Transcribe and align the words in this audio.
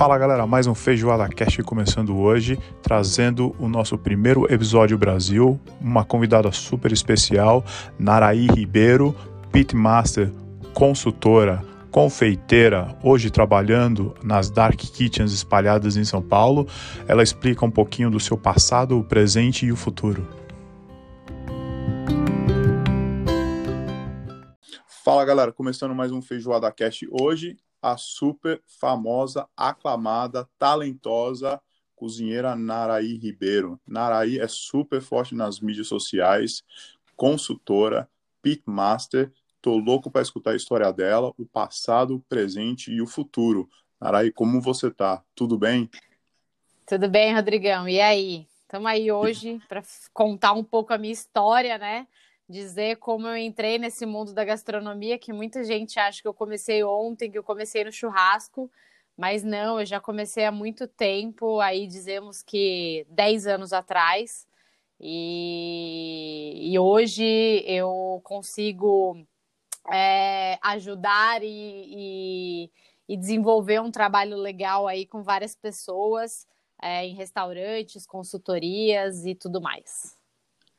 Fala 0.00 0.16
galera, 0.16 0.46
mais 0.46 0.66
um 0.66 0.74
Feijoada 0.74 1.28
Cast 1.28 1.62
começando 1.62 2.16
hoje, 2.16 2.58
trazendo 2.80 3.54
o 3.58 3.68
nosso 3.68 3.98
primeiro 3.98 4.50
episódio 4.50 4.96
Brasil, 4.96 5.60
uma 5.78 6.06
convidada 6.06 6.50
super 6.52 6.90
especial, 6.90 7.62
Naraí 7.98 8.46
Ribeiro, 8.46 9.14
pitmaster, 9.52 10.32
consultora, 10.72 11.62
confeiteira, 11.90 12.96
hoje 13.02 13.30
trabalhando 13.30 14.14
nas 14.24 14.48
Dark 14.48 14.78
Kitchens 14.78 15.34
espalhadas 15.34 15.98
em 15.98 16.04
São 16.04 16.22
Paulo. 16.22 16.66
Ela 17.06 17.22
explica 17.22 17.66
um 17.66 17.70
pouquinho 17.70 18.10
do 18.10 18.18
seu 18.18 18.38
passado, 18.38 18.98
o 18.98 19.04
presente 19.04 19.66
e 19.66 19.70
o 19.70 19.76
futuro. 19.76 20.26
Fala 25.04 25.26
galera, 25.26 25.52
começando 25.52 25.94
mais 25.94 26.10
um 26.10 26.22
Feijoada 26.22 26.72
Cast 26.72 27.06
hoje, 27.10 27.58
a 27.82 27.96
super 27.96 28.62
famosa, 28.66 29.48
aclamada, 29.56 30.48
talentosa 30.58 31.60
cozinheira 31.94 32.56
Naraí 32.56 33.18
Ribeiro. 33.18 33.78
Naraí 33.86 34.38
é 34.38 34.48
super 34.48 35.02
forte 35.02 35.34
nas 35.34 35.60
mídias 35.60 35.86
sociais, 35.86 36.62
consultora, 37.14 38.08
pitmaster 38.40 39.30
Tô 39.62 39.76
louco 39.76 40.10
para 40.10 40.22
escutar 40.22 40.52
a 40.52 40.56
história 40.56 40.90
dela, 40.90 41.34
o 41.36 41.44
passado, 41.44 42.16
o 42.16 42.20
presente 42.20 42.90
e 42.90 43.02
o 43.02 43.06
futuro. 43.06 43.68
Naraí, 44.00 44.32
como 44.32 44.58
você 44.58 44.90
tá? 44.90 45.22
Tudo 45.34 45.58
bem? 45.58 45.90
Tudo 46.86 47.10
bem, 47.10 47.34
Rodrigão. 47.34 47.86
E 47.86 48.00
aí? 48.00 48.46
Estamos 48.62 48.90
aí 48.90 49.12
hoje 49.12 49.60
para 49.68 49.82
contar 50.14 50.54
um 50.54 50.64
pouco 50.64 50.94
a 50.94 50.98
minha 50.98 51.12
história, 51.12 51.76
né? 51.76 52.06
Dizer 52.50 52.96
como 52.96 53.28
eu 53.28 53.36
entrei 53.36 53.78
nesse 53.78 54.04
mundo 54.04 54.34
da 54.34 54.44
gastronomia, 54.44 55.16
que 55.16 55.32
muita 55.32 55.62
gente 55.62 56.00
acha 56.00 56.20
que 56.20 56.26
eu 56.26 56.34
comecei 56.34 56.82
ontem, 56.82 57.30
que 57.30 57.38
eu 57.38 57.44
comecei 57.44 57.84
no 57.84 57.92
churrasco, 57.92 58.68
mas 59.16 59.44
não, 59.44 59.78
eu 59.78 59.86
já 59.86 60.00
comecei 60.00 60.44
há 60.44 60.50
muito 60.50 60.88
tempo, 60.88 61.60
aí 61.60 61.86
dizemos 61.86 62.42
que 62.42 63.06
10 63.08 63.46
anos 63.46 63.72
atrás. 63.72 64.48
E, 64.98 66.72
e 66.72 66.76
hoje 66.76 67.62
eu 67.64 68.20
consigo 68.24 69.24
é, 69.88 70.58
ajudar 70.60 71.44
e, 71.44 71.46
e, 71.48 72.70
e, 73.08 73.16
desenvolver 73.16 73.80
um 73.80 73.92
trabalho 73.92 74.36
legal 74.36 74.88
aí 74.88 75.06
com 75.06 75.22
várias 75.22 75.54
pessoas 75.54 76.48
é, 76.82 77.06
em 77.06 77.14
restaurantes, 77.14 78.06
consultorias 78.06 79.24
e 79.24 79.36
tudo 79.36 79.60
mais. 79.60 80.19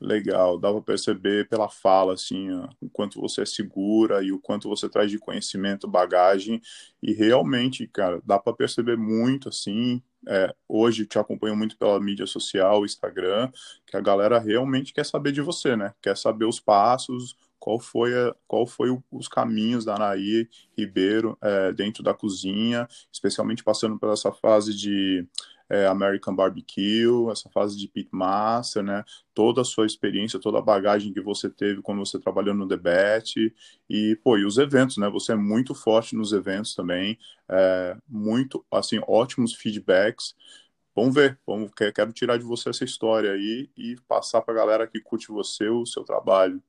Legal, 0.01 0.57
dá 0.57 0.71
para 0.71 0.81
perceber 0.81 1.47
pela 1.47 1.69
fala, 1.69 2.15
assim, 2.15 2.51
ó, 2.51 2.67
o 2.81 2.89
quanto 2.89 3.21
você 3.21 3.43
é 3.43 3.45
segura 3.45 4.23
e 4.23 4.31
o 4.31 4.39
quanto 4.39 4.67
você 4.67 4.89
traz 4.89 5.11
de 5.11 5.19
conhecimento, 5.19 5.87
bagagem, 5.87 6.59
e 7.03 7.13
realmente, 7.13 7.87
cara, 7.87 8.19
dá 8.25 8.39
para 8.39 8.51
perceber 8.51 8.97
muito, 8.97 9.47
assim, 9.47 10.01
é, 10.27 10.51
hoje 10.67 11.05
te 11.05 11.19
acompanho 11.19 11.55
muito 11.55 11.77
pela 11.77 11.99
mídia 11.99 12.25
social, 12.25 12.83
Instagram, 12.83 13.51
que 13.85 13.95
a 13.95 14.01
galera 14.01 14.39
realmente 14.39 14.91
quer 14.91 15.05
saber 15.05 15.31
de 15.31 15.41
você, 15.41 15.75
né? 15.75 15.93
Quer 16.01 16.17
saber 16.17 16.45
os 16.45 16.59
passos, 16.59 17.35
qual 17.59 17.79
foi, 17.79 18.11
a, 18.17 18.35
qual 18.47 18.65
foi 18.65 18.89
o, 18.89 19.03
os 19.11 19.27
caminhos 19.27 19.85
da 19.85 19.95
Anaí 19.95 20.49
Ribeiro 20.75 21.37
é, 21.39 21.71
dentro 21.71 22.01
da 22.01 22.11
cozinha, 22.11 22.87
especialmente 23.13 23.63
passando 23.63 23.99
por 23.99 24.11
essa 24.11 24.31
fase 24.31 24.75
de 24.75 25.27
é, 25.71 25.87
American 25.87 26.35
Barbecue, 26.35 27.31
essa 27.31 27.49
fase 27.49 27.77
de 27.77 27.87
pitmaster, 27.87 28.83
né? 28.83 29.05
Toda 29.33 29.61
a 29.61 29.63
sua 29.63 29.85
experiência, 29.85 30.37
toda 30.37 30.57
a 30.59 30.61
bagagem 30.61 31.13
que 31.13 31.21
você 31.21 31.49
teve 31.49 31.81
quando 31.81 31.99
você 31.99 32.19
trabalhou 32.19 32.53
no 32.53 32.67
debate 32.67 33.55
e, 33.89 34.19
pô, 34.21 34.37
e 34.37 34.43
os 34.43 34.57
eventos, 34.57 34.97
né? 34.97 35.09
Você 35.09 35.31
é 35.31 35.35
muito 35.35 35.73
forte 35.73 36.13
nos 36.13 36.33
eventos 36.33 36.75
também, 36.75 37.17
é, 37.47 37.95
muito, 38.05 38.65
assim, 38.69 38.99
ótimos 39.07 39.55
feedbacks. 39.55 40.35
Vamos 40.93 41.15
ver, 41.15 41.39
vamos, 41.47 41.71
quero 41.73 42.11
tirar 42.11 42.37
de 42.37 42.43
você 42.43 42.69
essa 42.69 42.83
história 42.83 43.31
aí 43.31 43.69
e 43.77 43.95
passar 44.09 44.41
para 44.41 44.53
a 44.53 44.57
galera 44.57 44.87
que 44.87 44.99
curte 44.99 45.29
você, 45.29 45.69
o 45.69 45.85
seu 45.85 46.03
trabalho. 46.03 46.61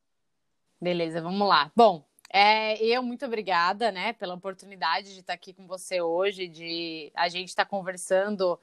Beleza, 0.80 1.20
vamos 1.20 1.48
lá. 1.48 1.72
Bom, 1.74 2.06
é, 2.32 2.80
eu 2.80 3.02
muito 3.02 3.26
obrigada, 3.26 3.90
né, 3.90 4.12
pela 4.12 4.34
oportunidade 4.34 5.12
de 5.12 5.20
estar 5.20 5.32
aqui 5.32 5.52
com 5.52 5.66
você 5.66 6.00
hoje, 6.00 6.46
de 6.46 7.10
a 7.16 7.28
gente 7.28 7.48
estar 7.48 7.64
conversando 7.64 8.56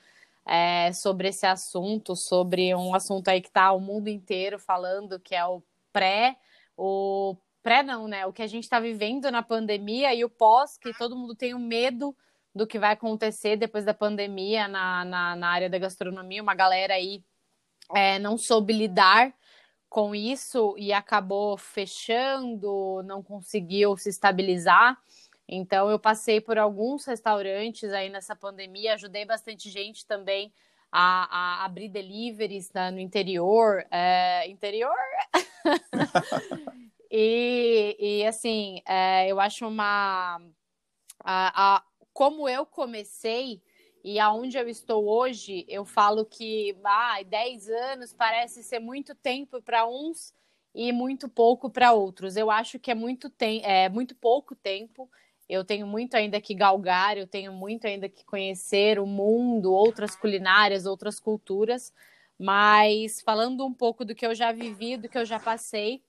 é, 0.49 0.91
sobre 0.93 1.27
esse 1.27 1.45
assunto, 1.45 2.15
sobre 2.15 2.73
um 2.73 2.95
assunto 2.95 3.27
aí 3.27 3.39
que 3.39 3.49
está 3.49 3.71
o 3.71 3.79
mundo 3.79 4.07
inteiro 4.07 4.57
falando, 4.57 5.19
que 5.19 5.35
é 5.35 5.45
o 5.45 5.61
pré, 5.93 6.37
o 6.75 7.37
pré 7.61 7.83
não, 7.83 8.07
né, 8.07 8.25
o 8.25 8.33
que 8.33 8.41
a 8.41 8.47
gente 8.47 8.63
está 8.63 8.79
vivendo 8.79 9.29
na 9.29 9.43
pandemia 9.43 10.11
e 10.15 10.25
o 10.25 10.29
pós, 10.29 10.75
que 10.75 10.91
todo 10.97 11.15
mundo 11.15 11.35
tem 11.35 11.53
um 11.53 11.59
medo 11.59 12.15
do 12.55 12.65
que 12.65 12.79
vai 12.79 12.93
acontecer 12.93 13.57
depois 13.57 13.85
da 13.85 13.93
pandemia 13.93 14.67
na, 14.67 15.05
na, 15.05 15.35
na 15.35 15.49
área 15.49 15.69
da 15.69 15.77
gastronomia, 15.77 16.41
uma 16.41 16.55
galera 16.55 16.95
aí 16.95 17.23
é, 17.93 18.17
não 18.17 18.35
soube 18.35 18.73
lidar 18.73 19.31
com 19.87 20.15
isso 20.15 20.73
e 20.79 20.91
acabou 20.91 21.57
fechando, 21.57 23.03
não 23.03 23.21
conseguiu 23.21 23.95
se 23.97 24.09
estabilizar. 24.09 24.97
Então, 25.51 25.89
eu 25.89 25.97
passei 25.97 26.39
por 26.39 26.59
alguns 26.59 27.05
restaurantes 27.05 27.91
aí 27.91 28.07
nessa 28.07 28.35
pandemia, 28.35 28.93
ajudei 28.93 29.25
bastante 29.25 29.67
gente 29.67 30.05
também 30.05 30.53
a, 30.91 31.61
a 31.61 31.65
abrir 31.65 31.89
deliveries 31.89 32.71
né, 32.71 32.91
no 32.91 32.99
interior. 32.99 33.83
É, 33.89 34.47
interior? 34.47 34.95
e, 37.09 37.97
e, 37.99 38.27
assim, 38.27 38.79
é, 38.87 39.27
eu 39.27 39.39
acho 39.39 39.67
uma. 39.67 40.39
A, 41.23 41.77
a, 41.77 41.83
como 42.13 42.47
eu 42.47 42.63
comecei, 42.63 43.59
e 44.03 44.19
aonde 44.19 44.55
eu 44.55 44.69
estou 44.69 45.09
hoje, 45.09 45.65
eu 45.67 45.83
falo 45.83 46.25
que 46.25 46.77
ah, 46.83 47.23
10 47.25 47.69
anos 47.69 48.13
parece 48.13 48.63
ser 48.63 48.79
muito 48.79 49.15
tempo 49.15 49.59
para 49.63 49.87
uns 49.87 50.31
e 50.75 50.91
muito 50.91 51.27
pouco 51.27 51.71
para 51.71 51.91
outros. 51.91 52.37
Eu 52.37 52.51
acho 52.51 52.77
que 52.77 52.91
é 52.91 52.95
muito, 52.95 53.31
tem 53.31 53.63
é 53.65 53.89
muito 53.89 54.13
pouco 54.15 54.55
tempo. 54.55 55.09
Eu 55.49 55.65
tenho 55.65 55.87
muito 55.87 56.15
ainda 56.15 56.39
que 56.39 56.53
galgar, 56.53 57.17
eu 57.17 57.25
tenho 57.25 57.51
muito 57.51 57.87
ainda 57.87 58.07
que 58.07 58.23
conhecer 58.23 58.99
o 58.99 59.07
mundo, 59.07 59.73
outras 59.73 60.15
culinárias, 60.15 60.85
outras 60.85 61.19
culturas. 61.19 61.91
Mas 62.37 63.19
falando 63.21 63.65
um 63.65 63.73
pouco 63.73 64.05
do 64.05 64.13
que 64.13 64.25
eu 64.25 64.35
já 64.35 64.51
vivi, 64.51 64.95
do 64.95 65.09
que 65.09 65.17
eu 65.17 65.25
já 65.25 65.39
passei, 65.39 66.03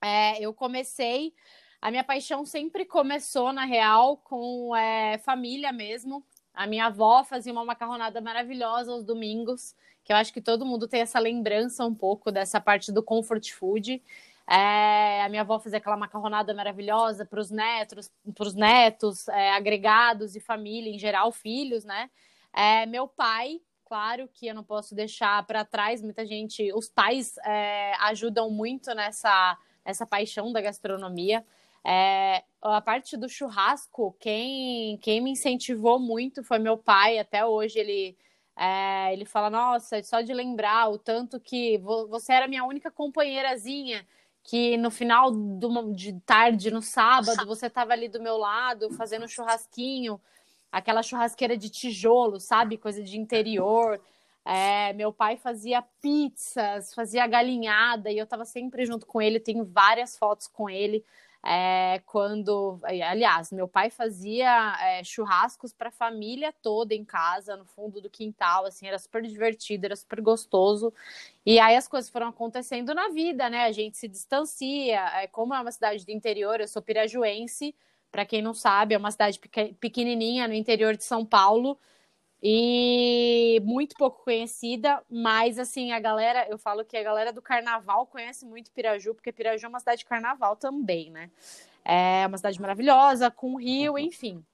é, 0.00 0.40
eu 0.40 0.54
comecei. 0.54 1.34
A 1.82 1.90
minha 1.90 2.04
paixão 2.04 2.46
sempre 2.46 2.84
começou, 2.84 3.52
na 3.52 3.64
real, 3.64 4.16
com 4.18 4.74
é, 4.76 5.18
família 5.18 5.72
mesmo. 5.72 6.24
A 6.54 6.66
minha 6.66 6.86
avó 6.86 7.24
fazia 7.24 7.52
uma 7.52 7.64
macarronada 7.64 8.20
maravilhosa 8.20 8.92
aos 8.92 9.04
domingos, 9.04 9.74
que 10.04 10.12
eu 10.12 10.16
acho 10.16 10.32
que 10.32 10.40
todo 10.40 10.64
mundo 10.64 10.86
tem 10.86 11.00
essa 11.00 11.18
lembrança 11.18 11.84
um 11.84 11.94
pouco 11.94 12.30
dessa 12.30 12.60
parte 12.60 12.92
do 12.92 13.02
comfort 13.02 13.50
food. 13.50 14.02
É, 14.50 15.22
a 15.22 15.28
minha 15.28 15.42
avó 15.42 15.60
fazia 15.60 15.78
aquela 15.78 15.96
macarronada 15.96 16.52
maravilhosa 16.52 17.24
para 17.24 17.38
os 17.38 17.52
netos, 17.52 18.10
pros 18.34 18.52
netos 18.52 19.28
é, 19.28 19.52
agregados 19.52 20.34
e 20.34 20.40
família 20.40 20.92
em 20.92 20.98
geral, 20.98 21.30
filhos, 21.30 21.84
né? 21.84 22.10
É, 22.52 22.84
meu 22.84 23.06
pai, 23.06 23.60
claro 23.84 24.28
que 24.34 24.48
eu 24.48 24.54
não 24.54 24.64
posso 24.64 24.92
deixar 24.92 25.46
para 25.46 25.64
trás, 25.64 26.02
muita 26.02 26.26
gente, 26.26 26.72
os 26.72 26.88
pais 26.88 27.36
é, 27.44 27.92
ajudam 28.00 28.50
muito 28.50 28.92
nessa, 28.92 29.56
nessa 29.86 30.04
paixão 30.04 30.52
da 30.52 30.60
gastronomia. 30.60 31.46
É, 31.84 32.42
a 32.60 32.80
parte 32.80 33.16
do 33.16 33.28
churrasco, 33.28 34.16
quem, 34.18 34.98
quem 34.98 35.20
me 35.20 35.30
incentivou 35.30 36.00
muito 36.00 36.42
foi 36.42 36.58
meu 36.58 36.76
pai. 36.76 37.20
Até 37.20 37.44
hoje 37.46 37.78
ele, 37.78 38.16
é, 38.56 39.12
ele 39.12 39.24
fala: 39.24 39.48
Nossa, 39.48 40.02
só 40.02 40.20
de 40.20 40.34
lembrar 40.34 40.88
o 40.90 40.98
tanto 40.98 41.38
que 41.38 41.78
você 41.78 42.32
era 42.32 42.48
minha 42.48 42.64
única 42.64 42.90
companheirazinha. 42.90 44.04
Que 44.42 44.76
no 44.76 44.90
final 44.90 45.30
do, 45.30 45.92
de 45.92 46.14
tarde, 46.20 46.70
no 46.70 46.82
sábado, 46.82 47.46
você 47.46 47.66
estava 47.66 47.92
ali 47.92 48.08
do 48.08 48.20
meu 48.20 48.36
lado 48.36 48.90
fazendo 48.94 49.28
churrasquinho, 49.28 50.20
aquela 50.72 51.02
churrasqueira 51.02 51.56
de 51.56 51.68
tijolo, 51.68 52.40
sabe? 52.40 52.78
Coisa 52.78 53.02
de 53.02 53.18
interior. 53.18 54.00
É, 54.44 54.92
meu 54.94 55.12
pai 55.12 55.36
fazia 55.36 55.82
pizzas, 56.00 56.94
fazia 56.94 57.26
galinhada 57.26 58.10
e 58.10 58.18
eu 58.18 58.24
estava 58.24 58.44
sempre 58.44 58.86
junto 58.86 59.06
com 59.06 59.20
ele. 59.20 59.38
Tenho 59.38 59.64
várias 59.64 60.16
fotos 60.16 60.46
com 60.46 60.68
ele. 60.68 61.04
É, 61.42 62.02
quando, 62.04 62.78
aliás, 62.82 63.50
meu 63.50 63.66
pai 63.66 63.88
fazia 63.88 64.76
é, 64.78 65.02
churrascos 65.02 65.72
para 65.72 65.88
a 65.88 65.92
família 65.92 66.52
toda 66.62 66.94
em 66.94 67.04
casa, 67.04 67.56
no 67.56 67.64
fundo 67.64 68.00
do 68.00 68.10
quintal, 68.10 68.66
assim, 68.66 68.86
era 68.86 68.98
super 68.98 69.22
divertido, 69.22 69.86
era 69.86 69.96
super 69.96 70.20
gostoso. 70.20 70.92
E 71.44 71.58
aí 71.58 71.76
as 71.76 71.88
coisas 71.88 72.10
foram 72.10 72.28
acontecendo 72.28 72.94
na 72.94 73.08
vida, 73.08 73.48
né? 73.48 73.64
A 73.64 73.72
gente 73.72 73.96
se 73.96 74.06
distancia. 74.06 75.00
É, 75.22 75.26
como 75.26 75.54
é 75.54 75.60
uma 75.60 75.72
cidade 75.72 76.04
do 76.04 76.12
interior, 76.12 76.60
eu 76.60 76.68
sou 76.68 76.82
pirajuense, 76.82 77.74
para 78.12 78.26
quem 78.26 78.42
não 78.42 78.52
sabe, 78.52 78.94
é 78.94 78.98
uma 78.98 79.10
cidade 79.10 79.40
pequenininha 79.80 80.46
no 80.48 80.54
interior 80.54 80.96
de 80.96 81.04
São 81.04 81.24
Paulo 81.24 81.78
e 82.42 83.60
muito 83.64 83.94
pouco 83.96 84.24
conhecida, 84.24 85.02
mas 85.10 85.58
assim, 85.58 85.92
a 85.92 86.00
galera, 86.00 86.46
eu 86.48 86.56
falo 86.56 86.84
que 86.84 86.96
a 86.96 87.02
galera 87.02 87.32
do 87.32 87.42
carnaval 87.42 88.06
conhece 88.06 88.46
muito 88.46 88.72
Piraju, 88.72 89.14
porque 89.14 89.32
Piraju 89.32 89.66
é 89.66 89.68
uma 89.68 89.78
cidade 89.78 89.98
de 89.98 90.06
carnaval 90.06 90.56
também, 90.56 91.10
né? 91.10 91.30
É 91.84 92.26
uma 92.26 92.38
cidade 92.38 92.60
maravilhosa, 92.60 93.30
com 93.30 93.56
rio, 93.56 93.98
enfim. 93.98 94.44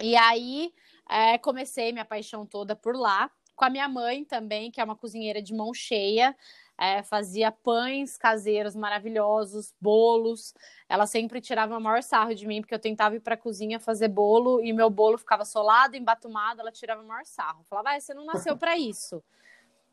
E 0.00 0.16
aí, 0.16 0.72
é, 1.08 1.36
comecei 1.38 1.92
minha 1.92 2.04
paixão 2.04 2.46
toda 2.46 2.74
por 2.74 2.96
lá. 2.96 3.30
Com 3.56 3.64
a 3.64 3.70
minha 3.70 3.88
mãe 3.88 4.24
também, 4.24 4.70
que 4.70 4.80
é 4.80 4.84
uma 4.84 4.96
cozinheira 4.96 5.42
de 5.42 5.52
mão 5.52 5.74
cheia. 5.74 6.36
É, 6.78 7.02
fazia 7.02 7.50
pães 7.50 8.16
caseiros 8.16 8.76
maravilhosos, 8.76 9.74
bolos. 9.80 10.54
Ela 10.88 11.06
sempre 11.06 11.40
tirava 11.40 11.76
o 11.76 11.80
maior 11.80 12.02
sarro 12.02 12.34
de 12.34 12.46
mim, 12.46 12.60
porque 12.60 12.74
eu 12.74 12.78
tentava 12.78 13.16
ir 13.16 13.20
para 13.20 13.34
a 13.34 13.38
cozinha 13.38 13.80
fazer 13.80 14.06
bolo 14.06 14.62
e 14.62 14.72
meu 14.72 14.88
bolo 14.88 15.18
ficava 15.18 15.44
solado, 15.44 15.96
embatumado. 15.96 16.60
Ela 16.60 16.70
tirava 16.70 17.02
o 17.02 17.06
maior 17.06 17.24
sarro. 17.24 17.64
Falava, 17.68 17.90
ah, 17.90 18.00
você 18.00 18.14
não 18.14 18.24
nasceu 18.24 18.56
para 18.56 18.78
isso. 18.78 19.22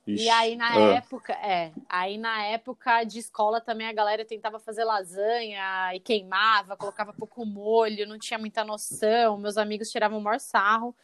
Ixi, 0.07 0.25
e 0.25 0.29
aí 0.29 0.55
na 0.55 0.71
ah. 0.71 0.93
época, 0.97 1.33
é, 1.33 1.71
aí 1.89 2.17
na 2.17 2.43
época 2.43 3.03
de 3.03 3.17
escola 3.17 3.59
também 3.59 3.87
a 3.87 3.93
galera 3.93 4.23
tentava 4.23 4.59
fazer 4.59 4.83
lasanha 4.83 5.95
e 5.95 5.99
queimava, 5.99 6.77
colocava 6.77 7.11
pouco 7.11 7.43
molho, 7.43 8.07
não 8.07 8.19
tinha 8.19 8.37
muita 8.37 8.63
noção, 8.63 9.37
meus 9.37 9.57
amigos 9.57 9.89
tiravam 9.89 10.19
o 10.19 10.21
maior 10.21 10.39
sarro. 10.39 10.95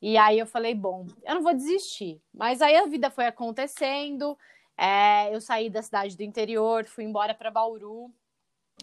E 0.00 0.16
aí 0.16 0.38
eu 0.38 0.46
falei, 0.46 0.74
bom, 0.74 1.08
eu 1.24 1.34
não 1.34 1.42
vou 1.42 1.52
desistir. 1.52 2.20
Mas 2.32 2.62
aí 2.62 2.76
a 2.76 2.86
vida 2.86 3.10
foi 3.10 3.26
acontecendo, 3.26 4.38
é, 4.78 5.34
eu 5.34 5.40
saí 5.40 5.68
da 5.68 5.82
cidade 5.82 6.16
do 6.16 6.22
interior, 6.22 6.84
fui 6.84 7.02
embora 7.02 7.34
para 7.34 7.50
Bauru. 7.50 8.14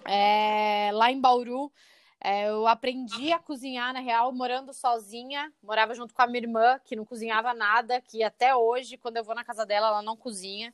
É, 0.06 0.92
lá 0.94 1.10
em 1.10 1.22
Bauru, 1.22 1.72
é, 2.20 2.50
eu 2.50 2.68
aprendi 2.68 3.32
a 3.32 3.40
cozinhar, 3.40 3.94
na 3.94 4.02
real, 4.02 4.34
morando 4.34 4.74
sozinha. 4.74 5.54
Morava 5.64 5.96
junto 5.96 6.14
com 6.14 6.22
a 6.22 6.28
minha 6.28 6.44
irmã, 6.44 6.80
que 6.84 6.98
não 6.98 7.06
cozinhava 7.06 7.54
nada, 7.54 8.02
que 8.02 8.22
até 8.24 8.54
hoje, 8.54 8.98
quando 8.98 9.16
eu 9.16 9.24
vou 9.24 9.34
na 9.34 9.46
casa 9.46 9.66
dela, 9.66 9.88
ela 9.88 10.02
não 10.02 10.18
cozinha. 10.18 10.74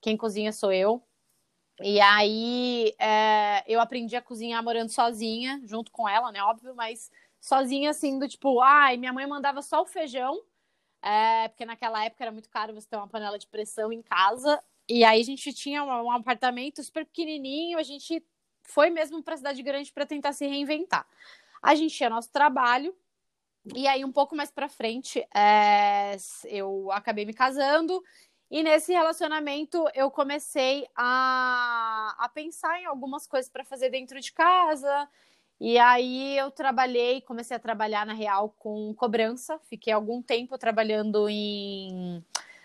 Quem 0.00 0.16
cozinha 0.16 0.52
sou 0.52 0.72
eu. 0.72 1.02
E 1.82 2.00
aí 2.00 2.94
é, 2.98 3.64
eu 3.66 3.80
aprendi 3.80 4.14
a 4.14 4.22
cozinhar 4.22 4.62
morando 4.62 4.90
sozinha, 4.90 5.60
junto 5.64 5.90
com 5.90 6.08
ela, 6.08 6.30
né? 6.30 6.42
Óbvio, 6.42 6.76
mas 6.76 7.10
sozinha, 7.40 7.90
assim, 7.90 8.18
do 8.18 8.28
tipo, 8.28 8.60
ai, 8.60 8.96
minha 8.96 9.12
mãe 9.12 9.26
mandava 9.26 9.62
só 9.62 9.82
o 9.82 9.86
feijão, 9.86 10.40
é, 11.02 11.48
porque 11.48 11.64
naquela 11.64 12.04
época 12.04 12.24
era 12.24 12.32
muito 12.32 12.48
caro 12.48 12.74
você 12.74 12.86
ter 12.88 12.96
uma 12.96 13.08
panela 13.08 13.38
de 13.38 13.46
pressão 13.46 13.92
em 13.92 14.02
casa. 14.02 14.62
E 14.88 15.04
aí 15.04 15.20
a 15.20 15.24
gente 15.24 15.52
tinha 15.52 15.82
um, 15.84 16.10
apartamento 16.10 16.82
super 16.82 17.06
pequenininho, 17.06 17.78
a 17.78 17.82
gente 17.82 18.24
foi 18.64 18.90
mesmo 18.90 19.22
para 19.22 19.34
a 19.34 19.36
cidade 19.36 19.62
grande 19.62 19.92
para 19.92 20.04
tentar 20.04 20.32
se 20.32 20.46
reinventar. 20.46 21.06
A 21.62 21.74
gente 21.74 21.94
tinha 21.94 22.10
nosso 22.10 22.30
trabalho, 22.30 22.94
e 23.74 23.86
aí 23.86 24.04
um 24.04 24.12
pouco 24.12 24.34
mais 24.34 24.50
para 24.50 24.68
frente 24.68 25.24
é, 25.34 26.16
eu 26.44 26.90
acabei 26.90 27.24
me 27.24 27.34
casando, 27.34 28.02
e 28.50 28.62
nesse 28.64 28.92
relacionamento 28.92 29.86
eu 29.94 30.10
comecei 30.10 30.88
a, 30.96 32.16
a 32.18 32.28
pensar 32.28 32.80
em 32.80 32.86
algumas 32.86 33.26
coisas 33.26 33.48
para 33.48 33.64
fazer 33.64 33.90
dentro 33.90 34.20
de 34.20 34.32
casa. 34.32 35.08
E 35.60 35.78
aí 35.78 36.38
eu 36.38 36.50
trabalhei, 36.50 37.20
comecei 37.20 37.54
a 37.54 37.60
trabalhar 37.60 38.06
na 38.06 38.14
real 38.14 38.54
com 38.58 38.94
cobrança. 38.94 39.60
Fiquei 39.68 39.92
algum 39.92 40.22
tempo 40.22 40.56
trabalhando 40.56 41.28
em 41.28 42.24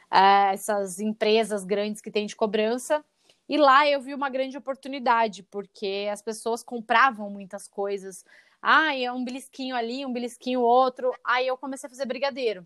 é, 0.09 0.53
essas 0.53 0.99
empresas 0.99 1.65
grandes 1.65 2.01
que 2.01 2.09
tem 2.09 2.25
de 2.25 2.35
cobrança. 2.35 3.03
E 3.49 3.57
lá 3.57 3.87
eu 3.87 4.01
vi 4.01 4.13
uma 4.13 4.29
grande 4.29 4.57
oportunidade, 4.57 5.43
porque 5.43 6.07
as 6.09 6.21
pessoas 6.21 6.63
compravam 6.63 7.29
muitas 7.29 7.67
coisas. 7.67 8.23
Ah, 8.61 8.95
é 8.95 9.11
um 9.11 9.25
belisquinho 9.25 9.75
ali, 9.75 10.05
um 10.05 10.13
belisquinho 10.13 10.61
outro. 10.61 11.13
Aí 11.23 11.45
eu 11.45 11.57
comecei 11.57 11.87
a 11.87 11.89
fazer 11.89 12.05
brigadeiro. 12.05 12.65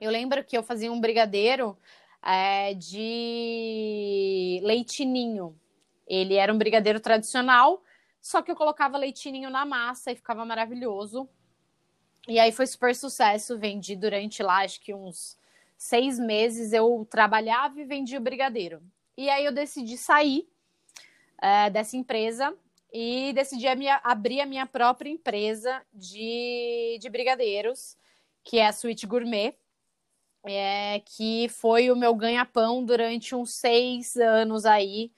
Eu 0.00 0.10
lembro 0.12 0.44
que 0.44 0.56
eu 0.56 0.62
fazia 0.62 0.92
um 0.92 1.00
brigadeiro 1.00 1.76
é, 2.22 2.72
de 2.74 4.60
leitinho. 4.62 5.58
Ele 6.06 6.36
era 6.36 6.52
um 6.52 6.58
brigadeiro 6.58 7.00
tradicional, 7.00 7.82
só 8.20 8.42
que 8.42 8.50
eu 8.50 8.56
colocava 8.56 8.98
leitinho 8.98 9.50
na 9.50 9.64
massa 9.64 10.12
e 10.12 10.16
ficava 10.16 10.44
maravilhoso. 10.44 11.28
E 12.28 12.38
aí 12.38 12.52
foi 12.52 12.66
super 12.66 12.94
sucesso. 12.94 13.58
Vendi 13.58 13.96
durante 13.96 14.42
lá, 14.42 14.64
acho 14.64 14.80
que 14.80 14.92
uns 14.94 15.38
seis 15.76 16.18
meses. 16.18 16.72
Eu 16.72 17.06
trabalhava 17.10 17.80
e 17.80 17.84
vendia 17.84 18.18
o 18.18 18.22
brigadeiro. 18.22 18.82
E 19.16 19.28
aí 19.30 19.44
eu 19.44 19.52
decidi 19.52 19.96
sair 19.96 20.48
é, 21.40 21.70
dessa 21.70 21.96
empresa 21.96 22.54
e 22.92 23.32
decidi 23.32 23.66
a 23.66 23.74
minha, 23.74 24.00
abrir 24.02 24.40
a 24.40 24.46
minha 24.46 24.66
própria 24.66 25.10
empresa 25.10 25.82
de, 25.92 26.98
de 27.00 27.08
brigadeiros, 27.08 27.96
que 28.42 28.58
é 28.58 28.66
a 28.66 28.72
Suite 28.72 29.06
Gourmet, 29.06 29.54
é, 30.44 31.00
que 31.00 31.48
foi 31.48 31.90
o 31.90 31.96
meu 31.96 32.14
ganha-pão 32.14 32.84
durante 32.84 33.34
uns 33.34 33.52
seis 33.54 34.16
anos 34.16 34.66
aí. 34.66 35.12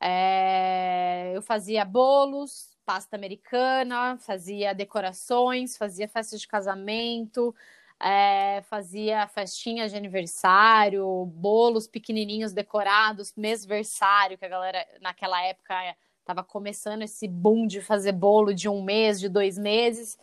É, 0.00 1.32
eu 1.34 1.42
fazia 1.42 1.84
bolos, 1.84 2.76
pasta 2.84 3.16
americana, 3.16 4.16
fazia 4.18 4.74
decorações, 4.74 5.76
fazia 5.76 6.08
festas 6.08 6.40
de 6.40 6.46
casamento, 6.46 7.54
é, 8.00 8.62
fazia 8.68 9.26
festinhas 9.28 9.90
de 9.90 9.96
aniversário, 9.96 11.24
bolos 11.26 11.88
pequenininhos 11.88 12.52
decorados, 12.52 13.32
mêsversário, 13.36 14.38
que 14.38 14.44
a 14.44 14.48
galera 14.48 14.86
naquela 15.00 15.42
época 15.44 15.74
estava 16.20 16.44
começando 16.44 17.02
esse 17.02 17.26
boom 17.26 17.66
de 17.66 17.80
fazer 17.80 18.12
bolo 18.12 18.52
de 18.54 18.68
um 18.68 18.82
mês, 18.82 19.18
de 19.18 19.28
dois 19.28 19.56
meses. 19.56 20.18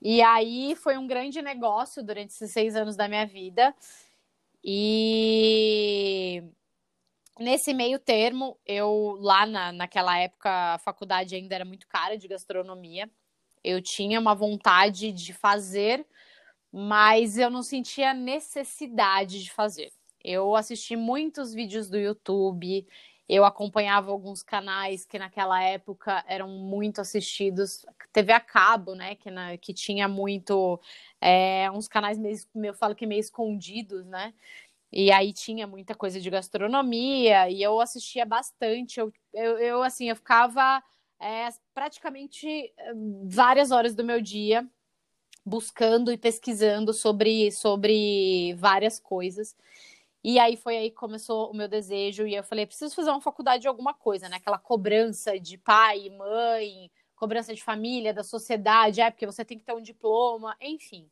E 0.00 0.22
aí 0.22 0.76
foi 0.76 0.96
um 0.96 1.06
grande 1.06 1.42
negócio 1.42 2.02
durante 2.04 2.30
esses 2.30 2.52
seis 2.52 2.76
anos 2.76 2.96
da 2.96 3.08
minha 3.08 3.26
vida. 3.26 3.74
E 4.62 6.42
nesse 7.38 7.72
meio 7.74 7.98
termo, 7.98 8.58
eu 8.66 9.16
lá 9.20 9.46
na, 9.46 9.72
naquela 9.72 10.18
época, 10.18 10.74
a 10.74 10.78
faculdade 10.78 11.34
ainda 11.34 11.54
era 11.54 11.64
muito 11.64 11.86
cara 11.88 12.16
de 12.16 12.28
gastronomia. 12.28 13.10
Eu 13.62 13.82
tinha 13.82 14.20
uma 14.20 14.34
vontade 14.34 15.12
de 15.12 15.32
fazer 15.32 16.06
mas 16.72 17.38
eu 17.38 17.50
não 17.50 17.62
sentia 17.62 18.12
necessidade 18.12 19.42
de 19.42 19.50
fazer. 19.50 19.90
Eu 20.22 20.54
assisti 20.54 20.96
muitos 20.96 21.54
vídeos 21.54 21.88
do 21.88 21.96
YouTube, 21.96 22.86
eu 23.28 23.44
acompanhava 23.44 24.10
alguns 24.10 24.42
canais 24.42 25.04
que 25.04 25.18
naquela 25.18 25.62
época 25.62 26.24
eram 26.26 26.48
muito 26.48 27.00
assistidos, 27.00 27.84
TV 28.12 28.32
a 28.32 28.40
cabo, 28.40 28.94
né, 28.94 29.14
que, 29.14 29.30
na, 29.30 29.56
que 29.56 29.72
tinha 29.72 30.08
muito, 30.08 30.80
é, 31.20 31.70
uns 31.70 31.86
canais 31.88 32.18
meio, 32.18 32.36
eu 32.64 32.74
falo 32.74 32.94
que 32.94 33.06
meio 33.06 33.20
escondidos, 33.20 34.06
né, 34.06 34.34
e 34.92 35.10
aí 35.12 35.32
tinha 35.32 35.66
muita 35.66 35.94
coisa 35.94 36.20
de 36.20 36.30
gastronomia, 36.30 37.50
e 37.50 37.62
eu 37.62 37.80
assistia 37.80 38.24
bastante, 38.24 39.00
eu, 39.00 39.12
eu, 39.34 39.58
eu 39.58 39.82
assim, 39.82 40.08
eu 40.08 40.16
ficava 40.16 40.82
é, 41.20 41.48
praticamente 41.74 42.48
eh, 42.48 42.92
várias 43.24 43.70
horas 43.70 43.94
do 43.94 44.04
meu 44.04 44.20
dia 44.20 44.68
buscando 45.44 46.12
e 46.12 46.18
pesquisando 46.18 46.92
sobre, 46.92 47.50
sobre 47.52 48.54
várias 48.54 49.00
coisas. 49.00 49.56
E 50.22 50.38
aí 50.38 50.56
foi 50.56 50.76
aí 50.76 50.90
que 50.90 50.96
começou 50.96 51.50
o 51.50 51.54
meu 51.54 51.68
desejo 51.68 52.26
e 52.26 52.34
eu 52.34 52.44
falei, 52.44 52.66
preciso 52.66 52.94
fazer 52.94 53.10
uma 53.10 53.20
faculdade 53.20 53.62
de 53.62 53.68
alguma 53.68 53.94
coisa, 53.94 54.28
né? 54.28 54.36
Aquela 54.36 54.58
cobrança 54.58 55.38
de 55.38 55.56
pai, 55.56 56.10
mãe, 56.10 56.90
cobrança 57.16 57.54
de 57.54 57.62
família, 57.62 58.12
da 58.12 58.22
sociedade, 58.22 59.00
é 59.00 59.10
porque 59.10 59.26
você 59.26 59.44
tem 59.44 59.58
que 59.58 59.64
ter 59.64 59.72
um 59.72 59.82
diploma, 59.82 60.56
enfim. 60.60 61.08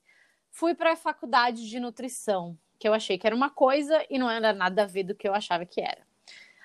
Fui 0.51 0.75
para 0.75 0.93
a 0.93 0.97
faculdade 0.97 1.69
de 1.69 1.81
nutrição, 1.81 2.59
que 2.79 2.89
eu 2.89 2.95
achei 2.95 3.19
que 3.19 3.27
era 3.27 3.37
uma 3.37 3.51
coisa 3.51 4.05
e 4.11 4.19
não 4.19 4.31
era 4.31 4.53
nada 4.53 4.83
a 4.83 4.87
ver 4.87 5.05
do 5.05 5.15
que 5.15 5.29
eu 5.29 5.35
achava 5.35 5.65
que 5.65 5.81
era. 5.81 6.07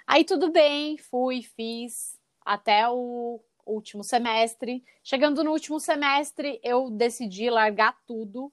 Aí 0.06 0.24
tudo 0.24 0.52
bem, 0.52 0.98
fui, 0.98 1.42
fiz 1.42 2.20
até 2.46 2.88
o 2.90 3.40
último 3.66 4.04
semestre. 4.04 4.84
Chegando 5.04 5.44
no 5.44 5.52
último 5.52 5.80
semestre, 5.80 6.60
eu 6.64 6.90
decidi 6.90 7.50
largar 7.50 7.98
tudo 8.06 8.52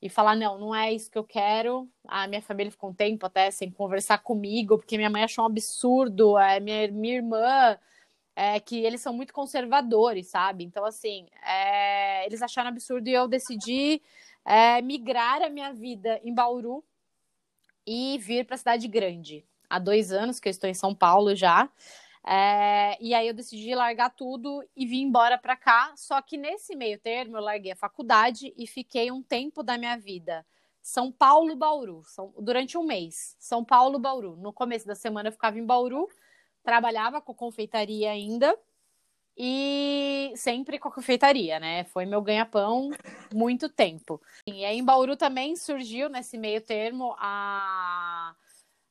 e 0.00 0.08
falar: 0.08 0.36
não, 0.36 0.58
não 0.58 0.74
é 0.74 0.92
isso 0.92 1.10
que 1.10 1.18
eu 1.18 1.24
quero. 1.24 1.88
A 2.06 2.26
minha 2.26 2.42
família 2.42 2.70
ficou 2.70 2.90
um 2.90 2.94
tempo 2.94 3.26
até 3.26 3.50
sem 3.50 3.70
conversar 3.70 4.18
comigo, 4.18 4.78
porque 4.78 4.96
minha 4.96 5.10
mãe 5.10 5.24
achou 5.24 5.44
um 5.44 5.48
absurdo. 5.48 6.38
É, 6.38 6.60
minha, 6.60 6.88
minha 6.88 7.14
irmã, 7.16 7.78
é, 8.36 8.60
que 8.60 8.84
eles 8.84 9.00
são 9.00 9.12
muito 9.12 9.32
conservadores, 9.32 10.28
sabe? 10.28 10.64
Então, 10.64 10.84
assim, 10.84 11.26
é, 11.46 12.26
eles 12.26 12.42
acharam 12.42 12.68
absurdo 12.70 13.08
e 13.08 13.12
eu 13.12 13.28
decidi 13.28 14.02
é, 14.44 14.80
migrar 14.82 15.42
a 15.42 15.50
minha 15.50 15.72
vida 15.72 16.20
em 16.24 16.34
Bauru 16.34 16.84
e 17.86 18.18
vir 18.18 18.44
para 18.44 18.54
a 18.54 18.58
cidade 18.58 18.88
grande. 18.88 19.44
Há 19.68 19.78
dois 19.78 20.12
anos 20.12 20.38
que 20.38 20.48
eu 20.48 20.50
estou 20.50 20.68
em 20.68 20.74
São 20.74 20.94
Paulo 20.94 21.34
já. 21.34 21.68
É, 22.24 22.96
e 23.00 23.14
aí 23.14 23.26
eu 23.26 23.34
decidi 23.34 23.74
largar 23.74 24.10
tudo 24.10 24.62
e 24.76 24.86
vim 24.86 25.02
embora 25.02 25.36
para 25.38 25.56
cá. 25.56 25.92
Só 25.96 26.20
que 26.22 26.36
nesse 26.36 26.76
meio 26.76 26.98
termo 26.98 27.36
eu 27.36 27.42
larguei 27.42 27.72
a 27.72 27.76
faculdade 27.76 28.52
e 28.56 28.66
fiquei 28.66 29.10
um 29.10 29.22
tempo 29.22 29.62
da 29.62 29.76
minha 29.76 29.96
vida 29.96 30.46
São 30.80 31.10
Paulo, 31.10 31.56
Bauru, 31.56 32.02
são, 32.04 32.32
durante 32.38 32.76
um 32.78 32.84
mês. 32.84 33.36
São 33.38 33.64
Paulo, 33.64 33.98
Bauru. 33.98 34.36
No 34.36 34.52
começo 34.52 34.86
da 34.86 34.94
semana 34.94 35.28
eu 35.28 35.32
ficava 35.32 35.58
em 35.58 35.64
Bauru, 35.64 36.08
trabalhava 36.62 37.20
com 37.20 37.34
confeitaria 37.34 38.10
ainda 38.10 38.56
e 39.36 40.32
sempre 40.36 40.78
com 40.78 40.88
a 40.88 40.92
confeitaria, 40.92 41.58
né? 41.58 41.84
Foi 41.84 42.04
meu 42.04 42.20
ganha-pão 42.20 42.90
muito 43.34 43.68
tempo. 43.68 44.20
E 44.46 44.64
aí 44.64 44.78
em 44.78 44.84
Bauru 44.84 45.16
também 45.16 45.56
surgiu 45.56 46.08
nesse 46.08 46.36
meio 46.36 46.60
termo 46.60 47.14
a 47.18 48.34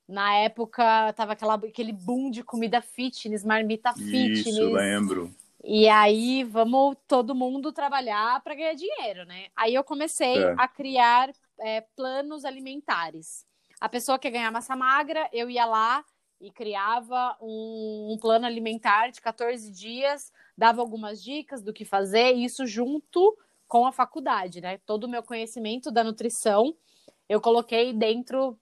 na 0.08 0.36
época, 0.36 1.14
tava 1.14 1.34
aquela, 1.34 1.56
aquele 1.56 1.94
boom 1.94 2.30
de 2.30 2.44
comida 2.44 2.82
fitness, 2.82 3.46
marmita 3.46 3.94
fitness. 3.94 4.46
Isso, 4.46 4.74
lembro. 4.74 5.34
E 5.64 5.88
aí 5.88 6.44
vamos 6.44 6.98
todo 7.08 7.36
mundo 7.36 7.72
trabalhar 7.72 8.42
para 8.44 8.56
ganhar 8.56 8.74
dinheiro, 8.74 9.26
né? 9.26 9.48
Aí 9.56 9.74
eu 9.74 9.84
comecei 9.84 10.44
é. 10.44 10.56
a 10.58 10.68
criar 10.68 11.32
é, 11.60 11.82
planos 11.96 12.44
alimentares. 12.44 13.46
A 13.80 13.88
pessoa 13.88 14.20
quer 14.20 14.32
ganhar 14.32 14.52
massa 14.52 14.76
magra, 14.76 15.30
eu 15.32 15.50
ia 15.50 15.66
lá 15.66 16.04
e 16.42 16.52
criava 16.52 17.38
um, 17.42 18.14
um 18.14 18.18
plano 18.20 18.46
alimentar 18.46 19.10
de 19.12 19.22
14 19.22 19.72
dias, 19.72 20.32
dava 20.58 20.82
algumas 20.82 21.24
dicas 21.24 21.62
do 21.62 21.72
que 21.72 21.86
fazer, 21.86 22.32
isso 22.32 22.66
junto 22.66 23.38
com 23.68 23.86
a 23.86 23.92
faculdade, 23.92 24.60
né? 24.60 24.80
Todo 24.86 25.06
o 25.06 25.10
meu 25.10 25.24
conhecimento 25.24 25.92
da 25.92 26.04
nutrição 26.04 26.76
eu 27.30 27.40
coloquei 27.40 27.94
dentro 27.94 28.60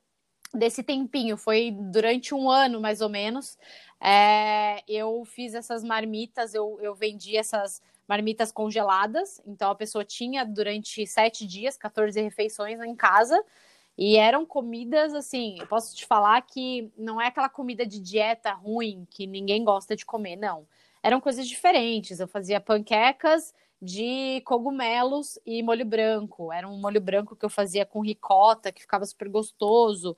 desse 0.53 0.83
tempinho. 0.83 1.36
Foi 1.36 1.71
durante 1.71 2.36
um 2.36 2.50
ano, 2.50 2.79
mais 2.79 3.01
ou 3.01 3.09
menos. 3.09 3.57
É, 4.00 4.83
eu 4.88 5.24
fiz 5.25 5.55
essas 5.55 5.83
marmitas, 5.83 6.53
eu, 6.53 6.77
eu 6.79 6.93
vendi 6.93 7.36
essas 7.36 7.81
marmitas 8.07 8.51
congeladas. 8.51 9.41
Então 9.45 9.71
a 9.71 9.75
pessoa 9.75 10.05
tinha 10.05 10.45
durante 10.45 11.05
sete 11.07 11.48
dias, 11.48 11.77
14 11.77 12.21
refeições 12.21 12.79
em 12.79 12.95
casa. 12.95 13.43
E 14.01 14.15
eram 14.15 14.45
comidas 14.45 15.13
assim, 15.13 15.57
eu 15.59 15.67
posso 15.67 15.93
te 15.93 16.05
falar 16.05 16.41
que 16.43 16.89
não 16.97 17.19
é 17.19 17.27
aquela 17.27 17.49
comida 17.49 17.85
de 17.85 17.99
dieta 17.99 18.53
ruim 18.53 19.05
que 19.09 19.27
ninguém 19.27 19.61
gosta 19.61 19.93
de 19.93 20.05
comer, 20.05 20.37
não. 20.37 20.65
Eram 21.03 21.19
coisas 21.19 21.45
diferentes. 21.45 22.17
Eu 22.17 22.27
fazia 22.27 22.61
panquecas 22.61 23.53
de 23.81 24.39
cogumelos 24.45 25.37
e 25.45 25.61
molho 25.61 25.85
branco. 25.85 26.49
Era 26.49 26.65
um 26.65 26.79
molho 26.79 27.01
branco 27.01 27.35
que 27.35 27.43
eu 27.43 27.49
fazia 27.49 27.85
com 27.85 27.99
ricota, 27.99 28.71
que 28.71 28.79
ficava 28.79 29.05
super 29.05 29.27
gostoso. 29.27 30.15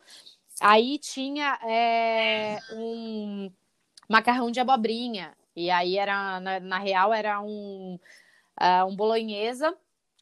Aí 0.60 1.00
tinha 1.00 1.58
é, 1.64 2.60
um 2.74 3.52
macarrão 4.08 4.52
de 4.52 4.60
abobrinha. 4.60 5.36
E 5.56 5.72
aí 5.72 5.98
era, 5.98 6.40
na, 6.40 6.60
na 6.60 6.78
real, 6.78 7.12
era 7.12 7.42
um, 7.42 8.00
uh, 8.62 8.86
um 8.88 8.96
bolonhesa 8.96 9.76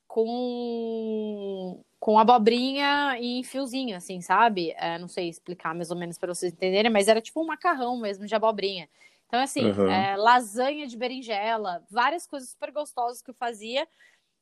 com, 0.07 1.83
com 1.99 2.17
abobrinha 2.17 3.17
e 3.19 3.43
fiozinho, 3.43 3.97
assim, 3.97 4.21
sabe? 4.21 4.73
Uh, 4.79 4.99
não 4.99 5.07
sei 5.07 5.27
explicar 5.27 5.75
mais 5.75 5.91
ou 5.91 5.97
menos 5.97 6.17
para 6.17 6.33
vocês 6.33 6.53
entenderem, 6.53 6.91
mas 6.91 7.07
era 7.07 7.19
tipo 7.19 7.41
um 7.41 7.45
macarrão 7.45 7.97
mesmo 7.97 8.25
de 8.25 8.33
abobrinha. 8.33 8.89
Então, 9.27 9.41
assim, 9.41 9.71
uhum. 9.71 9.87
é, 9.87 10.15
lasanha 10.15 10.87
de 10.87 10.97
berinjela, 10.97 11.85
várias 11.89 12.25
coisas 12.25 12.49
super 12.49 12.71
gostosas 12.71 13.21
que 13.21 13.29
eu 13.29 13.35
fazia 13.35 13.87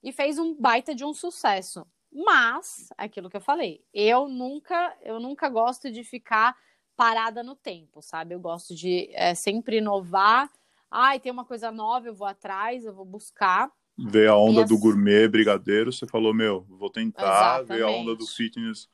e 0.02 0.14
fez 0.14 0.40
um 0.40 0.56
baita 0.56 0.96
de 0.96 1.04
um 1.04 1.14
sucesso. 1.14 1.86
Mas, 2.12 2.88
aquilo 2.98 3.30
que 3.30 3.36
eu 3.36 3.42
falei, 3.42 3.84
eu 3.94 4.30
nunca, 4.30 4.96
eu 5.02 5.20
nunca 5.20 5.50
gosto 5.50 5.92
de 5.92 6.04
ficar 6.04 6.56
parada 6.96 7.44
no 7.44 7.56
tempo, 7.56 8.02
sabe? 8.02 8.34
Eu 8.34 8.40
gosto 8.40 8.74
de 8.74 9.10
é, 9.14 9.36
sempre 9.36 9.78
inovar. 9.78 10.50
Ai, 10.90 11.20
tem 11.20 11.32
uma 11.32 11.44
coisa 11.44 11.70
nova, 11.70 12.08
eu 12.08 12.14
vou 12.14 12.28
atrás, 12.28 12.86
eu 12.86 12.94
vou 12.94 13.06
buscar. 13.06 13.70
Ver 13.98 14.30
a 14.30 14.36
onda 14.36 14.64
do 14.64 14.78
gourmet 14.78 15.28
brigadeiro, 15.28 15.92
você 15.92 16.06
falou, 16.06 16.34
meu, 16.34 16.66
vou 16.70 16.90
tentar 16.90 17.24
Exatamente. 17.24 17.68
ver 17.68 17.84
a 17.84 17.90
onda 17.90 18.16
do 18.16 18.28
fitness. 18.28 18.88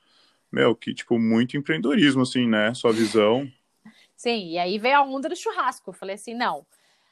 Meu, 0.50 0.74
que, 0.74 0.94
tipo, 0.94 1.18
muito 1.18 1.56
empreendedorismo, 1.56 2.22
assim, 2.22 2.48
né? 2.48 2.72
Sua 2.72 2.92
visão. 2.92 3.46
Sim, 4.16 4.52
e 4.52 4.58
aí 4.58 4.78
veio 4.78 4.96
a 4.96 5.02
onda 5.02 5.28
do 5.28 5.36
churrasco. 5.36 5.90
Eu 5.90 5.94
falei 5.94 6.14
assim, 6.14 6.32
não. 6.32 6.64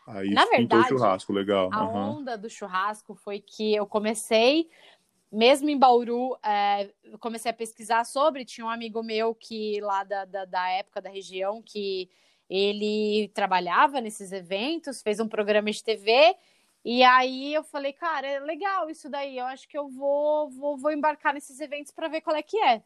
Aí 0.06 0.30
Na 0.30 0.46
verdade, 0.46 0.86
o 0.86 0.88
churrasco, 0.88 1.32
legal. 1.32 1.68
A 1.72 1.84
uhum. 1.84 2.18
onda 2.18 2.38
do 2.38 2.48
churrasco 2.48 3.14
foi 3.14 3.40
que 3.40 3.74
eu 3.74 3.86
comecei, 3.86 4.68
mesmo 5.30 5.68
em 5.68 5.78
Bauru, 5.78 6.36
é, 6.42 6.90
comecei 7.20 7.50
a 7.50 7.54
pesquisar 7.54 8.04
sobre. 8.04 8.44
Tinha 8.44 8.66
um 8.66 8.70
amigo 8.70 9.02
meu 9.02 9.34
que 9.34 9.80
lá 9.80 10.02
da, 10.02 10.24
da, 10.24 10.44
da 10.44 10.68
época 10.70 11.00
da 11.00 11.10
região 11.10 11.62
que 11.62 12.08
ele 12.50 13.30
trabalhava 13.32 14.00
nesses 14.00 14.32
eventos, 14.32 15.00
fez 15.02 15.20
um 15.20 15.28
programa 15.28 15.70
de 15.70 15.82
TV. 15.82 16.34
E 16.84 17.02
aí 17.02 17.54
eu 17.54 17.62
falei, 17.62 17.92
cara, 17.92 18.26
é 18.26 18.40
legal 18.40 18.90
isso 18.90 19.08
daí. 19.08 19.38
Eu 19.38 19.46
acho 19.46 19.68
que 19.68 19.78
eu 19.78 19.88
vou, 19.88 20.50
vou, 20.50 20.76
vou 20.76 20.90
embarcar 20.90 21.32
nesses 21.32 21.60
eventos 21.60 21.92
para 21.92 22.08
ver 22.08 22.20
qual 22.20 22.36
é 22.36 22.42
que 22.42 22.58
é. 22.58 22.82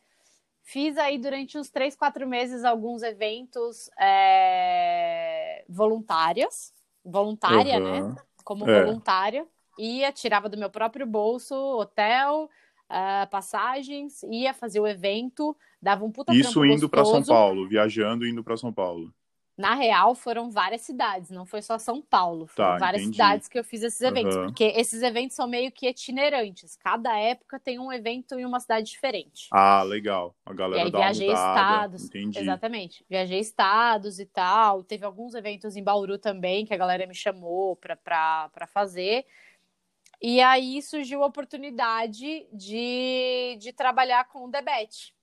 Fiz 0.62 0.98
aí 0.98 1.16
durante 1.16 1.56
uns 1.56 1.70
três, 1.70 1.94
quatro 1.94 2.26
meses 2.26 2.64
alguns 2.64 3.02
eventos 3.02 3.88
é, 3.98 5.64
voluntárias, 5.68 6.74
voluntária, 7.04 7.78
uhum. 7.78 8.08
né? 8.08 8.16
Como 8.44 8.68
é. 8.68 8.84
voluntária. 8.84 9.46
Ia, 9.78 10.10
tirava 10.10 10.48
do 10.48 10.58
meu 10.58 10.68
próprio 10.68 11.06
bolso, 11.06 11.54
hotel, 11.54 12.50
uh, 12.90 13.30
passagens, 13.30 14.22
ia 14.24 14.52
fazer 14.52 14.80
o 14.80 14.86
evento, 14.86 15.56
dava 15.80 16.04
um 16.04 16.10
puta 16.10 16.34
Isso 16.34 16.64
indo 16.64 16.88
para 16.88 17.04
São 17.04 17.22
Paulo, 17.22 17.68
viajando 17.68 18.26
indo 18.26 18.42
para 18.42 18.56
São 18.56 18.72
Paulo. 18.72 19.12
Na 19.56 19.74
real, 19.74 20.14
foram 20.14 20.50
várias 20.50 20.82
cidades, 20.82 21.30
não 21.30 21.46
foi 21.46 21.62
só 21.62 21.78
São 21.78 22.02
Paulo. 22.02 22.46
Foram 22.46 22.72
tá, 22.72 22.76
várias 22.78 23.02
entendi. 23.02 23.16
cidades 23.16 23.48
que 23.48 23.58
eu 23.58 23.64
fiz 23.64 23.82
esses 23.82 24.00
eventos, 24.02 24.36
uhum. 24.36 24.46
porque 24.46 24.64
esses 24.64 25.02
eventos 25.02 25.34
são 25.34 25.48
meio 25.48 25.72
que 25.72 25.88
itinerantes. 25.88 26.76
Cada 26.76 27.18
época 27.18 27.58
tem 27.58 27.78
um 27.78 27.90
evento 27.90 28.38
em 28.38 28.44
uma 28.44 28.60
cidade 28.60 28.90
diferente. 28.90 29.48
Ah, 29.50 29.82
legal. 29.82 30.36
A 30.44 30.52
galera 30.52 30.82
e 30.82 30.84
aí, 30.84 30.90
dá 30.90 30.98
viajei 30.98 31.28
estados. 31.28 32.04
Entendi. 32.04 32.38
Exatamente. 32.38 33.06
Viajei 33.08 33.40
estados 33.40 34.18
e 34.18 34.26
tal. 34.26 34.84
Teve 34.84 35.06
alguns 35.06 35.34
eventos 35.34 35.74
em 35.74 35.82
Bauru 35.82 36.18
também 36.18 36.66
que 36.66 36.74
a 36.74 36.78
galera 36.78 37.06
me 37.06 37.14
chamou 37.14 37.76
para 37.76 38.66
fazer. 38.68 39.24
E 40.20 40.38
aí 40.40 40.82
surgiu 40.82 41.22
a 41.22 41.26
oportunidade 41.26 42.46
de, 42.52 43.56
de 43.58 43.72
trabalhar 43.72 44.28
com 44.28 44.44
o 44.44 44.50
Debete. 44.50 45.14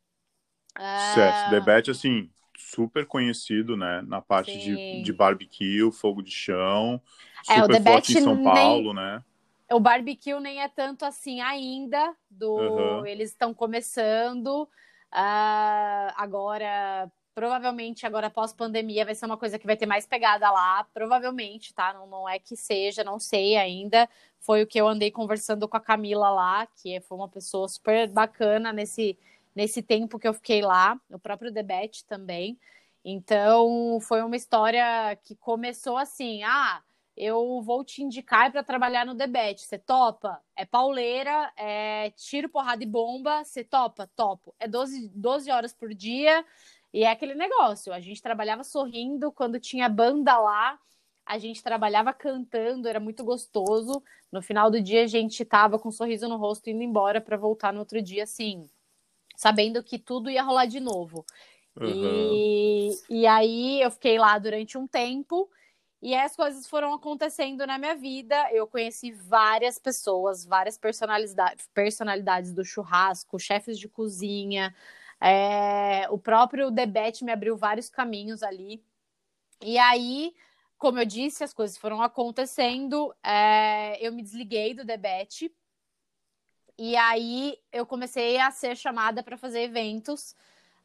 Certo. 1.13 1.47
Uh... 1.47 1.51
Debete, 1.51 1.91
assim, 1.91 2.31
super 2.57 3.05
conhecido, 3.05 3.75
né? 3.75 4.01
Na 4.07 4.21
parte 4.21 4.57
de, 4.57 5.01
de 5.01 5.13
barbecue, 5.13 5.91
fogo 5.91 6.21
de 6.21 6.31
chão. 6.31 7.01
Super 7.43 7.75
é, 7.75 7.79
o 7.79 7.83
forte 7.83 8.17
em 8.17 8.21
São 8.21 8.43
Paulo, 8.43 8.93
nem... 8.93 9.03
né? 9.03 9.23
O 9.71 9.79
barbecue 9.79 10.39
nem 10.39 10.61
é 10.61 10.67
tanto 10.67 11.05
assim 11.05 11.41
ainda. 11.41 12.15
Do 12.29 12.55
uhum. 12.55 13.05
eles 13.05 13.31
estão 13.31 13.53
começando. 13.53 14.63
Uh, 15.11 16.09
agora, 16.15 17.11
provavelmente, 17.35 18.05
agora 18.05 18.29
pós-pandemia, 18.29 19.05
vai 19.05 19.15
ser 19.15 19.25
uma 19.25 19.37
coisa 19.37 19.57
que 19.57 19.65
vai 19.65 19.75
ter 19.75 19.85
mais 19.85 20.05
pegada 20.05 20.49
lá. 20.51 20.85
Provavelmente, 20.93 21.73
tá? 21.73 21.93
Não, 21.93 22.07
não 22.07 22.29
é 22.29 22.39
que 22.39 22.55
seja, 22.55 23.03
não 23.03 23.19
sei 23.19 23.55
ainda. 23.57 24.07
Foi 24.39 24.61
o 24.61 24.67
que 24.67 24.79
eu 24.79 24.87
andei 24.87 25.09
conversando 25.09 25.67
com 25.67 25.77
a 25.77 25.81
Camila 25.81 26.29
lá, 26.29 26.67
que 26.67 26.99
foi 27.01 27.17
uma 27.17 27.29
pessoa 27.29 27.67
super 27.67 28.07
bacana 28.09 28.73
nesse 28.73 29.17
nesse 29.55 29.81
tempo 29.81 30.19
que 30.19 30.27
eu 30.27 30.33
fiquei 30.33 30.61
lá, 30.61 30.99
o 31.09 31.19
próprio 31.19 31.51
Debete 31.51 32.05
também. 32.05 32.59
Então, 33.03 33.99
foi 34.01 34.21
uma 34.21 34.35
história 34.35 35.15
que 35.23 35.35
começou 35.35 35.97
assim: 35.97 36.43
ah, 36.43 36.81
eu 37.15 37.61
vou 37.61 37.83
te 37.83 38.01
indicar 38.01 38.51
para 38.51 38.63
trabalhar 38.63 39.05
no 39.05 39.13
Debete. 39.13 39.65
Você 39.65 39.77
topa? 39.77 40.41
É 40.55 40.65
pauleira, 40.65 41.51
é 41.57 42.11
tiro, 42.11 42.49
porrada 42.49 42.83
e 42.83 42.87
bomba. 42.87 43.43
Você 43.43 43.63
topa? 43.63 44.09
Topo. 44.15 44.55
É 44.59 44.67
12, 44.67 45.09
12 45.09 45.51
horas 45.51 45.73
por 45.73 45.93
dia. 45.93 46.43
E 46.93 47.03
é 47.03 47.11
aquele 47.11 47.35
negócio. 47.35 47.93
A 47.93 47.99
gente 47.99 48.21
trabalhava 48.21 48.63
sorrindo 48.63 49.31
quando 49.31 49.59
tinha 49.59 49.89
banda 49.89 50.37
lá. 50.37 50.79
A 51.25 51.37
gente 51.37 51.63
trabalhava 51.63 52.13
cantando, 52.13 52.87
era 52.87 52.99
muito 52.99 53.23
gostoso. 53.23 54.03
No 54.31 54.41
final 54.41 54.69
do 54.69 54.81
dia, 54.81 55.03
a 55.03 55.07
gente 55.07 55.43
tava 55.45 55.79
com 55.79 55.89
um 55.89 55.91
sorriso 55.91 56.27
no 56.27 56.37
rosto 56.37 56.69
indo 56.69 56.83
embora 56.83 57.21
para 57.21 57.37
voltar 57.37 57.71
no 57.73 57.79
outro 57.79 58.01
dia 58.01 58.23
assim, 58.23 58.69
sabendo 59.35 59.83
que 59.83 59.97
tudo 59.97 60.29
ia 60.29 60.43
rolar 60.43 60.65
de 60.65 60.79
novo. 60.79 61.25
Uhum. 61.75 61.87
E, 61.87 62.91
e 63.09 63.27
aí 63.27 63.81
eu 63.81 63.89
fiquei 63.89 64.19
lá 64.19 64.37
durante 64.37 64.77
um 64.77 64.87
tempo 64.87 65.49
e 66.01 66.13
as 66.13 66.35
coisas 66.35 66.67
foram 66.67 66.93
acontecendo 66.93 67.65
na 67.65 67.77
minha 67.77 67.95
vida. 67.95 68.35
Eu 68.51 68.67
conheci 68.67 69.11
várias 69.11 69.79
pessoas, 69.79 70.45
várias 70.45 70.77
personalidades, 70.77 71.67
personalidades 71.73 72.53
do 72.53 72.65
churrasco, 72.65 73.39
chefes 73.39 73.79
de 73.79 73.87
cozinha. 73.87 74.75
É, 75.21 76.05
o 76.09 76.17
próprio 76.17 76.69
Debete 76.69 77.23
me 77.23 77.31
abriu 77.31 77.55
vários 77.55 77.89
caminhos 77.89 78.43
ali. 78.43 78.83
E 79.61 79.77
aí, 79.77 80.33
como 80.77 80.99
eu 80.99 81.05
disse, 81.05 81.43
as 81.43 81.53
coisas 81.53 81.77
foram 81.77 82.01
acontecendo. 82.01 83.15
É, 83.23 83.97
eu 84.05 84.11
me 84.11 84.21
desliguei 84.21 84.73
do 84.73 84.83
Debete 84.83 85.49
e 86.77 86.95
aí 86.95 87.57
eu 87.71 87.85
comecei 87.85 88.37
a 88.39 88.51
ser 88.51 88.75
chamada 88.75 89.23
para 89.23 89.37
fazer 89.37 89.61
eventos. 89.61 90.35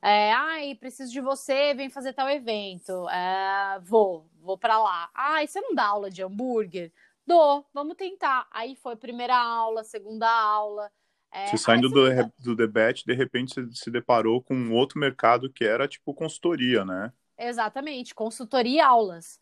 É, 0.01 0.33
Ai, 0.33 0.75
preciso 0.77 1.13
de 1.13 1.21
você, 1.21 1.75
vem 1.75 1.91
fazer 1.91 2.13
tal 2.13 2.29
evento. 2.29 3.09
É, 3.09 3.81
vou, 3.83 4.27
vou 4.41 4.57
para 4.57 4.79
lá. 4.79 5.11
Ai, 5.15 5.47
você 5.47 5.61
não 5.61 5.75
dá 5.75 5.87
aula 5.87 6.11
de 6.11 6.23
hambúrguer? 6.23 6.93
Dou, 7.27 7.67
vamos 7.75 7.97
tentar. 7.97 8.47
Aí 8.51 8.77
foi 8.77 8.97
primeira 8.97 9.37
aula, 9.37 9.85
segunda 9.85 10.29
aula. 10.31 10.91
É, 11.31 11.49
você 11.49 11.59
saindo 11.59 11.89
do, 11.89 12.07
do 12.39 12.57
debate, 12.57 13.05
de 13.05 13.13
repente 13.13 13.55
você 13.55 13.69
se 13.73 13.91
deparou 13.91 14.43
com 14.43 14.55
um 14.55 14.73
outro 14.73 14.99
mercado 14.99 15.53
que 15.53 15.65
era 15.65 15.87
tipo 15.87 16.15
consultoria, 16.15 16.85
né? 16.85 17.13
Exatamente, 17.37 18.15
consultoria 18.15 18.79
e 18.79 18.81
aulas. 18.81 19.39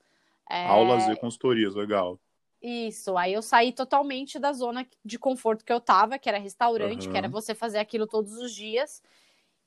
É... 0.49 0.67
Aulas 0.67 1.07
e 1.09 1.17
consultorias, 1.17 1.75
legal. 1.75 2.21
Isso, 2.61 3.17
aí 3.17 3.33
eu 3.33 3.43
saí 3.43 3.73
totalmente 3.73 4.39
da 4.39 4.53
zona 4.53 4.87
de 5.05 5.19
conforto 5.19 5.65
que 5.65 5.73
eu 5.73 5.81
tava, 5.81 6.19
que 6.19 6.29
era 6.29 6.39
restaurante, 6.39 7.07
uhum. 7.07 7.13
que 7.13 7.19
era 7.19 7.29
você 7.29 7.55
fazer 7.55 7.79
aquilo 7.79 8.07
todos 8.07 8.33
os 8.39 8.55
dias. 8.55 9.03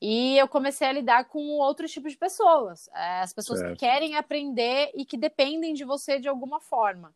E 0.00 0.38
eu 0.38 0.48
comecei 0.48 0.88
a 0.88 0.92
lidar 0.92 1.24
com 1.26 1.40
outro 1.58 1.86
tipo 1.86 2.08
de 2.08 2.16
pessoas. 2.16 2.88
É, 2.94 3.20
as 3.20 3.32
pessoas 3.32 3.60
certo. 3.60 3.72
que 3.72 3.80
querem 3.80 4.16
aprender 4.16 4.90
e 4.94 5.04
que 5.04 5.16
dependem 5.16 5.74
de 5.74 5.84
você 5.84 6.18
de 6.18 6.28
alguma 6.28 6.58
forma. 6.60 7.14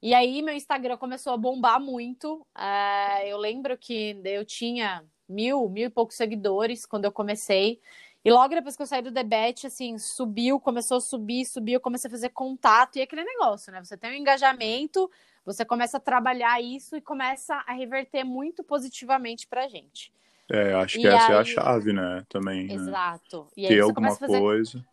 E 0.00 0.14
aí 0.14 0.42
meu 0.42 0.54
Instagram 0.54 0.96
começou 0.96 1.32
a 1.32 1.36
bombar 1.36 1.80
muito. 1.80 2.46
É, 2.56 3.32
eu 3.32 3.38
lembro 3.38 3.76
que 3.76 4.20
eu 4.24 4.44
tinha 4.44 5.04
mil, 5.28 5.68
mil 5.68 5.86
e 5.86 5.90
poucos 5.90 6.16
seguidores 6.16 6.86
quando 6.86 7.06
eu 7.06 7.12
comecei. 7.12 7.80
E 8.28 8.32
logo 8.32 8.54
depois 8.54 8.76
que 8.76 8.82
eu 8.82 8.86
saí 8.86 9.00
do 9.00 9.10
debate, 9.10 9.66
assim, 9.66 9.96
subiu, 9.96 10.60
começou 10.60 10.98
a 10.98 11.00
subir, 11.00 11.46
subiu, 11.46 11.74
eu 11.74 11.80
comecei 11.80 12.08
a 12.08 12.10
fazer 12.10 12.28
contato 12.28 12.96
e 12.96 13.00
aquele 13.00 13.24
negócio, 13.24 13.72
né? 13.72 13.82
Você 13.82 13.96
tem 13.96 14.10
um 14.10 14.14
engajamento, 14.14 15.10
você 15.46 15.64
começa 15.64 15.96
a 15.96 16.00
trabalhar 16.00 16.60
isso 16.60 16.94
e 16.94 17.00
começa 17.00 17.54
a 17.66 17.72
reverter 17.72 18.24
muito 18.24 18.62
positivamente 18.62 19.46
pra 19.46 19.66
gente. 19.66 20.12
É, 20.50 20.74
acho 20.74 20.98
que 20.98 21.06
e 21.06 21.06
essa 21.06 21.28
aí... 21.28 21.34
é 21.34 21.38
a 21.38 21.44
chave, 21.44 21.92
né? 21.94 22.22
Também. 22.28 22.66
Né? 22.66 22.74
Exato. 22.74 23.46
Né? 23.56 23.68
Ter 23.68 23.80
alguma 23.80 24.14
fazer... 24.14 24.38
coisa 24.38 24.84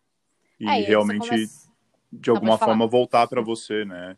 e, 0.58 0.66
é, 0.66 0.80
e 0.80 0.84
realmente, 0.84 1.28
começa... 1.28 1.70
de 2.10 2.30
alguma 2.30 2.56
forma, 2.56 2.86
voltar 2.86 3.26
para 3.26 3.42
você, 3.42 3.84
né? 3.84 4.16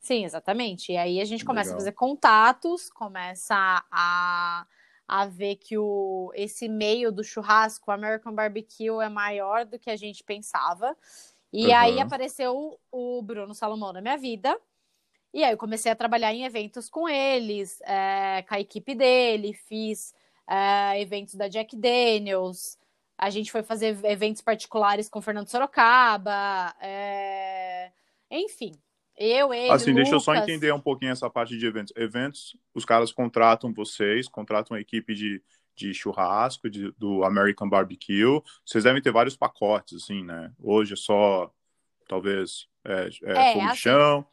Sim, 0.00 0.24
exatamente. 0.24 0.90
E 0.90 0.96
aí 0.96 1.20
a 1.20 1.24
gente 1.24 1.44
começa 1.44 1.68
Legal. 1.68 1.76
a 1.76 1.80
fazer 1.80 1.92
contatos, 1.92 2.90
começa 2.90 3.84
a 3.88 4.66
a 5.06 5.26
ver 5.26 5.56
que 5.56 5.76
o, 5.76 6.32
esse 6.34 6.68
meio 6.68 7.12
do 7.12 7.22
churrasco, 7.22 7.90
o 7.90 7.94
American 7.94 8.34
Barbecue, 8.34 9.02
é 9.02 9.08
maior 9.08 9.64
do 9.64 9.78
que 9.78 9.90
a 9.90 9.96
gente 9.96 10.24
pensava. 10.24 10.96
E 11.52 11.66
uhum. 11.66 11.76
aí 11.76 12.00
apareceu 12.00 12.80
o 12.90 13.22
Bruno 13.22 13.54
Salomão 13.54 13.92
na 13.92 14.00
minha 14.00 14.16
vida. 14.16 14.58
E 15.34 15.42
aí 15.44 15.52
eu 15.52 15.58
comecei 15.58 15.90
a 15.90 15.96
trabalhar 15.96 16.32
em 16.32 16.44
eventos 16.44 16.88
com 16.88 17.08
eles, 17.08 17.80
é, 17.82 18.42
com 18.46 18.54
a 18.54 18.60
equipe 18.60 18.94
dele, 18.94 19.54
fiz 19.54 20.14
é, 20.48 21.00
eventos 21.00 21.34
da 21.34 21.48
Jack 21.48 21.76
Daniels. 21.76 22.78
A 23.16 23.30
gente 23.30 23.52
foi 23.52 23.62
fazer 23.62 23.98
eventos 24.04 24.42
particulares 24.42 25.08
com 25.08 25.18
o 25.18 25.22
Fernando 25.22 25.48
Sorocaba. 25.48 26.74
É, 26.80 27.92
enfim, 28.30 28.72
eu, 29.16 29.52
ele, 29.52 29.70
Assim, 29.70 29.90
Lucas... 29.90 30.04
deixa 30.04 30.14
eu 30.14 30.20
só 30.20 30.34
entender 30.34 30.72
um 30.72 30.80
pouquinho 30.80 31.12
essa 31.12 31.28
parte 31.28 31.56
de 31.56 31.66
eventos. 31.66 31.92
Eventos, 31.96 32.56
os 32.74 32.84
caras 32.84 33.12
contratam 33.12 33.72
vocês, 33.72 34.28
contratam 34.28 34.74
uma 34.74 34.80
equipe 34.80 35.14
de, 35.14 35.42
de 35.76 35.92
churrasco, 35.92 36.70
de, 36.70 36.92
do 36.92 37.24
American 37.24 37.68
Barbecue. 37.68 38.42
Vocês 38.64 38.84
devem 38.84 39.02
ter 39.02 39.12
vários 39.12 39.36
pacotes, 39.36 40.02
assim, 40.02 40.24
né? 40.24 40.52
Hoje 40.58 40.94
é 40.94 40.96
só, 40.96 41.52
talvez, 42.08 42.66
é, 42.84 43.08
é, 43.24 43.32
é 43.32 43.64
assim, 43.64 43.76
chão. 43.76 44.26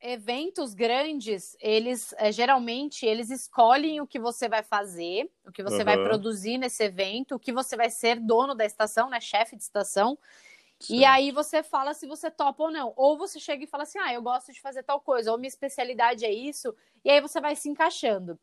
Eventos 0.00 0.74
grandes, 0.74 1.56
eles 1.60 2.14
é, 2.18 2.30
geralmente 2.30 3.04
eles 3.04 3.30
escolhem 3.30 4.00
o 4.00 4.06
que 4.06 4.20
você 4.20 4.48
vai 4.48 4.62
fazer, 4.62 5.28
o 5.44 5.50
que 5.50 5.60
você 5.60 5.78
uhum. 5.78 5.84
vai 5.84 5.96
produzir 5.96 6.56
nesse 6.56 6.84
evento, 6.84 7.34
o 7.34 7.38
que 7.38 7.52
você 7.52 7.76
vai 7.76 7.90
ser 7.90 8.20
dono 8.20 8.54
da 8.54 8.64
estação, 8.64 9.10
né, 9.10 9.20
chefe 9.20 9.56
de 9.56 9.62
estação. 9.64 10.16
Certo. 10.80 10.94
E 10.98 11.04
aí 11.04 11.32
você 11.32 11.62
fala 11.62 11.92
se 11.92 12.06
você 12.06 12.30
topa 12.30 12.62
ou 12.62 12.70
não. 12.70 12.92
Ou 12.96 13.18
você 13.18 13.40
chega 13.40 13.64
e 13.64 13.66
fala 13.66 13.82
assim: 13.82 13.98
ah, 13.98 14.12
eu 14.12 14.22
gosto 14.22 14.52
de 14.52 14.60
fazer 14.60 14.82
tal 14.82 15.00
coisa, 15.00 15.32
ou 15.32 15.38
minha 15.38 15.48
especialidade 15.48 16.24
é 16.24 16.32
isso, 16.32 16.74
e 17.04 17.10
aí 17.10 17.20
você 17.20 17.40
vai 17.40 17.56
se 17.56 17.68
encaixando. 17.68 18.38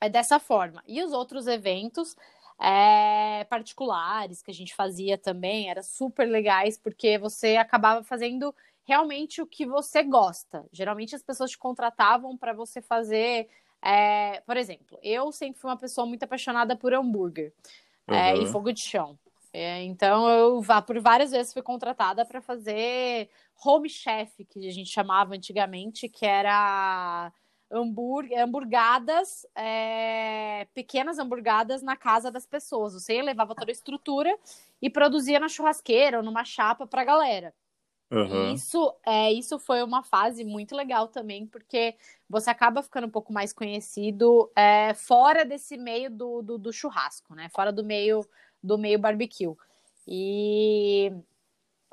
É 0.00 0.08
dessa 0.08 0.38
forma. 0.38 0.82
E 0.86 1.02
os 1.02 1.12
outros 1.12 1.46
eventos 1.46 2.16
é, 2.58 3.44
particulares 3.44 4.42
que 4.42 4.50
a 4.50 4.54
gente 4.54 4.74
fazia 4.74 5.18
também 5.18 5.70
eram 5.70 5.82
super 5.82 6.26
legais, 6.26 6.78
porque 6.78 7.18
você 7.18 7.56
acabava 7.56 8.02
fazendo 8.02 8.54
realmente 8.84 9.42
o 9.42 9.46
que 9.46 9.66
você 9.66 10.02
gosta. 10.02 10.64
Geralmente 10.72 11.14
as 11.14 11.22
pessoas 11.22 11.50
te 11.50 11.58
contratavam 11.58 12.36
para 12.36 12.52
você 12.52 12.80
fazer. 12.80 13.48
É, 13.82 14.40
por 14.46 14.56
exemplo, 14.56 14.98
eu 15.02 15.30
sempre 15.32 15.60
fui 15.60 15.70
uma 15.70 15.76
pessoa 15.76 16.06
muito 16.06 16.22
apaixonada 16.22 16.74
por 16.76 16.94
hambúrguer 16.94 17.52
uhum. 18.08 18.14
é, 18.14 18.36
e 18.38 18.46
fogo 18.46 18.72
de 18.72 18.80
chão. 18.80 19.18
É, 19.52 19.82
então 19.84 20.28
eu 20.28 20.60
vá 20.60 20.82
por 20.82 21.00
várias 21.00 21.30
vezes 21.30 21.52
fui 21.52 21.62
contratada 21.62 22.24
para 22.24 22.40
fazer 22.40 23.30
home 23.64 23.88
chef, 23.88 24.44
que 24.44 24.68
a 24.68 24.72
gente 24.72 24.90
chamava 24.90 25.34
antigamente, 25.34 26.08
que 26.08 26.26
era 26.26 27.32
hambúrguer, 27.70 28.38
hamburgadas, 28.42 29.46
é, 29.54 30.66
pequenas 30.74 31.18
hamburgadas 31.18 31.82
na 31.82 31.96
casa 31.96 32.30
das 32.30 32.46
pessoas. 32.46 32.92
Você 32.92 33.20
levava 33.22 33.54
toda 33.54 33.70
a 33.70 33.72
estrutura 33.72 34.36
e 34.80 34.88
produzia 34.88 35.40
na 35.40 35.48
churrasqueira 35.48 36.18
ou 36.18 36.22
numa 36.22 36.44
chapa 36.44 36.86
para 36.86 37.02
a 37.02 37.04
galera. 37.04 37.54
Uhum. 38.08 38.54
Isso, 38.54 38.94
é, 39.04 39.32
isso 39.32 39.58
foi 39.58 39.82
uma 39.82 40.02
fase 40.02 40.44
muito 40.44 40.76
legal 40.76 41.08
também, 41.08 41.44
porque 41.44 41.96
você 42.28 42.50
acaba 42.50 42.82
ficando 42.82 43.08
um 43.08 43.10
pouco 43.10 43.32
mais 43.32 43.52
conhecido 43.52 44.50
é, 44.54 44.94
fora 44.94 45.44
desse 45.44 45.76
meio 45.76 46.08
do, 46.08 46.40
do, 46.40 46.56
do, 46.56 46.72
churrasco, 46.72 47.34
né? 47.34 47.48
Fora 47.48 47.72
do 47.72 47.82
meio 47.82 48.24
do 48.66 48.76
meio 48.76 48.98
barbecue. 48.98 49.54
E, 50.06 51.12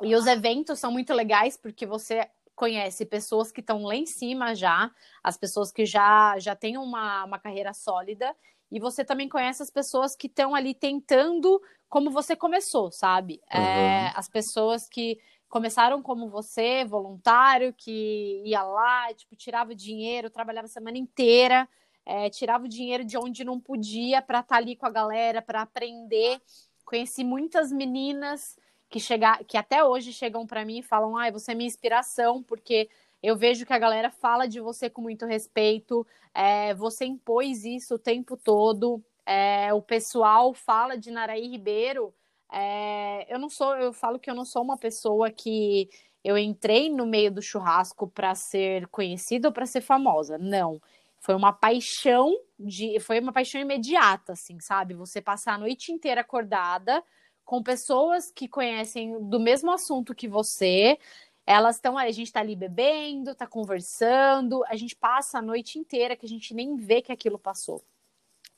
e 0.01 0.15
os 0.15 0.25
eventos 0.25 0.79
são 0.79 0.91
muito 0.91 1.13
legais 1.13 1.55
porque 1.55 1.86
você 1.86 2.27
conhece 2.55 3.05
pessoas 3.05 3.51
que 3.51 3.62
estão 3.62 3.83
lá 3.83 3.95
em 3.95 4.05
cima 4.05 4.53
já, 4.53 4.91
as 5.23 5.38
pessoas 5.38 5.71
que 5.71 5.86
já, 5.86 6.38
já 6.39 6.55
têm 6.55 6.77
uma, 6.77 7.25
uma 7.25 7.39
carreira 7.39 7.73
sólida, 7.73 8.36
e 8.71 8.79
você 8.79 9.03
também 9.03 9.29
conhece 9.29 9.62
as 9.62 9.69
pessoas 9.69 10.15
que 10.15 10.27
estão 10.27 10.53
ali 10.55 10.73
tentando 10.73 11.62
como 11.89 12.09
você 12.09 12.36
começou, 12.36 12.91
sabe? 12.91 13.39
Uhum. 13.53 13.62
É, 13.62 14.13
as 14.15 14.27
pessoas 14.27 14.89
que 14.89 15.19
começaram 15.47 16.01
como 16.01 16.27
você, 16.27 16.83
voluntário, 16.83 17.73
que 17.73 18.41
ia 18.43 18.63
lá, 18.63 19.13
tipo, 19.13 19.36
tirava 19.36 19.75
dinheiro, 19.75 20.29
trabalhava 20.29 20.65
a 20.65 20.69
semana 20.69 20.97
inteira 20.97 21.69
é, 22.05 22.29
tirava 22.29 22.65
o 22.65 22.69
dinheiro 22.69 23.03
de 23.03 23.17
onde 23.17 23.43
não 23.43 23.59
podia 23.59 24.21
para 24.21 24.39
estar 24.39 24.55
tá 24.55 24.61
ali 24.61 24.75
com 24.75 24.85
a 24.85 24.91
galera, 24.91 25.41
para 25.41 25.61
aprender. 25.61 26.41
Conheci 26.85 27.23
muitas 27.23 27.71
meninas 27.71 28.57
que, 28.89 28.99
chega, 28.99 29.43
que 29.45 29.57
até 29.57 29.83
hoje 29.83 30.13
chegam 30.13 30.45
para 30.45 30.65
mim 30.65 30.79
e 30.79 30.83
falam: 30.83 31.17
ah, 31.17 31.31
você 31.31 31.51
é 31.51 31.55
minha 31.55 31.67
inspiração, 31.67 32.43
porque 32.43 32.89
eu 33.21 33.35
vejo 33.37 33.65
que 33.65 33.73
a 33.73 33.79
galera 33.79 34.11
fala 34.11 34.47
de 34.47 34.59
você 34.59 34.89
com 34.89 35.01
muito 35.01 35.25
respeito, 35.25 36.05
é, 36.33 36.73
você 36.73 37.05
impôs 37.05 37.63
isso 37.63 37.95
o 37.95 37.99
tempo 37.99 38.35
todo, 38.35 39.03
é, 39.25 39.73
o 39.73 39.81
pessoal 39.81 40.53
fala 40.53 40.97
de 40.97 41.09
Naraí 41.09 41.47
Ribeiro. 41.47 42.13
É, 42.51 43.33
eu 43.33 43.39
não 43.39 43.49
sou, 43.49 43.75
eu 43.77 43.93
falo 43.93 44.19
que 44.19 44.29
eu 44.29 44.35
não 44.35 44.45
sou 44.45 44.61
uma 44.61 44.77
pessoa 44.77 45.31
que 45.31 45.89
eu 46.23 46.37
entrei 46.37 46.89
no 46.89 47.05
meio 47.05 47.31
do 47.31 47.41
churrasco 47.41 48.07
para 48.07 48.35
ser 48.35 48.87
conhecida 48.87 49.47
ou 49.47 49.53
para 49.53 49.65
ser 49.65 49.81
famosa. 49.81 50.37
Não. 50.37 50.81
Foi 51.23 51.36
uma 51.36 51.53
paixão 51.53 52.38
de, 52.59 52.99
foi 52.99 53.17
uma 53.21 53.31
paixão 53.31 53.62
imediata, 53.62 54.33
assim, 54.33 54.59
sabe? 54.59 54.93
Você 54.93 55.21
passar 55.21 55.53
a 55.53 55.57
noite 55.57 55.89
inteira 55.89 56.19
acordada 56.19 57.01
com 57.45 57.63
pessoas 57.63 58.29
que 58.29 58.45
conhecem 58.45 59.29
do 59.29 59.39
mesmo 59.39 59.71
assunto 59.71 60.13
que 60.13 60.27
você. 60.27 60.99
Elas 61.47 61.77
estão, 61.77 61.97
a 61.97 62.12
gente 62.12 62.29
tá 62.29 62.41
ali 62.41 62.57
bebendo, 62.57 63.33
tá 63.33 63.47
conversando, 63.47 64.65
a 64.65 64.75
gente 64.75 64.97
passa 64.97 65.39
a 65.39 65.41
noite 65.41 65.79
inteira 65.79 66.17
que 66.17 66.25
a 66.25 66.29
gente 66.29 66.53
nem 66.53 66.75
vê 66.75 67.01
que 67.01 67.12
aquilo 67.12 67.39
passou. 67.39 67.81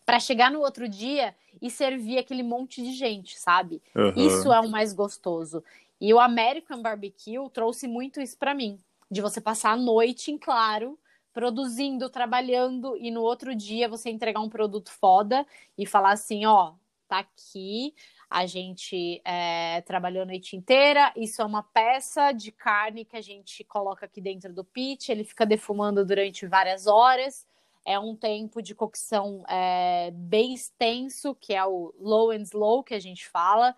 Para 0.04 0.19
chegar 0.19 0.49
no 0.49 0.62
outro 0.62 0.89
dia 0.89 1.36
e 1.62 1.69
servir 1.69 2.17
aquele 2.17 2.41
monte 2.41 2.82
de 2.82 2.93
gente, 2.93 3.39
sabe? 3.39 3.80
Uhum. 3.95 4.13
Isso 4.15 4.51
é 4.51 4.60
o 4.60 4.69
mais 4.69 4.91
gostoso. 4.91 5.63
E 6.01 6.12
o 6.12 6.19
American 6.19 6.82
Barbecue 6.82 7.47
trouxe 7.54 7.88
muito 7.88 8.19
isso 8.19 8.36
para 8.39 8.56
mim, 8.56 8.80
de 9.10 9.21
você 9.21 9.39
passar 9.39 9.73
a 9.73 9.78
noite 9.78 10.32
em 10.32 10.38
claro 10.39 10.97
produzindo, 11.36 12.10
trabalhando 12.10 12.95
e 12.95 13.12
no 13.12 13.21
outro 13.21 13.54
dia 13.54 13.89
você 13.89 14.10
entregar 14.10 14.39
um 14.39 14.48
produto 14.48 14.89
foda 14.89 15.45
e 15.78 15.86
falar 15.86 16.13
assim, 16.13 16.45
ó, 16.45 16.76
tá 17.10 17.19
aqui, 17.19 17.93
a 18.30 18.45
gente 18.45 19.21
é, 19.26 19.82
trabalhou 19.82 20.24
a 20.24 20.26
noite 20.26 20.56
inteira, 20.56 21.12
isso 21.13 21.41
é 21.41 21.45
uma 21.45 21.62
peça 21.62 22.32
de 22.32 22.54
carne 22.54 23.04
que 23.04 23.17
a 23.17 23.21
gente 23.21 23.65
coloca 23.65 24.06
aqui 24.06 24.21
dentro 24.21 24.54
do 24.54 24.63
pit, 24.63 25.12
ele 25.12 25.26
fica 25.26 25.45
defumando 25.45 26.06
durante 26.06 26.48
várias 26.48 26.88
horas, 26.88 27.45
é 27.84 28.00
um 28.00 28.15
tempo 28.15 28.62
de 28.62 28.74
cocção 28.74 29.43
é, 29.50 30.12
bem 30.12 30.54
extenso, 30.54 31.36
que 31.36 31.54
é 31.54 31.65
o 31.65 31.93
low 32.00 32.32
and 32.32 32.43
slow 32.43 32.82
que 32.82 32.93
a 32.93 33.00
gente 33.00 33.28
fala, 33.28 33.76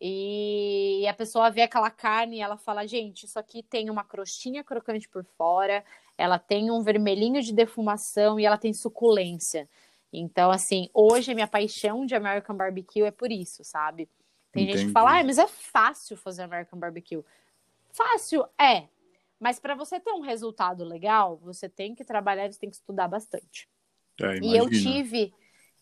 e 0.00 1.06
a 1.08 1.14
pessoa 1.14 1.50
vê 1.50 1.62
aquela 1.62 1.90
carne 1.90 2.36
e 2.36 2.40
ela 2.40 2.56
fala, 2.56 2.86
gente, 2.86 3.24
isso 3.24 3.38
aqui 3.38 3.62
tem 3.62 3.88
uma 3.90 4.04
crostinha 4.04 4.64
crocante 4.64 5.08
por 5.08 5.24
fora, 5.36 5.84
ela 6.18 6.38
tem 6.38 6.70
um 6.70 6.82
vermelhinho 6.82 7.42
de 7.42 7.52
defumação 7.52 8.38
e 8.40 8.44
ela 8.44 8.58
tem 8.58 8.72
suculência. 8.72 9.68
Então, 10.12 10.50
assim, 10.50 10.88
hoje 10.94 11.32
a 11.32 11.34
minha 11.34 11.46
paixão 11.46 12.06
de 12.06 12.14
American 12.14 12.56
Barbecue 12.56 13.02
é 13.02 13.10
por 13.10 13.30
isso, 13.30 13.62
sabe? 13.64 14.08
Tem 14.50 14.64
Entendi. 14.64 14.78
gente 14.78 14.86
que 14.88 14.92
fala, 14.92 15.20
ah, 15.20 15.24
mas 15.24 15.38
é 15.38 15.46
fácil 15.46 16.16
fazer 16.16 16.42
American 16.42 16.78
Barbecue. 16.78 17.22
Fácil 17.92 18.46
é, 18.58 18.88
mas 19.38 19.60
para 19.60 19.74
você 19.74 20.00
ter 20.00 20.12
um 20.12 20.20
resultado 20.20 20.84
legal, 20.84 21.36
você 21.42 21.68
tem 21.68 21.94
que 21.94 22.04
trabalhar, 22.04 22.50
você 22.50 22.58
tem 22.58 22.70
que 22.70 22.76
estudar 22.76 23.08
bastante. 23.08 23.68
É, 24.20 24.38
e 24.38 24.56
eu 24.56 24.68
tive, 24.70 25.32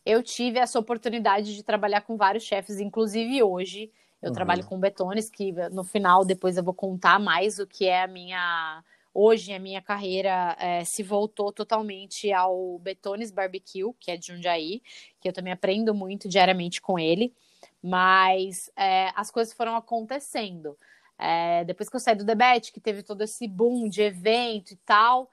eu 0.05 0.23
tive 0.23 0.59
essa 0.59 0.79
oportunidade 0.79 1.55
de 1.55 1.63
trabalhar 1.63 2.01
com 2.01 2.17
vários 2.17 2.43
chefes, 2.43 2.81
inclusive 2.81 3.43
hoje. 3.43 3.93
Eu 4.21 4.31
uhum. 4.31 4.35
trabalho 4.35 4.65
com 4.65 4.81
Betones, 4.81 5.31
que 5.31 5.53
no 5.71 5.85
final 5.85 6.25
depois 6.25 6.57
eu 6.57 6.65
vou 6.65 6.75
contar 6.75 7.21
mais 7.21 7.59
o 7.59 7.67
que 7.67 7.87
é 7.87 8.03
a 8.03 8.09
minha 8.09 8.83
Hoje 9.17 9.53
a 9.53 9.61
minha 9.61 9.81
carreira 9.81 10.57
é, 10.59 10.85
se 10.85 11.01
voltou 11.01 11.53
totalmente 11.53 12.33
ao 12.33 12.81
Betones 12.81 13.31
Barbecue, 13.31 13.95
que 14.01 14.11
é 14.11 14.17
de 14.17 14.27
Jundiaí, 14.27 14.83
que 15.21 15.29
eu 15.29 15.33
também 15.33 15.53
aprendo 15.53 15.95
muito 15.95 16.29
diariamente 16.29 16.83
com 16.83 16.99
ele, 16.99 17.33
mas 17.81 18.73
é, 18.77 19.13
as 19.15 19.31
coisas 19.31 19.55
foram 19.55 19.77
acontecendo. 19.77 20.77
É, 21.17 21.65
depois 21.65 21.89
que 21.89 21.95
eu 21.95 22.01
saí 22.01 22.17
do 22.17 22.25
debate, 22.25 22.73
que 22.73 22.81
teve 22.81 23.05
todo 23.05 23.23
esse 23.23 23.47
boom 23.47 23.89
de 23.89 24.03
evento 24.03 24.73
e 24.73 24.77
tal, 24.77 25.31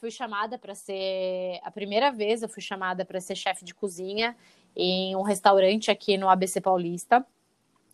fui 0.00 0.10
chamada 0.10 0.58
para 0.58 0.74
ser 0.74 1.58
a 1.62 1.70
primeira 1.70 2.10
vez 2.10 2.42
eu 2.42 2.48
fui 2.48 2.60
chamada 2.60 3.06
para 3.06 3.18
ser 3.20 3.34
chefe 3.34 3.64
de 3.64 3.74
cozinha 3.74 4.36
em 4.76 5.16
um 5.16 5.22
restaurante 5.22 5.90
aqui 5.90 6.18
no 6.18 6.28
ABC 6.28 6.60
Paulista. 6.60 7.26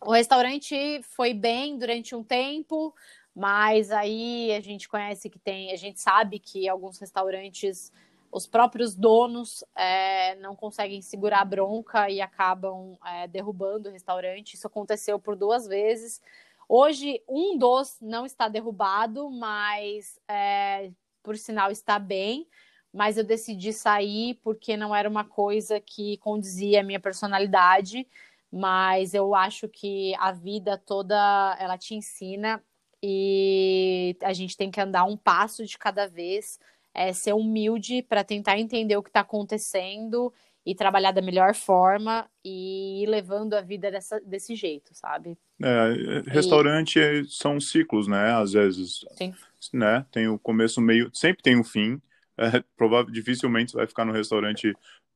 O 0.00 0.12
restaurante 0.12 1.02
foi 1.02 1.34
bem 1.34 1.76
durante 1.76 2.14
um 2.14 2.22
tempo, 2.22 2.94
mas 3.38 3.92
aí 3.92 4.52
a 4.52 4.60
gente 4.60 4.88
conhece 4.88 5.30
que 5.30 5.38
tem, 5.38 5.70
a 5.70 5.76
gente 5.76 6.00
sabe 6.00 6.40
que 6.40 6.68
alguns 6.68 6.98
restaurantes, 6.98 7.92
os 8.32 8.48
próprios 8.48 8.96
donos 8.96 9.62
é, 9.76 10.34
não 10.40 10.56
conseguem 10.56 11.00
segurar 11.00 11.42
a 11.42 11.44
bronca 11.44 12.10
e 12.10 12.20
acabam 12.20 12.98
é, 13.06 13.28
derrubando 13.28 13.88
o 13.88 13.92
restaurante. 13.92 14.54
Isso 14.54 14.66
aconteceu 14.66 15.20
por 15.20 15.36
duas 15.36 15.68
vezes. 15.68 16.20
Hoje, 16.68 17.22
um 17.28 17.56
dos 17.56 17.96
não 18.00 18.26
está 18.26 18.48
derrubado, 18.48 19.30
mas 19.30 20.18
é, 20.26 20.90
por 21.22 21.36
sinal 21.36 21.70
está 21.70 21.96
bem. 21.96 22.44
Mas 22.92 23.16
eu 23.18 23.22
decidi 23.22 23.72
sair 23.72 24.34
porque 24.42 24.76
não 24.76 24.92
era 24.92 25.08
uma 25.08 25.24
coisa 25.24 25.78
que 25.78 26.16
condizia 26.16 26.80
à 26.80 26.82
minha 26.82 26.98
personalidade 26.98 28.04
mas 28.50 29.12
eu 29.12 29.34
acho 29.34 29.68
que 29.68 30.14
a 30.18 30.32
vida 30.32 30.78
toda 30.78 31.54
ela 31.60 31.76
te 31.76 31.94
ensina 31.94 32.62
e 33.02 34.16
a 34.22 34.32
gente 34.32 34.56
tem 34.56 34.70
que 34.70 34.80
andar 34.80 35.04
um 35.04 35.16
passo 35.16 35.64
de 35.64 35.78
cada 35.78 36.06
vez, 36.06 36.58
é, 36.92 37.12
ser 37.12 37.32
humilde 37.32 38.02
para 38.02 38.24
tentar 38.24 38.58
entender 38.58 38.96
o 38.96 39.02
que 39.02 39.10
está 39.10 39.20
acontecendo 39.20 40.32
e 40.66 40.74
trabalhar 40.74 41.12
da 41.12 41.22
melhor 41.22 41.54
forma 41.54 42.28
e 42.44 43.02
ir 43.02 43.06
levando 43.06 43.54
a 43.54 43.60
vida 43.60 43.90
dessa, 43.90 44.20
desse 44.20 44.54
jeito, 44.54 44.90
sabe? 44.92 45.38
É, 45.62 46.30
restaurante 46.30 46.98
e... 46.98 47.24
são 47.26 47.58
ciclos, 47.60 48.06
né? 48.06 48.34
Às 48.34 48.52
vezes, 48.52 49.00
Sim. 49.16 49.32
né? 49.72 50.04
Tem 50.10 50.28
o 50.28 50.38
começo, 50.38 50.80
meio, 50.80 51.10
sempre 51.14 51.42
tem 51.42 51.58
um 51.58 51.64
fim. 51.64 52.00
É, 52.36 52.62
provavelmente, 52.76 53.14
dificilmente 53.14 53.70
você 53.72 53.78
vai 53.78 53.86
ficar 53.86 54.04
no 54.04 54.12
restaurante 54.12 54.72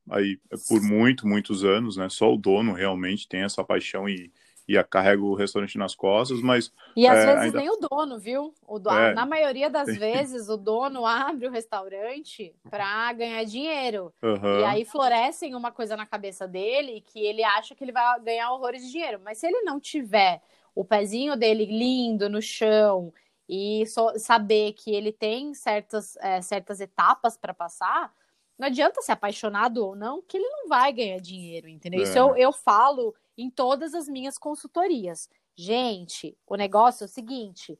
aí 0.09 0.39
por 0.67 0.81
muito, 0.81 1.27
muitos 1.27 1.63
anos, 1.63 1.97
né? 1.97 2.09
Só 2.09 2.33
o 2.33 2.37
dono 2.37 2.73
realmente 2.73 3.27
tem 3.27 3.41
essa 3.43 3.63
paixão 3.63 4.09
e, 4.09 4.31
e 4.67 4.77
a 4.77 4.83
carrega 4.83 5.21
o 5.21 5.35
restaurante 5.35 5.77
nas 5.77 5.93
costas, 5.93 6.41
mas... 6.41 6.71
E 6.95 7.05
às 7.05 7.17
é, 7.17 7.25
vezes 7.25 7.41
ainda... 7.41 7.59
nem 7.59 7.69
o 7.69 7.77
dono, 7.77 8.17
viu? 8.17 8.53
O 8.65 8.79
do... 8.79 8.89
é. 8.89 9.13
Na 9.13 9.25
maioria 9.25 9.69
das 9.69 9.97
vezes, 9.97 10.47
o 10.47 10.55
dono 10.55 11.05
abre 11.05 11.47
o 11.47 11.51
restaurante 11.51 12.55
para 12.69 13.11
ganhar 13.13 13.43
dinheiro. 13.43 14.13
Uhum. 14.21 14.61
E 14.61 14.63
aí 14.63 14.85
florescem 14.85 15.53
uma 15.55 15.71
coisa 15.71 15.97
na 15.97 16.05
cabeça 16.05 16.47
dele 16.47 17.03
que 17.05 17.19
ele 17.19 17.43
acha 17.43 17.75
que 17.75 17.83
ele 17.83 17.91
vai 17.91 18.19
ganhar 18.21 18.51
horrores 18.51 18.83
de 18.83 18.91
dinheiro. 18.91 19.19
Mas 19.23 19.37
se 19.37 19.47
ele 19.47 19.61
não 19.61 19.79
tiver 19.79 20.41
o 20.73 20.85
pezinho 20.85 21.35
dele 21.35 21.65
lindo 21.65 22.29
no 22.29 22.41
chão 22.41 23.13
e 23.47 23.85
so... 23.85 24.17
saber 24.17 24.73
que 24.73 24.93
ele 24.93 25.11
tem 25.11 25.53
certas, 25.53 26.15
é, 26.17 26.41
certas 26.41 26.79
etapas 26.79 27.35
para 27.35 27.53
passar 27.53 28.13
não 28.57 28.67
adianta 28.67 29.01
ser 29.01 29.13
apaixonado 29.13 29.85
ou 29.85 29.95
não, 29.95 30.21
que 30.21 30.37
ele 30.37 30.47
não 30.47 30.69
vai 30.69 30.93
ganhar 30.93 31.19
dinheiro, 31.19 31.67
entendeu? 31.67 31.99
É. 32.01 32.03
Isso 32.03 32.17
eu, 32.17 32.35
eu 32.35 32.51
falo 32.51 33.13
em 33.37 33.49
todas 33.49 33.93
as 33.93 34.07
minhas 34.07 34.37
consultorias. 34.37 35.29
Gente, 35.55 36.37
o 36.47 36.55
negócio 36.55 37.03
é 37.03 37.05
o 37.05 37.09
seguinte: 37.09 37.77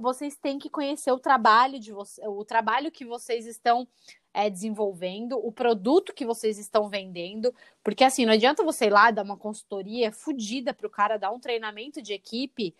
vocês 0.00 0.36
têm 0.36 0.58
que 0.58 0.70
conhecer 0.70 1.12
o 1.12 1.18
trabalho 1.18 1.78
de 1.78 1.92
o 1.92 2.44
trabalho 2.44 2.90
que 2.90 3.04
vocês 3.04 3.46
estão 3.46 3.86
é, 4.32 4.50
desenvolvendo, 4.50 5.38
o 5.38 5.50
produto 5.50 6.12
que 6.12 6.26
vocês 6.26 6.58
estão 6.58 6.88
vendendo, 6.88 7.54
porque 7.82 8.04
assim, 8.04 8.26
não 8.26 8.32
adianta 8.32 8.62
você 8.62 8.86
ir 8.86 8.90
lá 8.90 9.10
dar 9.10 9.22
uma 9.22 9.36
consultoria 9.36 10.12
fodida 10.12 10.74
para 10.74 10.86
o 10.86 10.90
cara 10.90 11.16
dar 11.16 11.30
um 11.30 11.40
treinamento 11.40 12.02
de 12.02 12.12
equipe 12.12 12.74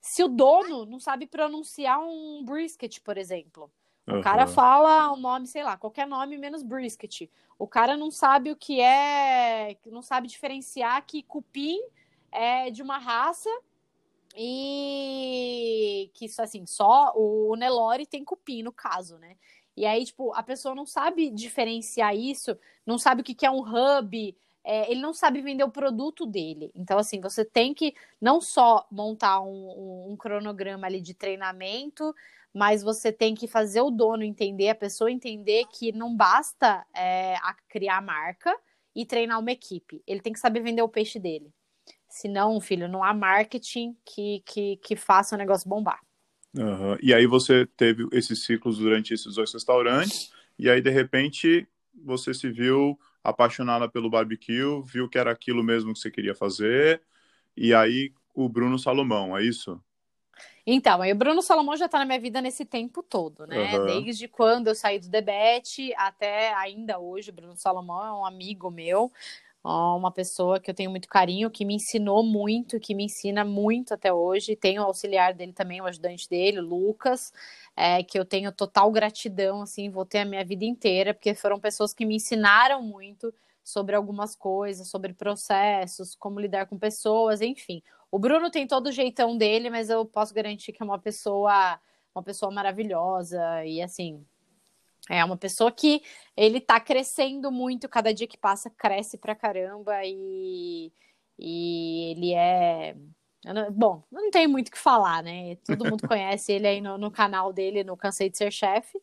se 0.00 0.22
o 0.22 0.28
dono 0.28 0.84
não 0.84 1.00
sabe 1.00 1.26
pronunciar 1.26 1.98
um 2.00 2.44
brisket, 2.44 3.00
por 3.00 3.16
exemplo. 3.16 3.70
O 4.06 4.14
uhum. 4.14 4.20
cara 4.20 4.46
fala 4.46 5.12
um 5.12 5.16
nome, 5.16 5.46
sei 5.46 5.62
lá, 5.62 5.76
qualquer 5.76 6.06
nome 6.06 6.36
menos 6.36 6.62
brisket. 6.62 7.30
O 7.58 7.66
cara 7.66 7.96
não 7.96 8.10
sabe 8.10 8.50
o 8.50 8.56
que 8.56 8.80
é, 8.80 9.76
não 9.86 10.02
sabe 10.02 10.28
diferenciar 10.28 11.04
que 11.06 11.22
cupim 11.22 11.80
é 12.30 12.70
de 12.70 12.82
uma 12.82 12.98
raça 12.98 13.48
e 14.36 16.10
que 16.14 16.26
assim, 16.38 16.66
só 16.66 17.12
o 17.16 17.54
Nelore 17.56 18.06
tem 18.06 18.24
cupim 18.24 18.62
no 18.62 18.72
caso, 18.72 19.16
né? 19.18 19.36
E 19.76 19.86
aí, 19.86 20.04
tipo, 20.04 20.32
a 20.34 20.42
pessoa 20.42 20.74
não 20.74 20.86
sabe 20.86 21.30
diferenciar 21.30 22.14
isso, 22.14 22.56
não 22.86 22.98
sabe 22.98 23.22
o 23.22 23.24
que 23.24 23.44
é 23.44 23.50
um 23.50 23.60
hub, 23.60 24.36
é, 24.62 24.90
ele 24.90 25.00
não 25.00 25.12
sabe 25.12 25.40
vender 25.40 25.64
o 25.64 25.70
produto 25.70 26.24
dele. 26.24 26.70
Então, 26.74 26.98
assim, 26.98 27.20
você 27.20 27.44
tem 27.44 27.74
que 27.74 27.94
não 28.20 28.40
só 28.40 28.86
montar 28.90 29.40
um, 29.40 29.48
um, 29.48 30.12
um 30.12 30.16
cronograma 30.16 30.86
ali 30.86 31.00
de 31.00 31.12
treinamento, 31.12 32.14
mas 32.54 32.82
você 32.82 33.10
tem 33.10 33.34
que 33.34 33.48
fazer 33.48 33.80
o 33.80 33.90
dono 33.90 34.22
entender, 34.22 34.68
a 34.68 34.74
pessoa 34.74 35.10
entender 35.10 35.64
que 35.72 35.90
não 35.90 36.16
basta 36.16 36.86
é, 36.94 37.34
criar 37.68 37.98
a 37.98 38.00
marca 38.00 38.56
e 38.94 39.04
treinar 39.04 39.40
uma 39.40 39.50
equipe. 39.50 40.00
Ele 40.06 40.20
tem 40.20 40.32
que 40.32 40.38
saber 40.38 40.60
vender 40.60 40.80
o 40.80 40.88
peixe 40.88 41.18
dele. 41.18 41.52
Senão, 42.08 42.60
filho, 42.60 42.86
não 42.86 43.02
há 43.02 43.12
marketing 43.12 43.96
que, 44.06 44.40
que, 44.46 44.76
que 44.76 44.94
faça 44.94 45.34
o 45.34 45.38
negócio 45.38 45.68
bombar. 45.68 46.00
Uhum. 46.56 46.96
E 47.02 47.12
aí 47.12 47.26
você 47.26 47.66
teve 47.76 48.06
esses 48.12 48.44
ciclos 48.44 48.78
durante 48.78 49.12
esses 49.12 49.34
dois 49.34 49.52
restaurantes, 49.52 50.32
e 50.56 50.70
aí, 50.70 50.80
de 50.80 50.90
repente, 50.90 51.66
você 51.92 52.32
se 52.32 52.48
viu 52.48 52.96
apaixonada 53.24 53.88
pelo 53.88 54.08
barbecue, 54.08 54.80
viu 54.84 55.08
que 55.08 55.18
era 55.18 55.32
aquilo 55.32 55.64
mesmo 55.64 55.92
que 55.92 55.98
você 55.98 56.10
queria 56.12 56.36
fazer, 56.36 57.02
e 57.56 57.74
aí 57.74 58.12
o 58.32 58.48
Bruno 58.48 58.78
Salomão, 58.78 59.36
é 59.36 59.42
isso? 59.42 59.82
Então, 60.66 61.02
aí 61.02 61.12
o 61.12 61.16
Bruno 61.16 61.42
Salomão 61.42 61.76
já 61.76 61.86
está 61.86 61.98
na 61.98 62.04
minha 62.04 62.20
vida 62.20 62.40
nesse 62.40 62.64
tempo 62.64 63.02
todo, 63.02 63.46
né? 63.46 63.76
Uhum. 63.78 63.86
Desde 63.86 64.26
quando 64.28 64.68
eu 64.68 64.74
saí 64.74 64.98
do 64.98 65.08
Debete 65.08 65.92
até 65.96 66.54
ainda 66.54 66.98
hoje. 66.98 67.30
O 67.30 67.34
Bruno 67.34 67.56
Salomão 67.56 68.04
é 68.04 68.12
um 68.12 68.24
amigo 68.24 68.70
meu, 68.70 69.12
uma 69.62 70.10
pessoa 70.10 70.60
que 70.60 70.70
eu 70.70 70.74
tenho 70.74 70.90
muito 70.90 71.08
carinho, 71.08 71.50
que 71.50 71.64
me 71.64 71.74
ensinou 71.74 72.22
muito, 72.22 72.78
que 72.78 72.94
me 72.94 73.04
ensina 73.04 73.44
muito 73.44 73.94
até 73.94 74.12
hoje. 74.12 74.56
Tem 74.56 74.78
o 74.78 74.82
auxiliar 74.82 75.32
dele 75.34 75.52
também, 75.52 75.80
o 75.80 75.86
ajudante 75.86 76.28
dele, 76.28 76.60
o 76.60 76.66
Lucas, 76.66 77.32
é, 77.76 78.02
que 78.02 78.18
eu 78.18 78.24
tenho 78.24 78.52
total 78.52 78.90
gratidão, 78.90 79.62
assim, 79.62 79.90
vou 79.90 80.04
ter 80.04 80.18
a 80.18 80.24
minha 80.24 80.44
vida 80.44 80.64
inteira, 80.64 81.14
porque 81.14 81.34
foram 81.34 81.58
pessoas 81.58 81.94
que 81.94 82.04
me 82.04 82.16
ensinaram 82.16 82.82
muito 82.82 83.32
sobre 83.64 83.96
algumas 83.96 84.36
coisas, 84.36 84.88
sobre 84.88 85.14
processos, 85.14 86.14
como 86.14 86.38
lidar 86.38 86.66
com 86.66 86.78
pessoas, 86.78 87.40
enfim. 87.40 87.82
O 88.10 88.18
Bruno 88.18 88.50
tem 88.50 88.66
todo 88.66 88.88
o 88.88 88.92
jeitão 88.92 89.36
dele, 89.36 89.70
mas 89.70 89.88
eu 89.88 90.04
posso 90.04 90.34
garantir 90.34 90.72
que 90.72 90.82
é 90.82 90.86
uma 90.86 90.98
pessoa, 90.98 91.80
uma 92.14 92.22
pessoa 92.22 92.52
maravilhosa 92.52 93.64
e 93.64 93.80
assim, 93.80 94.24
é 95.10 95.24
uma 95.24 95.36
pessoa 95.36 95.72
que 95.72 96.02
ele 96.36 96.60
tá 96.60 96.78
crescendo 96.78 97.50
muito, 97.50 97.88
cada 97.88 98.12
dia 98.12 98.26
que 98.26 98.38
passa 98.38 98.70
cresce 98.70 99.16
pra 99.18 99.34
caramba 99.34 99.94
e, 100.04 100.92
e 101.38 102.12
ele 102.12 102.34
é 102.34 102.94
não, 103.52 103.70
bom, 103.70 104.02
não 104.10 104.30
tem 104.30 104.46
muito 104.46 104.68
o 104.68 104.70
que 104.70 104.78
falar, 104.78 105.22
né? 105.22 105.56
Todo 105.66 105.84
mundo 105.84 106.06
conhece 106.08 106.52
ele 106.52 106.66
aí 106.66 106.80
no, 106.80 106.96
no 106.96 107.10
canal 107.10 107.52
dele, 107.52 107.84
no 107.84 107.96
Cansei 107.96 108.30
de 108.30 108.38
Ser 108.38 108.50
Chefe. 108.52 108.98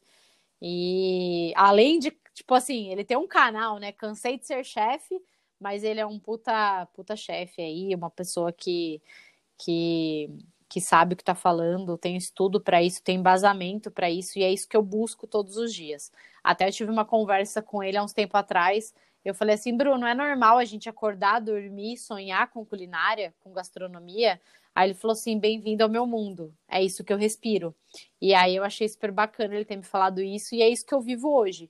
E 0.62 1.54
além 1.56 2.00
de, 2.00 2.12
tipo 2.42 2.54
assim, 2.54 2.92
ele 2.92 3.04
tem 3.04 3.18
um 3.18 3.28
canal, 3.28 3.80
né? 3.80 3.92
Cansei 3.92 4.38
de 4.38 4.46
Ser 4.46 4.64
Chefe 4.64 5.22
mas 5.62 5.84
ele 5.84 6.00
é 6.00 6.06
um 6.06 6.20
puta, 6.20 6.88
puta 6.88 7.16
chefe 7.16 7.62
aí, 7.62 7.94
uma 7.94 8.10
pessoa 8.10 8.52
que, 8.52 9.00
que, 9.60 10.28
que 10.68 10.82
sabe 10.82 11.14
o 11.14 11.16
que 11.16 11.22
está 11.22 11.36
falando, 11.36 12.00
tem 12.00 12.18
estudo 12.18 12.60
para 12.60 12.82
isso, 12.82 13.04
tem 13.04 13.20
embasamento 13.20 13.92
para 13.92 14.10
isso, 14.10 14.40
e 14.40 14.44
é 14.44 14.52
isso 14.52 14.68
que 14.68 14.76
eu 14.76 14.82
busco 14.82 15.28
todos 15.28 15.58
os 15.58 15.72
dias. 15.72 16.12
Até 16.44 16.68
eu 16.68 16.72
tive 16.72 16.92
uma 16.92 17.06
conversa 17.06 17.62
com 17.62 17.84
ele 17.84 17.96
há 17.96 18.04
uns 18.04 18.12
tempos 18.12 18.40
atrás. 18.40 18.92
Eu 19.24 19.36
falei 19.36 19.54
assim, 19.54 19.78
Bruno, 19.78 20.08
é 20.08 20.16
normal 20.16 20.58
a 20.58 20.66
gente 20.66 20.90
acordar, 20.90 21.40
dormir, 21.40 21.96
sonhar 21.98 22.50
com 22.50 22.66
culinária, 22.66 23.32
com 23.42 23.54
gastronomia? 23.54 24.42
Aí 24.74 24.90
ele 24.90 24.96
falou 24.96 25.14
assim: 25.14 25.38
bem-vindo 25.38 25.84
ao 25.84 25.90
meu 25.90 26.08
mundo, 26.08 26.52
é 26.68 26.82
isso 26.82 27.04
que 27.04 27.14
eu 27.14 27.18
respiro. 27.18 27.76
E 28.20 28.34
aí 28.34 28.56
eu 28.56 28.64
achei 28.64 28.88
super 28.90 29.12
bacana 29.12 29.54
ele 29.54 29.66
ter 29.66 29.76
me 29.76 29.84
falado 29.84 30.22
isso, 30.22 30.56
e 30.56 30.62
é 30.64 30.70
isso 30.70 30.86
que 30.86 30.94
eu 30.94 31.02
vivo 31.02 31.30
hoje. 31.30 31.70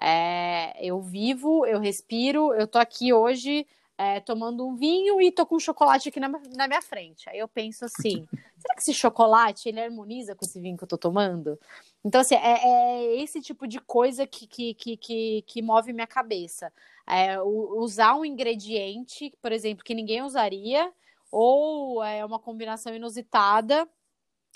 É, 0.00 0.74
eu 0.84 1.00
vivo, 1.00 1.66
eu 1.66 1.78
respiro, 1.78 2.52
eu 2.54 2.66
tô 2.66 2.78
aqui 2.78 3.12
hoje 3.12 3.66
é, 3.96 4.20
tomando 4.20 4.66
um 4.66 4.74
vinho 4.74 5.20
e 5.20 5.30
tô 5.30 5.46
com 5.46 5.56
um 5.56 5.60
chocolate 5.60 6.08
aqui 6.08 6.18
na, 6.18 6.28
na 6.28 6.66
minha 6.66 6.82
frente. 6.82 7.28
Aí 7.28 7.38
eu 7.38 7.46
penso 7.46 7.84
assim, 7.84 8.26
será 8.58 8.74
que 8.74 8.80
esse 8.80 8.94
chocolate 8.94 9.68
ele 9.68 9.80
harmoniza 9.80 10.34
com 10.34 10.44
esse 10.44 10.60
vinho 10.60 10.76
que 10.76 10.84
eu 10.84 10.88
tô 10.88 10.98
tomando? 10.98 11.58
Então, 12.04 12.20
assim, 12.20 12.34
é, 12.34 12.60
é 12.64 13.22
esse 13.22 13.40
tipo 13.40 13.66
de 13.66 13.78
coisa 13.80 14.26
que, 14.26 14.46
que, 14.46 14.74
que, 14.74 14.96
que, 14.96 15.44
que 15.46 15.62
move 15.62 15.92
minha 15.92 16.06
cabeça. 16.06 16.72
É, 17.06 17.40
usar 17.40 18.14
um 18.14 18.24
ingrediente, 18.24 19.32
por 19.40 19.52
exemplo, 19.52 19.84
que 19.84 19.94
ninguém 19.94 20.22
usaria, 20.22 20.92
ou 21.30 22.02
é 22.02 22.24
uma 22.24 22.38
combinação 22.38 22.94
inusitada 22.94 23.88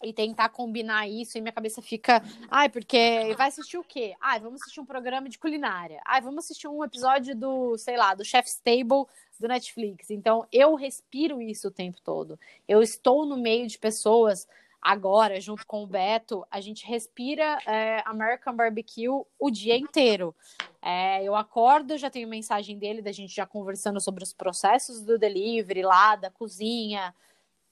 e 0.03 0.13
tentar 0.13 0.51
combinar 0.51 1.09
isso 1.09 1.39
e 1.39 1.41
minha 1.41 1.53
cabeça 1.53 1.81
fica, 1.81 2.23
ai, 2.51 2.69
porque 2.69 3.35
vai 3.37 3.49
assistir 3.49 3.79
o 3.79 3.85
quê? 3.85 4.15
Ai, 4.21 4.39
vamos 4.39 4.61
assistir 4.61 4.81
um 4.81 4.87
programa 4.87 5.29
de 5.29 5.39
culinária. 5.39 6.01
Ai, 6.05 6.21
vamos 6.21 6.45
assistir 6.45 6.69
um 6.69 6.85
episódio 6.85 7.35
do, 7.35 7.79
sei 7.79 7.97
lá, 7.97 8.15
do 8.15 8.25
Chef's 8.25 8.61
Table 8.63 9.07
do 9.41 9.49
Netflix. 9.49 10.11
Então, 10.11 10.47
eu 10.53 10.75
respiro 10.75 11.41
isso 11.41 11.69
o 11.69 11.71
tempo 11.71 11.99
todo. 12.05 12.39
Eu 12.69 12.83
estou 12.83 13.25
no 13.25 13.37
meio 13.37 13.67
de 13.67 13.79
pessoas 13.79 14.47
agora, 14.81 15.41
junto 15.41 15.67
com 15.67 15.83
o 15.83 15.87
Beto, 15.87 16.47
a 16.51 16.61
gente 16.61 16.87
respira 16.87 17.59
é, 17.67 18.03
American 18.07 18.55
Barbecue 18.55 19.09
o 19.09 19.51
dia 19.51 19.77
inteiro. 19.77 20.35
É, 20.81 21.25
eu 21.25 21.35
acordo, 21.35 21.99
já 21.99 22.09
tenho 22.09 22.29
mensagem 22.29 22.79
dele, 22.79 23.03
da 23.03 23.11
gente 23.11 23.35
já 23.35 23.45
conversando 23.45 24.01
sobre 24.01 24.23
os 24.23 24.33
processos 24.33 25.03
do 25.03 25.19
delivery 25.19 25.83
lá, 25.83 26.15
da 26.15 26.31
cozinha. 26.31 27.15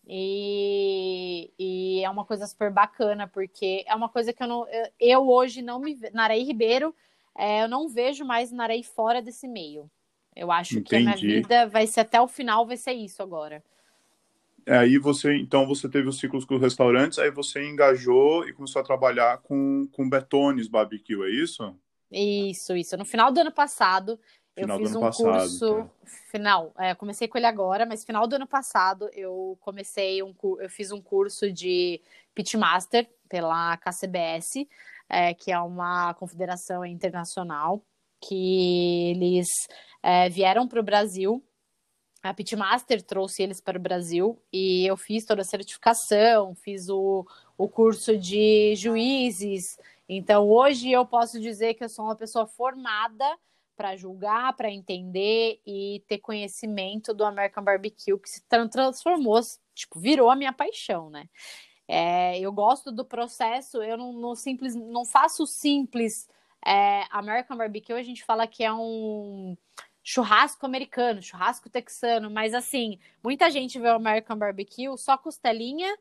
E, 0.06 1.50
e 1.58 2.04
é 2.04 2.10
uma 2.10 2.24
coisa 2.24 2.46
super 2.46 2.70
bacana, 2.70 3.26
porque 3.26 3.84
é 3.86 3.94
uma 3.94 4.08
coisa 4.08 4.32
que 4.32 4.42
eu 4.42 4.46
não. 4.46 4.68
Eu, 4.68 4.88
eu 5.00 5.28
hoje 5.28 5.62
não 5.62 5.78
me. 5.78 5.98
Narei 6.12 6.42
Ribeiro, 6.42 6.94
é, 7.36 7.62
eu 7.62 7.68
não 7.68 7.88
vejo 7.88 8.24
mais 8.24 8.52
Narei 8.52 8.82
fora 8.82 9.22
desse 9.22 9.48
meio. 9.48 9.90
Eu 10.36 10.50
acho 10.50 10.78
Entendi. 10.78 10.88
que 10.88 10.96
a 10.96 11.00
minha 11.00 11.16
vida 11.16 11.66
vai 11.66 11.86
ser 11.86 12.00
até 12.00 12.20
o 12.20 12.28
final, 12.28 12.66
vai 12.66 12.76
ser 12.76 12.92
isso 12.92 13.22
agora. 13.22 13.62
Aí 14.66 14.98
você, 14.98 15.36
então, 15.36 15.66
você 15.66 15.88
teve 15.88 16.08
os 16.08 16.18
ciclos 16.18 16.44
com 16.44 16.54
os 16.54 16.60
restaurantes, 16.60 17.18
aí 17.18 17.30
você 17.30 17.62
engajou 17.68 18.48
e 18.48 18.52
começou 18.52 18.80
a 18.80 18.84
trabalhar 18.84 19.38
com, 19.38 19.86
com 19.92 20.08
Betones 20.08 20.68
Barbecue, 20.68 21.22
é 21.22 21.30
isso? 21.30 21.76
Isso, 22.10 22.74
isso. 22.74 22.96
No 22.96 23.04
final 23.04 23.30
do 23.30 23.40
ano 23.40 23.52
passado, 23.52 24.18
final 24.62 24.78
eu 24.78 24.86
fiz 24.86 24.96
um 24.96 25.00
passado, 25.00 25.24
curso. 25.24 25.74
Tá. 25.76 25.90
Final, 26.30 26.72
é, 26.78 26.94
comecei 26.94 27.28
com 27.28 27.38
ele 27.38 27.46
agora, 27.46 27.84
mas 27.86 28.04
final 28.04 28.26
do 28.26 28.36
ano 28.36 28.46
passado 28.46 29.08
eu 29.12 29.58
comecei 29.60 30.22
um 30.22 30.34
eu 30.60 30.70
fiz 30.70 30.92
um 30.92 31.00
curso 31.00 31.52
de 31.52 32.00
Pitmaster 32.34 33.08
pela 33.28 33.76
KCBS, 33.76 34.66
é, 35.08 35.34
que 35.34 35.50
é 35.50 35.58
uma 35.58 36.14
confederação 36.14 36.84
internacional, 36.84 37.84
que 38.20 39.10
eles 39.10 39.48
é, 40.02 40.28
vieram 40.28 40.68
para 40.68 40.80
o 40.80 40.84
Brasil 40.84 41.42
a 42.24 42.32
Pitmaster 42.32 43.02
trouxe 43.02 43.42
eles 43.42 43.60
para 43.60 43.76
o 43.76 43.80
Brasil 43.80 44.42
e 44.50 44.86
eu 44.86 44.96
fiz 44.96 45.26
toda 45.26 45.42
a 45.42 45.44
certificação, 45.44 46.54
fiz 46.54 46.88
o, 46.88 47.26
o 47.58 47.68
curso 47.68 48.16
de 48.16 48.74
juízes. 48.76 49.76
Então, 50.08 50.48
hoje 50.48 50.90
eu 50.90 51.04
posso 51.04 51.38
dizer 51.38 51.74
que 51.74 51.84
eu 51.84 51.88
sou 51.88 52.06
uma 52.06 52.16
pessoa 52.16 52.46
formada 52.46 53.26
para 53.76 53.96
julgar, 53.96 54.54
para 54.56 54.70
entender 54.70 55.60
e 55.66 56.02
ter 56.06 56.18
conhecimento 56.18 57.12
do 57.12 57.24
American 57.24 57.64
Barbecue, 57.64 58.18
que 58.18 58.28
se 58.28 58.42
transformou, 58.70 59.40
tipo, 59.74 59.98
virou 59.98 60.30
a 60.30 60.36
minha 60.36 60.52
paixão, 60.52 61.10
né? 61.10 61.28
É, 61.86 62.38
eu 62.40 62.52
gosto 62.52 62.90
do 62.90 63.04
processo, 63.04 63.82
eu 63.82 63.96
não, 63.96 64.12
não 64.12 64.34
simples, 64.34 64.74
não 64.74 65.04
faço 65.04 65.46
simples. 65.46 66.28
É, 66.64 67.04
American 67.10 67.56
Barbecue, 67.56 67.92
a 67.92 68.02
gente 68.02 68.24
fala 68.24 68.46
que 68.46 68.64
é 68.64 68.72
um 68.72 69.56
churrasco 70.02 70.64
americano, 70.66 71.22
churrasco 71.22 71.68
texano, 71.68 72.30
mas 72.30 72.54
assim, 72.54 72.98
muita 73.22 73.50
gente 73.50 73.78
vê 73.78 73.88
o 73.88 73.94
American 73.94 74.36
Barbecue 74.36 74.96
só 74.98 75.16
costelinha, 75.16 75.94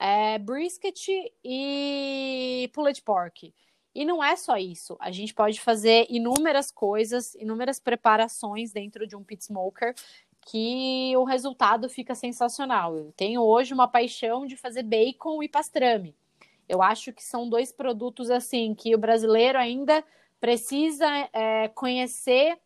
é, 0.00 0.38
brisket 0.38 1.08
e 1.44 2.70
pulled 2.72 3.02
pork. 3.02 3.54
E 4.00 4.04
não 4.06 4.24
é 4.24 4.34
só 4.34 4.56
isso. 4.56 4.96
A 4.98 5.10
gente 5.10 5.34
pode 5.34 5.60
fazer 5.60 6.06
inúmeras 6.08 6.70
coisas, 6.70 7.34
inúmeras 7.34 7.78
preparações 7.78 8.72
dentro 8.72 9.06
de 9.06 9.14
um 9.14 9.22
pit 9.22 9.44
smoker 9.44 9.94
que 10.40 11.14
o 11.18 11.24
resultado 11.24 11.86
fica 11.86 12.14
sensacional. 12.14 12.96
Eu 12.96 13.12
tenho 13.12 13.42
hoje 13.42 13.74
uma 13.74 13.86
paixão 13.86 14.46
de 14.46 14.56
fazer 14.56 14.84
bacon 14.84 15.42
e 15.42 15.50
pastrame. 15.50 16.16
Eu 16.66 16.80
acho 16.80 17.12
que 17.12 17.22
são 17.22 17.46
dois 17.46 17.72
produtos 17.72 18.30
assim 18.30 18.74
que 18.74 18.94
o 18.94 18.98
brasileiro 18.98 19.58
ainda 19.58 20.02
precisa 20.40 21.06
é, 21.34 21.68
conhecer 21.68 22.56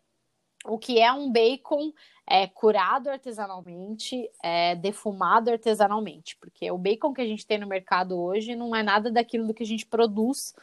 o 0.65 0.79
que 0.79 1.01
é 1.01 1.13
um 1.13 1.33
bacon 1.33 1.93
é, 2.29 2.47
curado 2.47 3.11
artesanalmente, 3.11 4.31
é, 4.41 4.77
defumado 4.77 5.51
artesanalmente, 5.51 6.37
porque 6.37 6.71
o 6.71 6.79
bacon 6.79 7.13
que 7.13 7.23
a 7.23 7.27
gente 7.27 7.45
tem 7.45 7.59
no 7.59 7.67
mercado 7.67 8.17
hoje 8.17 8.55
não 8.55 8.77
é 8.77 8.85
nada 8.85 9.11
daquilo 9.11 9.49
do 9.49 9.53
que 9.53 9.65
a 9.65 9.67
gente 9.67 9.85
produz 9.85 10.55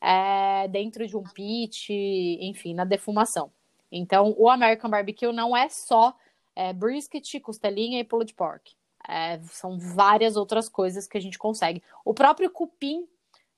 é, 0.00 0.68
dentro 0.68 1.06
de 1.06 1.16
um 1.16 1.22
pit, 1.22 1.92
enfim, 2.40 2.74
na 2.74 2.84
defumação. 2.84 3.50
Então, 3.90 4.34
o 4.36 4.48
American 4.48 4.90
Barbecue 4.90 5.32
não 5.32 5.56
é 5.56 5.68
só 5.68 6.14
é, 6.54 6.72
brisket, 6.72 7.40
costelinha 7.40 8.00
e 8.00 8.04
pulled 8.04 8.34
pork. 8.34 8.74
É, 9.08 9.40
são 9.44 9.78
várias 9.78 10.36
outras 10.36 10.68
coisas 10.68 11.06
que 11.06 11.16
a 11.16 11.20
gente 11.20 11.38
consegue. 11.38 11.82
O 12.04 12.12
próprio 12.12 12.50
cupim, 12.50 13.08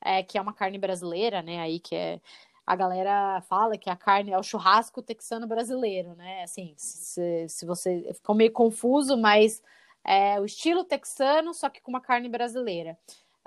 é, 0.00 0.22
que 0.22 0.38
é 0.38 0.40
uma 0.40 0.52
carne 0.52 0.78
brasileira, 0.78 1.42
né, 1.42 1.60
aí 1.60 1.80
que 1.80 1.94
é 1.94 2.20
a 2.66 2.76
galera 2.76 3.40
fala 3.48 3.76
que 3.76 3.90
a 3.90 3.96
carne 3.96 4.30
é 4.30 4.38
o 4.38 4.44
churrasco 4.44 5.02
texano 5.02 5.44
brasileiro, 5.44 6.14
né? 6.14 6.44
Assim, 6.44 6.72
se, 6.76 7.48
se 7.48 7.66
você 7.66 8.12
ficou 8.14 8.32
meio 8.32 8.52
confuso, 8.52 9.16
mas 9.16 9.60
é 10.04 10.40
o 10.40 10.44
estilo 10.44 10.84
texano, 10.84 11.52
só 11.52 11.68
que 11.68 11.80
com 11.80 11.90
uma 11.90 12.00
carne 12.00 12.28
brasileira. 12.28 12.96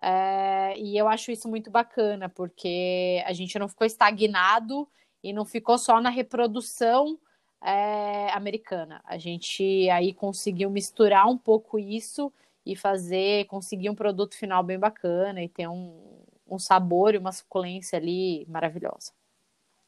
É, 0.06 0.78
e 0.78 0.98
eu 0.98 1.08
acho 1.08 1.32
isso 1.32 1.48
muito 1.48 1.72
bacana, 1.72 2.28
porque 2.28 3.24
a 3.26 3.32
gente 3.32 3.58
não 3.58 3.70
ficou 3.70 3.88
estagnado 3.88 4.86
e 5.24 5.32
não 5.32 5.46
ficou 5.46 5.78
só 5.78 6.02
na 6.02 6.10
reprodução 6.10 7.18
é, 7.62 8.30
americana. 8.34 9.02
A 9.06 9.18
gente 9.18 9.90
aí 9.90 10.14
conseguiu 10.14 10.70
misturar 10.70 11.26
um 11.30 11.38
pouco 11.38 11.80
isso 11.80 12.34
e 12.66 12.76
fazer, 12.76 13.46
conseguir 13.46 13.90
um 13.90 13.96
produto 13.96 14.36
final 14.36 14.62
bem 14.62 14.78
bacana 14.78 15.42
e 15.42 15.48
ter 15.48 15.70
um, 15.70 16.22
um 16.46 16.60
sabor 16.60 17.16
e 17.16 17.18
uma 17.18 17.32
suculência 17.32 17.98
ali 17.98 18.46
maravilhosa. 18.50 19.14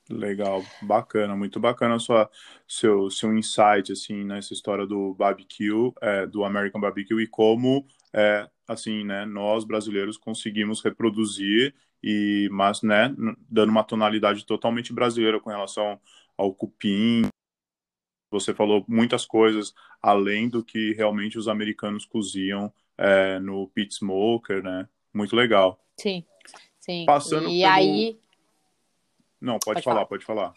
Legal, 0.09 0.63
bacana, 0.81 1.35
muito 1.35 1.59
bacana 1.59 1.99
sua, 1.99 2.29
seu, 2.65 3.09
seu 3.09 3.35
insight, 3.35 3.91
assim, 3.91 4.23
nessa 4.23 4.53
história 4.53 4.87
do 4.87 5.13
barbecue, 5.15 5.91
é, 5.99 6.25
do 6.25 6.45
American 6.45 6.79
Barbecue 6.79 7.21
e 7.21 7.27
como, 7.27 7.85
é, 8.13 8.47
assim, 8.67 9.03
né, 9.03 9.25
nós 9.25 9.63
brasileiros 9.63 10.17
conseguimos 10.17 10.81
reproduzir 10.81 11.73
e, 12.03 12.47
mas, 12.51 12.81
né, 12.81 13.13
dando 13.49 13.69
uma 13.69 13.83
tonalidade 13.83 14.45
totalmente 14.45 14.93
brasileira 14.93 15.39
com 15.39 15.49
relação 15.49 15.99
ao 16.37 16.53
cupim. 16.53 17.23
Você 18.31 18.53
falou 18.53 18.83
muitas 18.87 19.25
coisas 19.25 19.73
além 20.01 20.49
do 20.49 20.63
que 20.63 20.93
realmente 20.93 21.37
os 21.37 21.47
americanos 21.47 22.05
coziam 22.05 22.71
é, 22.97 23.39
no 23.39 23.67
pit 23.69 23.95
smoker, 23.95 24.63
né? 24.63 24.87
Muito 25.13 25.35
legal. 25.35 25.79
Sim. 25.97 26.23
Sim. 26.79 27.05
Passando 27.05 27.49
e 27.49 27.61
pelo... 27.61 27.73
aí. 27.73 28.19
Não, 29.41 29.53
pode, 29.53 29.75
pode 29.75 29.83
falar, 29.83 29.95
falar, 29.95 30.05
pode 30.05 30.25
falar. 30.25 30.53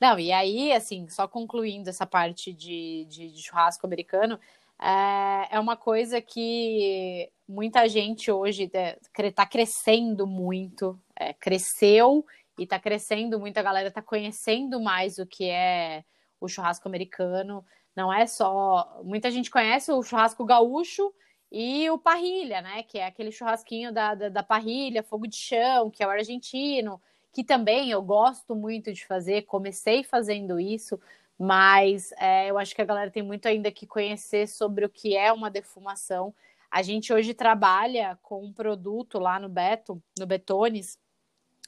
Não, 0.00 0.18
e 0.18 0.30
aí, 0.30 0.72
assim, 0.72 1.08
só 1.08 1.26
concluindo 1.26 1.88
essa 1.88 2.06
parte 2.06 2.52
de, 2.52 3.06
de, 3.08 3.30
de 3.30 3.42
churrasco 3.42 3.86
americano, 3.86 4.38
é, 4.80 5.56
é 5.56 5.60
uma 5.60 5.76
coisa 5.76 6.20
que 6.20 7.30
muita 7.48 7.88
gente 7.88 8.30
hoje 8.30 8.70
está 9.18 9.46
crescendo 9.46 10.26
muito, 10.26 10.98
é, 11.16 11.32
cresceu 11.32 12.24
e 12.58 12.64
está 12.64 12.78
crescendo 12.78 13.38
muito, 13.38 13.58
a 13.58 13.62
galera 13.62 13.88
está 13.88 14.02
conhecendo 14.02 14.80
mais 14.80 15.18
o 15.18 15.26
que 15.26 15.48
é 15.48 16.04
o 16.40 16.48
churrasco 16.48 16.88
americano. 16.88 17.64
Não 17.96 18.12
é 18.12 18.26
só. 18.26 19.00
Muita 19.04 19.30
gente 19.30 19.50
conhece 19.50 19.92
o 19.92 20.02
churrasco 20.02 20.44
gaúcho 20.44 21.12
e 21.50 21.88
o 21.90 21.98
parrilha, 21.98 22.60
né? 22.60 22.82
Que 22.82 22.98
é 22.98 23.06
aquele 23.06 23.30
churrasquinho 23.30 23.92
da, 23.92 24.14
da, 24.14 24.28
da, 24.28 24.42
parrilha, 24.42 25.02
fogo 25.02 25.26
de 25.26 25.36
chão, 25.36 25.90
que 25.90 26.02
é 26.02 26.06
o 26.06 26.10
argentino, 26.10 27.00
que 27.32 27.44
também 27.44 27.90
eu 27.90 28.02
gosto 28.02 28.54
muito 28.56 28.92
de 28.92 29.06
fazer. 29.06 29.42
Comecei 29.42 30.02
fazendo 30.02 30.58
isso, 30.58 31.00
mas 31.38 32.12
é, 32.18 32.50
eu 32.50 32.58
acho 32.58 32.74
que 32.74 32.82
a 32.82 32.84
galera 32.84 33.10
tem 33.10 33.22
muito 33.22 33.46
ainda 33.46 33.70
que 33.70 33.86
conhecer 33.86 34.46
sobre 34.48 34.84
o 34.84 34.88
que 34.88 35.16
é 35.16 35.32
uma 35.32 35.50
defumação. 35.50 36.34
A 36.70 36.82
gente 36.82 37.12
hoje 37.12 37.34
trabalha 37.34 38.18
com 38.22 38.44
um 38.44 38.52
produto 38.52 39.18
lá 39.18 39.38
no 39.38 39.48
Beto, 39.48 40.02
no 40.18 40.26
Betones. 40.26 40.98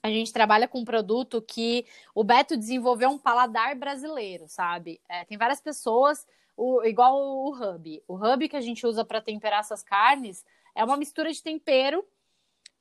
A 0.02 0.08
gente 0.08 0.32
trabalha 0.32 0.68
com 0.68 0.80
um 0.80 0.84
produto 0.84 1.42
que 1.42 1.86
o 2.14 2.22
Beto 2.22 2.56
desenvolveu 2.56 3.10
um 3.10 3.18
paladar 3.18 3.74
brasileiro, 3.74 4.46
sabe? 4.48 5.00
É, 5.08 5.24
tem 5.24 5.36
várias 5.36 5.60
pessoas 5.60 6.26
o, 6.56 6.82
igual 6.84 7.16
o 7.16 7.50
hub. 7.50 8.02
O 8.08 8.14
hub 8.14 8.48
que 8.48 8.56
a 8.56 8.60
gente 8.60 8.86
usa 8.86 9.04
para 9.04 9.20
temperar 9.20 9.60
essas 9.60 9.82
carnes 9.82 10.44
é 10.74 10.84
uma 10.84 10.96
mistura 10.96 11.32
de 11.32 11.42
tempero 11.42 12.04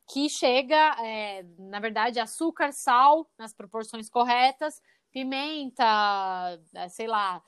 que 0.07 0.29
chega, 0.29 0.95
é, 1.03 1.43
na 1.57 1.79
verdade, 1.79 2.19
açúcar, 2.19 2.71
sal 2.71 3.27
nas 3.37 3.53
proporções 3.53 4.09
corretas, 4.09 4.81
pimenta, 5.15 6.59
é, 6.73 6.89
sei 6.89 7.07
lá. 7.07 7.41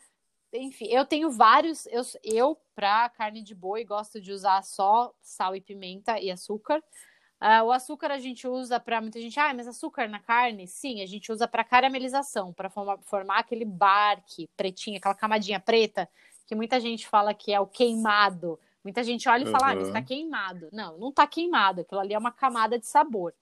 Enfim, 0.54 0.86
eu 0.86 1.06
tenho 1.06 1.30
vários. 1.30 1.86
Eu, 1.88 2.02
eu 2.24 2.58
para 2.74 3.10
carne 3.10 3.44
de 3.44 3.54
boi, 3.54 3.84
gosto 3.84 4.22
de 4.22 4.32
usar 4.32 4.64
só 4.64 5.14
sal 5.22 5.54
e 5.54 5.60
pimenta 5.60 6.18
e 6.18 6.32
açúcar. 6.32 6.82
Uh, 7.42 7.66
o 7.66 7.72
açúcar 7.72 8.10
a 8.10 8.18
gente 8.18 8.48
usa 8.48 8.80
para 8.80 9.02
muita 9.02 9.20
gente, 9.20 9.38
ah, 9.40 9.54
mas 9.54 9.68
açúcar 9.68 10.08
na 10.08 10.20
carne? 10.20 10.66
Sim, 10.66 11.02
a 11.02 11.06
gente 11.06 11.30
usa 11.30 11.48
para 11.48 11.64
caramelização, 11.64 12.54
para 12.54 12.70
formar, 12.70 12.98
formar, 13.04 13.40
aquele 13.40 13.66
barque 13.66 14.50
pretinho, 14.56 14.98
aquela 14.98 15.14
camadinha 15.14 15.60
preta, 15.60 16.10
que 16.48 16.56
muita 16.56 16.80
gente 16.80 17.06
fala 17.06 17.34
que 17.34 17.54
é 17.54 17.60
o 17.60 17.68
queimado. 17.68 18.58
Muita 18.84 19.04
gente 19.04 19.28
olha 19.28 19.44
e 19.44 19.52
fala, 19.52 19.74
uhum. 19.74 19.82
ah, 19.82 19.88
está 19.88 20.02
queimado. 20.02 20.70
Não, 20.72 20.98
não 20.98 21.10
está 21.10 21.28
queimado, 21.28 21.82
aquilo 21.82 22.00
ali 22.00 22.14
é 22.14 22.18
uma 22.18 22.32
camada 22.32 22.80
de 22.80 22.88
sabor. 22.88 23.34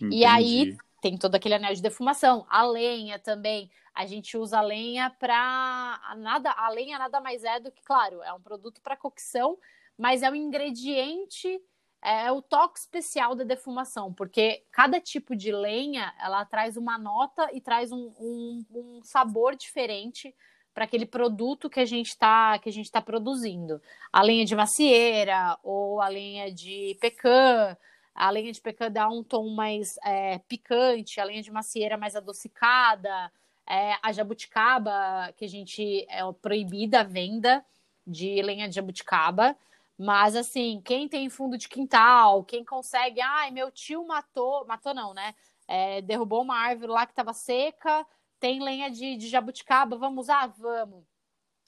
Entendi. 0.00 0.16
E 0.16 0.24
aí 0.24 0.76
tem 1.02 1.18
todo 1.18 1.34
aquele 1.34 1.56
anel 1.56 1.74
de 1.74 1.82
defumação. 1.82 2.46
A 2.48 2.62
lenha 2.62 3.18
também, 3.18 3.68
a 3.92 4.06
gente 4.06 4.38
usa 4.38 4.58
a 4.58 4.62
lenha 4.62 5.10
para 5.18 6.00
nada, 6.16 6.52
a 6.52 6.70
lenha 6.70 6.96
nada 6.96 7.20
mais 7.20 7.42
é 7.42 7.58
do 7.58 7.72
que, 7.72 7.82
claro, 7.82 8.22
é 8.22 8.32
um 8.32 8.40
produto 8.40 8.80
para 8.80 8.96
cocção, 8.96 9.58
mas 9.98 10.22
é 10.22 10.30
um 10.30 10.34
ingrediente 10.34 11.60
é 12.04 12.32
o 12.32 12.42
toque 12.42 12.80
especial 12.80 13.36
da 13.36 13.44
defumação, 13.44 14.12
porque 14.12 14.64
cada 14.72 15.00
tipo 15.00 15.36
de 15.36 15.52
lenha 15.52 16.12
ela 16.20 16.44
traz 16.44 16.76
uma 16.76 16.98
nota 16.98 17.48
e 17.52 17.60
traz 17.60 17.92
um, 17.92 18.12
um, 18.18 18.64
um 18.72 19.00
sabor 19.04 19.54
diferente 19.54 20.34
para 20.74 20.84
aquele 20.84 21.06
produto 21.06 21.70
que 21.70 21.78
a 21.78 21.84
gente 21.84 22.08
está 22.08 22.58
que 22.58 22.68
a 22.68 22.72
gente 22.72 22.86
está 22.86 23.00
produzindo. 23.00 23.80
A 24.12 24.20
lenha 24.20 24.44
de 24.44 24.56
macieira 24.56 25.56
ou 25.62 26.00
a 26.00 26.08
lenha 26.08 26.52
de 26.52 26.96
pecan, 27.00 27.76
a 28.14 28.30
lenha 28.30 28.52
de 28.52 28.60
pecan 28.60 28.90
dá 28.90 29.08
um 29.08 29.22
tom 29.22 29.48
mais 29.50 29.98
é, 30.04 30.38
picante, 30.40 31.20
a 31.20 31.24
lenha 31.24 31.42
de 31.42 31.50
macieira 31.50 31.96
mais 31.96 32.14
adocicada, 32.14 33.32
é, 33.66 33.94
a 34.02 34.12
jabuticaba 34.12 35.32
que 35.36 35.44
a 35.44 35.48
gente 35.48 36.06
é 36.08 36.20
proibida 36.40 37.00
a 37.00 37.04
venda 37.04 37.64
de 38.06 38.42
lenha 38.42 38.68
de 38.68 38.74
jabuticaba. 38.74 39.56
Mas 39.98 40.34
assim, 40.34 40.80
quem 40.84 41.08
tem 41.08 41.28
fundo 41.28 41.56
de 41.56 41.68
quintal, 41.68 42.44
quem 42.44 42.64
consegue, 42.64 43.20
ai, 43.20 43.50
meu 43.50 43.70
tio 43.70 44.06
matou, 44.06 44.66
matou 44.66 44.94
não, 44.94 45.14
né? 45.14 45.34
É, 45.68 46.02
derrubou 46.02 46.42
uma 46.42 46.56
árvore 46.56 46.90
lá 46.90 47.06
que 47.06 47.12
estava 47.12 47.32
seca, 47.32 48.06
tem 48.40 48.60
lenha 48.60 48.90
de, 48.90 49.16
de 49.16 49.28
jabuticaba, 49.28 49.96
vamos 49.96 50.24
usar? 50.24 50.48
Vamos. 50.58 51.04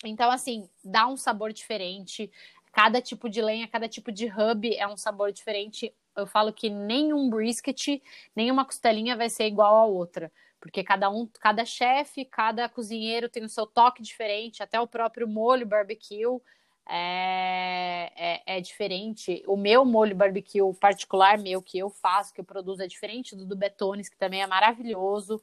Então, 0.04 0.30
assim, 0.30 0.68
dá 0.84 1.06
um 1.06 1.16
sabor 1.16 1.52
diferente. 1.52 2.30
Cada 2.72 3.00
tipo 3.00 3.28
de 3.28 3.40
lenha, 3.40 3.68
cada 3.68 3.88
tipo 3.88 4.10
de 4.10 4.26
hub 4.26 4.74
é 4.74 4.86
um 4.86 4.96
sabor 4.96 5.32
diferente. 5.32 5.94
Eu 6.16 6.26
falo 6.26 6.52
que 6.52 6.70
nenhum 6.70 7.28
brisket, 7.28 8.02
nenhuma 8.34 8.64
costelinha 8.64 9.16
vai 9.16 9.28
ser 9.28 9.46
igual 9.46 9.76
a 9.76 9.84
outra. 9.84 10.30
Porque 10.60 10.82
cada 10.82 11.10
um, 11.10 11.28
cada 11.40 11.64
chefe, 11.64 12.24
cada 12.24 12.68
cozinheiro 12.68 13.28
tem 13.28 13.44
o 13.44 13.48
seu 13.48 13.66
toque 13.66 14.02
diferente, 14.02 14.62
até 14.62 14.80
o 14.80 14.86
próprio 14.86 15.28
molho 15.28 15.66
barbecue 15.66 16.40
é, 16.88 18.12
é, 18.16 18.42
é, 18.46 18.60
diferente. 18.60 19.42
O 19.46 19.56
meu 19.56 19.84
molho 19.84 20.16
barbecue 20.16 20.60
particular, 20.80 21.38
meu, 21.38 21.60
que 21.60 21.78
eu 21.78 21.90
faço, 21.90 22.32
que 22.32 22.40
eu 22.40 22.44
produzo, 22.44 22.82
é 22.82 22.86
diferente 22.86 23.36
do 23.36 23.44
do 23.44 23.56
Betones, 23.56 24.08
que 24.08 24.16
também 24.16 24.42
é 24.42 24.46
maravilhoso. 24.46 25.42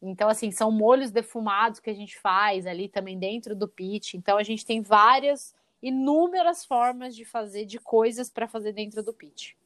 Então, 0.00 0.28
assim, 0.28 0.50
são 0.50 0.70
molhos 0.70 1.10
defumados 1.10 1.80
que 1.80 1.90
a 1.90 1.94
gente 1.94 2.18
faz 2.18 2.66
ali 2.66 2.88
também 2.88 3.18
dentro 3.18 3.54
do 3.56 3.68
pit. 3.68 4.16
Então, 4.16 4.36
a 4.36 4.42
gente 4.42 4.64
tem 4.64 4.82
várias, 4.82 5.54
inúmeras 5.82 6.64
formas 6.64 7.14
de 7.14 7.24
fazer, 7.24 7.66
de 7.66 7.78
coisas 7.78 8.30
para 8.30 8.48
fazer 8.48 8.72
dentro 8.72 9.02
do 9.02 9.12
pit. 9.12 9.56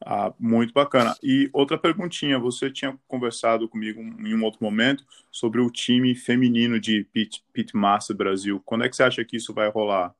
Ah, 0.00 0.32
muito 0.38 0.72
bacana. 0.72 1.16
E 1.22 1.50
outra 1.52 1.76
perguntinha, 1.76 2.38
você 2.38 2.70
tinha 2.70 2.96
conversado 3.08 3.68
comigo 3.68 4.00
em 4.00 4.34
um 4.34 4.44
outro 4.44 4.62
momento 4.62 5.04
sobre 5.30 5.60
o 5.60 5.70
time 5.70 6.14
feminino 6.14 6.78
de 6.78 7.04
Pit, 7.12 7.44
Pitmaster 7.52 8.16
Brasil. 8.16 8.62
Quando 8.64 8.84
é 8.84 8.88
que 8.88 8.94
você 8.94 9.02
acha 9.02 9.24
que 9.24 9.36
isso 9.36 9.52
vai 9.52 9.68
rolar? 9.68 10.14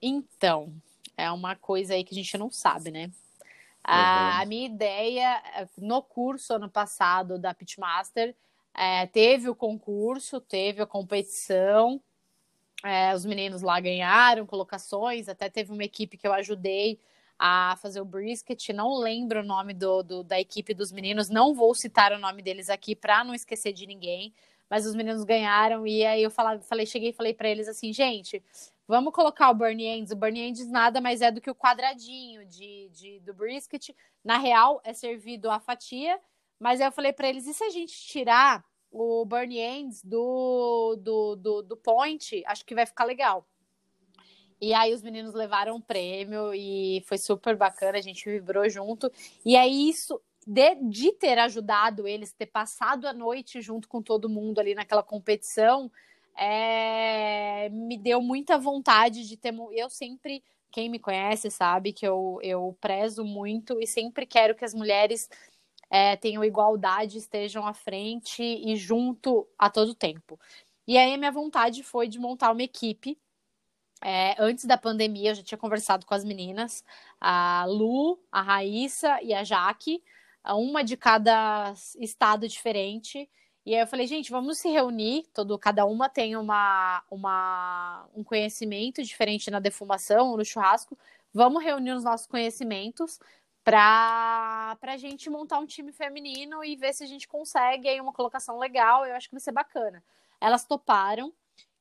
Então, 0.00 0.74
é 1.16 1.30
uma 1.30 1.54
coisa 1.54 1.94
aí 1.94 2.02
que 2.02 2.14
a 2.14 2.16
gente 2.16 2.36
não 2.38 2.50
sabe, 2.50 2.90
né? 2.90 3.10
A, 3.82 4.40
a 4.40 4.46
minha 4.46 4.64
ideia, 4.64 5.42
no 5.76 6.02
curso 6.02 6.54
ano 6.54 6.70
passado 6.70 7.38
da 7.38 7.52
Pitmaster, 7.52 8.34
é, 8.74 9.06
teve 9.06 9.48
o 9.50 9.54
concurso, 9.54 10.40
teve 10.40 10.80
a 10.80 10.86
competição, 10.86 12.00
é, 12.82 13.14
os 13.14 13.26
meninos 13.26 13.60
lá 13.60 13.78
ganharam 13.78 14.46
colocações, 14.46 15.28
até 15.28 15.50
teve 15.50 15.70
uma 15.70 15.84
equipe 15.84 16.16
que 16.16 16.26
eu 16.26 16.32
ajudei 16.32 16.98
a 17.38 17.76
fazer 17.80 18.00
o 18.00 18.04
brisket. 18.04 18.70
Não 18.70 18.96
lembro 18.98 19.40
o 19.40 19.44
nome 19.44 19.74
do, 19.74 20.02
do 20.02 20.24
da 20.24 20.40
equipe 20.40 20.74
dos 20.74 20.92
meninos, 20.92 21.28
não 21.28 21.54
vou 21.54 21.74
citar 21.74 22.12
o 22.12 22.18
nome 22.18 22.42
deles 22.42 22.68
aqui 22.70 22.94
para 22.94 23.24
não 23.24 23.34
esquecer 23.34 23.72
de 23.72 23.86
ninguém. 23.86 24.34
Mas 24.68 24.86
os 24.86 24.94
meninos 24.94 25.24
ganharam 25.24 25.86
e 25.86 26.04
aí 26.04 26.22
eu 26.22 26.30
falei, 26.30 26.60
falei 26.60 26.86
cheguei 26.86 27.10
e 27.10 27.12
falei 27.12 27.34
para 27.34 27.48
eles 27.48 27.68
assim, 27.68 27.92
gente, 27.92 28.42
vamos 28.88 29.12
colocar 29.12 29.50
o 29.50 29.54
Burn 29.54 29.84
Ends. 29.84 30.10
O 30.10 30.16
Burn 30.16 30.40
Ends 30.40 30.66
nada 30.70 31.00
mais 31.00 31.20
é 31.20 31.30
do 31.30 31.40
que 31.40 31.50
o 31.50 31.54
quadradinho 31.54 32.46
de, 32.46 32.88
de 32.90 33.20
do 33.20 33.34
brisket. 33.34 33.90
Na 34.24 34.38
real, 34.38 34.80
é 34.84 34.92
servido 34.92 35.50
a 35.50 35.60
fatia. 35.60 36.18
Mas 36.58 36.80
aí 36.80 36.86
eu 36.86 36.92
falei 36.92 37.12
para 37.12 37.28
eles, 37.28 37.46
e 37.46 37.52
se 37.52 37.62
a 37.64 37.70
gente 37.70 37.92
tirar 37.92 38.64
o 38.90 39.24
Burn 39.24 39.58
Ends 39.58 40.02
do, 40.02 40.96
do, 40.96 41.36
do, 41.36 41.62
do 41.62 41.76
point, 41.76 42.42
acho 42.46 42.64
que 42.64 42.74
vai 42.74 42.86
ficar 42.86 43.04
legal. 43.04 43.46
E 44.60 44.72
aí 44.72 44.92
os 44.92 45.02
meninos 45.02 45.34
levaram 45.34 45.76
o 45.76 45.80
prêmio 45.80 46.54
e 46.54 47.02
foi 47.06 47.18
super 47.18 47.56
bacana, 47.56 47.98
a 47.98 48.02
gente 48.02 48.24
vibrou 48.28 48.68
junto. 48.68 49.10
E 49.44 49.56
aí 49.56 49.88
isso 49.88 50.20
de, 50.46 50.74
de, 50.76 51.12
ter 51.12 51.38
ajudado 51.38 52.06
eles, 52.06 52.32
ter 52.32 52.46
passado 52.46 53.06
a 53.06 53.12
noite 53.12 53.60
junto 53.60 53.88
com 53.88 54.02
todo 54.02 54.28
mundo 54.28 54.58
ali 54.58 54.74
naquela 54.74 55.02
competição, 55.02 55.90
é, 56.36 57.68
me 57.70 57.96
deu 57.96 58.20
muita 58.20 58.58
vontade 58.58 59.26
de 59.26 59.36
ter. 59.36 59.54
Eu 59.72 59.88
sempre, 59.88 60.42
quem 60.70 60.88
me 60.88 60.98
conhece 60.98 61.50
sabe 61.50 61.92
que 61.92 62.06
eu, 62.06 62.38
eu 62.42 62.76
prezo 62.80 63.24
muito 63.24 63.80
e 63.80 63.86
sempre 63.86 64.26
quero 64.26 64.54
que 64.54 64.64
as 64.64 64.74
mulheres 64.74 65.28
é, 65.90 66.16
tenham 66.16 66.44
igualdade, 66.44 67.18
estejam 67.18 67.66
à 67.66 67.72
frente 67.74 68.42
e 68.42 68.76
junto 68.76 69.46
a 69.58 69.70
todo 69.70 69.94
tempo. 69.94 70.38
E 70.86 70.98
aí 70.98 71.14
a 71.14 71.18
minha 71.18 71.32
vontade 71.32 71.82
foi 71.82 72.08
de 72.08 72.18
montar 72.18 72.52
uma 72.52 72.62
equipe 72.62 73.18
é, 74.04 74.36
antes 74.38 74.66
da 74.66 74.76
pandemia, 74.76 75.30
eu 75.30 75.34
já 75.34 75.42
tinha 75.42 75.56
conversado 75.56 76.04
com 76.04 76.12
as 76.12 76.22
meninas, 76.24 76.84
a 77.18 77.64
Lu, 77.66 78.20
a 78.30 78.42
Raíssa 78.42 79.18
e 79.22 79.32
a 79.32 79.42
Jaque, 79.42 80.02
uma 80.46 80.84
de 80.84 80.94
cada 80.94 81.72
estado 81.98 82.46
diferente. 82.46 83.26
E 83.64 83.74
aí 83.74 83.80
eu 83.80 83.86
falei, 83.86 84.06
gente, 84.06 84.30
vamos 84.30 84.58
se 84.58 84.68
reunir, 84.68 85.24
todo, 85.32 85.58
cada 85.58 85.86
uma 85.86 86.06
tem 86.10 86.36
uma, 86.36 87.02
uma, 87.10 88.06
um 88.14 88.22
conhecimento 88.22 89.02
diferente 89.02 89.50
na 89.50 89.58
defumação, 89.58 90.36
no 90.36 90.44
churrasco. 90.44 90.98
Vamos 91.32 91.64
reunir 91.64 91.92
os 91.92 92.04
nossos 92.04 92.26
conhecimentos 92.26 93.18
para 93.64 94.76
a 94.82 94.96
gente 94.98 95.30
montar 95.30 95.58
um 95.60 95.66
time 95.66 95.92
feminino 95.92 96.62
e 96.62 96.76
ver 96.76 96.92
se 96.92 97.04
a 97.04 97.06
gente 97.06 97.26
consegue 97.26 97.88
aí 97.88 97.98
uma 98.02 98.12
colocação 98.12 98.58
legal. 98.58 99.06
Eu 99.06 99.14
acho 99.14 99.28
que 99.30 99.34
vai 99.34 99.40
ser 99.40 99.52
bacana. 99.52 100.04
Elas 100.38 100.66
toparam. 100.66 101.32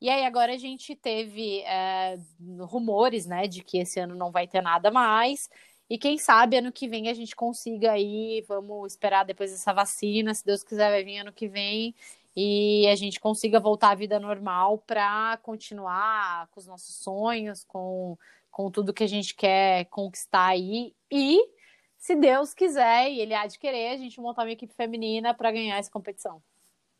E 0.02 0.10
aí 0.10 0.26
agora 0.26 0.54
a 0.54 0.58
gente 0.58 0.96
teve 0.96 1.62
é, 1.62 2.18
rumores, 2.60 3.26
né, 3.26 3.48
de 3.48 3.64
que 3.64 3.78
esse 3.78 4.00
ano 4.00 4.16
não 4.16 4.32
vai 4.32 4.48
ter 4.48 4.62
nada 4.62 4.92
mais. 4.92 5.50
E 5.90 5.98
quem 5.98 6.18
sabe 6.18 6.58
ano 6.58 6.72
que 6.72 6.88
vem 6.88 7.08
a 7.08 7.14
gente 7.14 7.36
consiga 7.36 7.92
aí, 7.92 8.44
vamos 8.48 8.94
esperar 8.94 9.24
depois 9.24 9.52
dessa 9.52 9.74
vacina, 9.74 10.34
se 10.34 10.46
Deus 10.46 10.64
quiser 10.64 10.90
vai 10.90 11.04
vir 11.04 11.20
ano 11.20 11.32
que 11.32 11.48
vem 11.48 11.94
e 12.36 12.88
a 12.88 12.96
gente 12.96 13.20
consiga 13.20 13.60
voltar 13.60 13.92
à 13.92 13.96
vida 13.96 14.20
normal 14.20 14.80
para 14.80 15.38
continuar 15.44 16.48
com 16.48 16.60
os 16.60 16.66
nossos 16.66 16.96
sonhos, 16.96 17.64
com, 17.64 18.18
com 18.50 18.72
tudo 18.72 18.94
que 18.94 19.04
a 19.04 19.08
gente 19.08 19.36
quer 19.36 19.86
conquistar 19.86 20.48
aí 20.48 20.94
e 21.12 21.40
se 21.98 22.16
Deus 22.16 22.54
quiser 22.54 23.10
e 23.10 23.22
ele 23.22 23.34
há 23.34 23.48
de 23.48 23.58
querer, 23.58 23.94
a 23.94 23.98
gente 23.98 24.20
montar 24.20 24.44
uma 24.44 24.52
equipe 24.52 24.74
feminina 24.74 25.34
para 25.34 25.52
ganhar 25.52 25.78
essa 25.78 25.92
competição. 25.92 26.42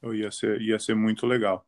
Ia 0.04 0.32
ser, 0.32 0.62
ia 0.62 0.80
ser 0.80 0.96
muito 0.96 1.26
legal. 1.26 1.66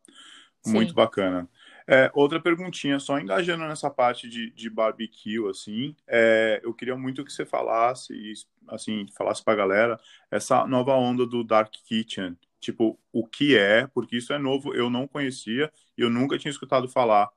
Muito 0.72 0.94
bacana. 0.94 1.48
É, 1.88 2.10
outra 2.14 2.40
perguntinha, 2.40 2.98
só 2.98 3.18
engajando 3.18 3.64
nessa 3.64 3.88
parte 3.88 4.28
de, 4.28 4.50
de 4.50 4.68
barbecue, 4.68 5.48
assim, 5.48 5.94
é, 6.06 6.60
eu 6.64 6.74
queria 6.74 6.96
muito 6.96 7.24
que 7.24 7.32
você 7.32 7.46
falasse, 7.46 8.32
assim, 8.68 9.06
falasse 9.16 9.42
pra 9.42 9.54
galera, 9.54 10.00
essa 10.30 10.66
nova 10.66 10.94
onda 10.94 11.24
do 11.24 11.44
Dark 11.44 11.70
Kitchen, 11.70 12.36
tipo, 12.58 12.98
o 13.12 13.24
que 13.24 13.56
é, 13.56 13.86
porque 13.86 14.16
isso 14.16 14.32
é 14.32 14.38
novo, 14.38 14.74
eu 14.74 14.90
não 14.90 15.06
conhecia 15.06 15.72
e 15.96 16.02
eu 16.02 16.10
nunca 16.10 16.38
tinha 16.38 16.50
escutado 16.50 16.88
falar. 16.88 17.30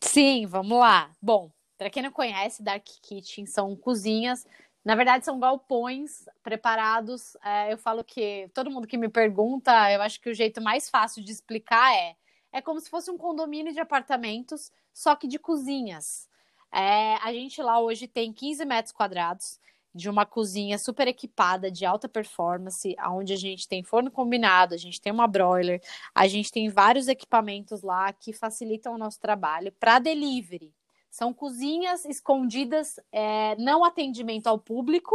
Sim, 0.00 0.44
vamos 0.46 0.78
lá. 0.78 1.12
Bom, 1.22 1.52
para 1.78 1.88
quem 1.88 2.02
não 2.02 2.10
conhece, 2.10 2.64
Dark 2.64 2.84
Kitchen 2.84 3.46
são 3.46 3.76
cozinhas 3.76 4.44
na 4.84 4.96
verdade, 4.96 5.24
são 5.24 5.38
galpões 5.38 6.28
preparados. 6.42 7.36
É, 7.44 7.72
eu 7.72 7.78
falo 7.78 8.02
que 8.02 8.50
todo 8.52 8.70
mundo 8.70 8.86
que 8.86 8.98
me 8.98 9.08
pergunta, 9.08 9.70
eu 9.92 10.02
acho 10.02 10.20
que 10.20 10.28
o 10.28 10.34
jeito 10.34 10.60
mais 10.60 10.90
fácil 10.90 11.22
de 11.22 11.30
explicar 11.30 11.94
é 11.94 12.16
é 12.52 12.60
como 12.60 12.80
se 12.80 12.90
fosse 12.90 13.10
um 13.10 13.16
condomínio 13.16 13.72
de 13.72 13.80
apartamentos, 13.80 14.70
só 14.92 15.16
que 15.16 15.26
de 15.26 15.38
cozinhas. 15.38 16.28
É, 16.70 17.16
a 17.16 17.32
gente 17.32 17.60
lá 17.62 17.80
hoje 17.80 18.06
tem 18.06 18.32
15 18.32 18.64
metros 18.64 18.92
quadrados 18.92 19.60
de 19.94 20.08
uma 20.08 20.24
cozinha 20.24 20.78
super 20.78 21.06
equipada, 21.06 21.70
de 21.70 21.84
alta 21.84 22.08
performance, 22.08 22.96
onde 23.10 23.32
a 23.32 23.36
gente 23.36 23.68
tem 23.68 23.82
forno 23.82 24.10
combinado, 24.10 24.74
a 24.74 24.78
gente 24.78 25.00
tem 25.00 25.12
uma 25.12 25.26
broiler, 25.26 25.82
a 26.14 26.26
gente 26.26 26.50
tem 26.50 26.68
vários 26.70 27.08
equipamentos 27.08 27.82
lá 27.82 28.12
que 28.12 28.32
facilitam 28.32 28.94
o 28.94 28.98
nosso 28.98 29.20
trabalho 29.20 29.70
para 29.72 29.98
delivery. 29.98 30.72
São 31.10 31.34
cozinhas 31.34 32.06
escondidas, 32.06 32.98
é, 33.12 33.54
não 33.56 33.84
atendimento 33.84 34.46
ao 34.46 34.58
público 34.58 35.14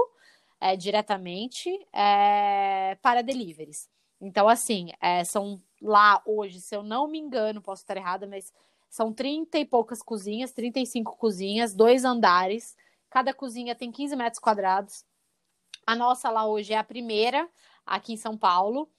é, 0.61 0.75
diretamente, 0.75 1.69
é, 1.91 2.95
para 3.01 3.23
deliveries. 3.23 3.89
Então, 4.21 4.47
assim, 4.47 4.91
é, 5.01 5.23
são 5.23 5.59
lá 5.81 6.21
hoje, 6.25 6.61
se 6.61 6.75
eu 6.75 6.83
não 6.83 7.07
me 7.07 7.17
engano, 7.19 7.61
posso 7.61 7.83
estar 7.83 7.97
errada, 7.97 8.27
mas 8.27 8.51
são 8.89 9.13
30 9.13 9.57
e 9.59 9.65
poucas 9.65 10.01
cozinhas, 10.01 10.51
35 10.51 11.17
cozinhas, 11.17 11.73
dois 11.73 12.05
andares. 12.05 12.75
Cada 13.09 13.33
cozinha 13.33 13.75
tem 13.75 13.91
15 13.91 14.15
metros 14.15 14.39
quadrados. 14.39 15.05
A 15.85 15.95
nossa 15.95 16.29
lá 16.29 16.45
hoje 16.45 16.73
é 16.73 16.77
a 16.77 16.83
primeira, 16.83 17.49
aqui 17.85 18.13
em 18.13 18.17
São 18.17 18.37
Paulo. 18.37 18.89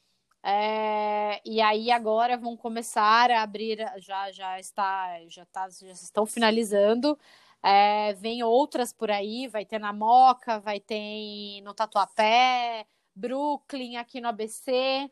É, 0.43 1.41
e 1.45 1.61
aí 1.61 1.91
agora 1.91 2.37
vão 2.37 2.57
começar 2.57 3.31
a 3.31 3.43
abrir, 3.43 3.79
já 3.99 4.31
já 4.33 4.59
está, 4.61 5.21
já 5.29 5.45
tá, 5.47 5.69
já 5.71 5.91
estão 5.93 6.25
finalizando 6.27 7.19
É, 7.63 8.15
vem 8.15 8.43
outras 8.43 8.93
por 8.93 9.11
aí, 9.11 9.49
vai 9.49 9.67
ter 9.67 9.81
na 9.81 9.93
Moca, 9.93 10.61
vai 10.61 10.81
ter 10.81 11.61
no 11.63 11.75
Tatuapé, 11.75 12.87
Brooklyn, 13.15 13.97
aqui 13.97 14.21
no 14.21 14.29
ABC. 14.29 15.11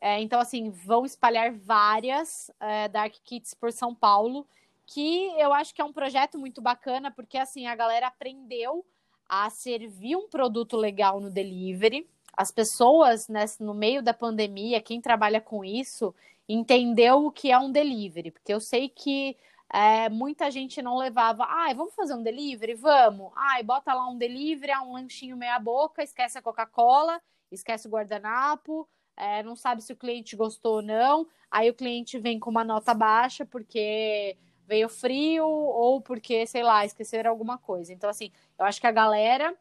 É, 0.00 0.20
então, 0.20 0.38
assim, 0.38 0.70
vão 0.70 1.04
espalhar 1.04 1.52
várias 1.52 2.50
é, 2.60 2.88
Dark 2.88 3.14
Kits 3.24 3.54
por 3.54 3.72
São 3.72 3.94
Paulo, 3.94 4.46
que 4.86 5.26
eu 5.38 5.52
acho 5.52 5.74
que 5.74 5.80
é 5.80 5.84
um 5.84 5.92
projeto 5.92 6.38
muito 6.38 6.60
bacana, 6.60 7.10
porque 7.10 7.38
assim, 7.38 7.66
a 7.66 7.74
galera 7.74 8.06
aprendeu 8.06 8.84
a 9.28 9.50
servir 9.50 10.16
um 10.16 10.28
produto 10.28 10.76
legal 10.76 11.20
no 11.20 11.30
delivery. 11.30 12.08
As 12.36 12.52
pessoas, 12.52 13.26
né, 13.28 13.44
no 13.58 13.74
meio 13.74 14.02
da 14.02 14.14
pandemia, 14.14 14.80
quem 14.80 15.00
trabalha 15.00 15.40
com 15.40 15.64
isso, 15.64 16.14
entendeu 16.48 17.26
o 17.26 17.32
que 17.32 17.50
é 17.50 17.58
um 17.58 17.72
delivery, 17.72 18.30
porque 18.30 18.52
eu 18.52 18.60
sei 18.60 18.88
que 18.88 19.36
é, 19.72 20.08
muita 20.08 20.50
gente 20.50 20.80
não 20.80 20.96
levava, 20.96 21.44
ai, 21.48 21.74
vamos 21.74 21.94
fazer 21.94 22.14
um 22.14 22.22
delivery? 22.22 22.74
Vamos. 22.74 23.32
Ai, 23.34 23.62
bota 23.64 23.92
lá 23.92 24.08
um 24.08 24.16
delivery, 24.16 24.72
um 24.78 24.92
lanchinho 24.92 25.36
meia 25.36 25.58
boca, 25.58 26.04
esquece 26.04 26.38
a 26.38 26.42
Coca-Cola, 26.42 27.20
esquece 27.50 27.88
o 27.88 27.90
guardanapo, 27.90 28.88
é, 29.16 29.42
não 29.42 29.56
sabe 29.56 29.82
se 29.82 29.92
o 29.92 29.96
cliente 29.96 30.36
gostou 30.36 30.76
ou 30.76 30.82
não. 30.82 31.26
Aí 31.50 31.70
o 31.70 31.74
cliente 31.74 32.18
vem 32.18 32.38
com 32.38 32.50
uma 32.50 32.64
nota 32.64 32.92
baixa 32.92 33.46
porque 33.46 34.36
veio 34.66 34.88
frio 34.88 35.46
ou 35.46 36.00
porque, 36.00 36.46
sei 36.46 36.62
lá, 36.62 36.84
esqueceram 36.84 37.30
alguma 37.30 37.56
coisa. 37.56 37.92
Então, 37.92 38.10
assim, 38.10 38.30
eu 38.58 38.64
acho 38.64 38.80
que 38.80 38.86
a 38.86 38.92
galera 38.92 39.54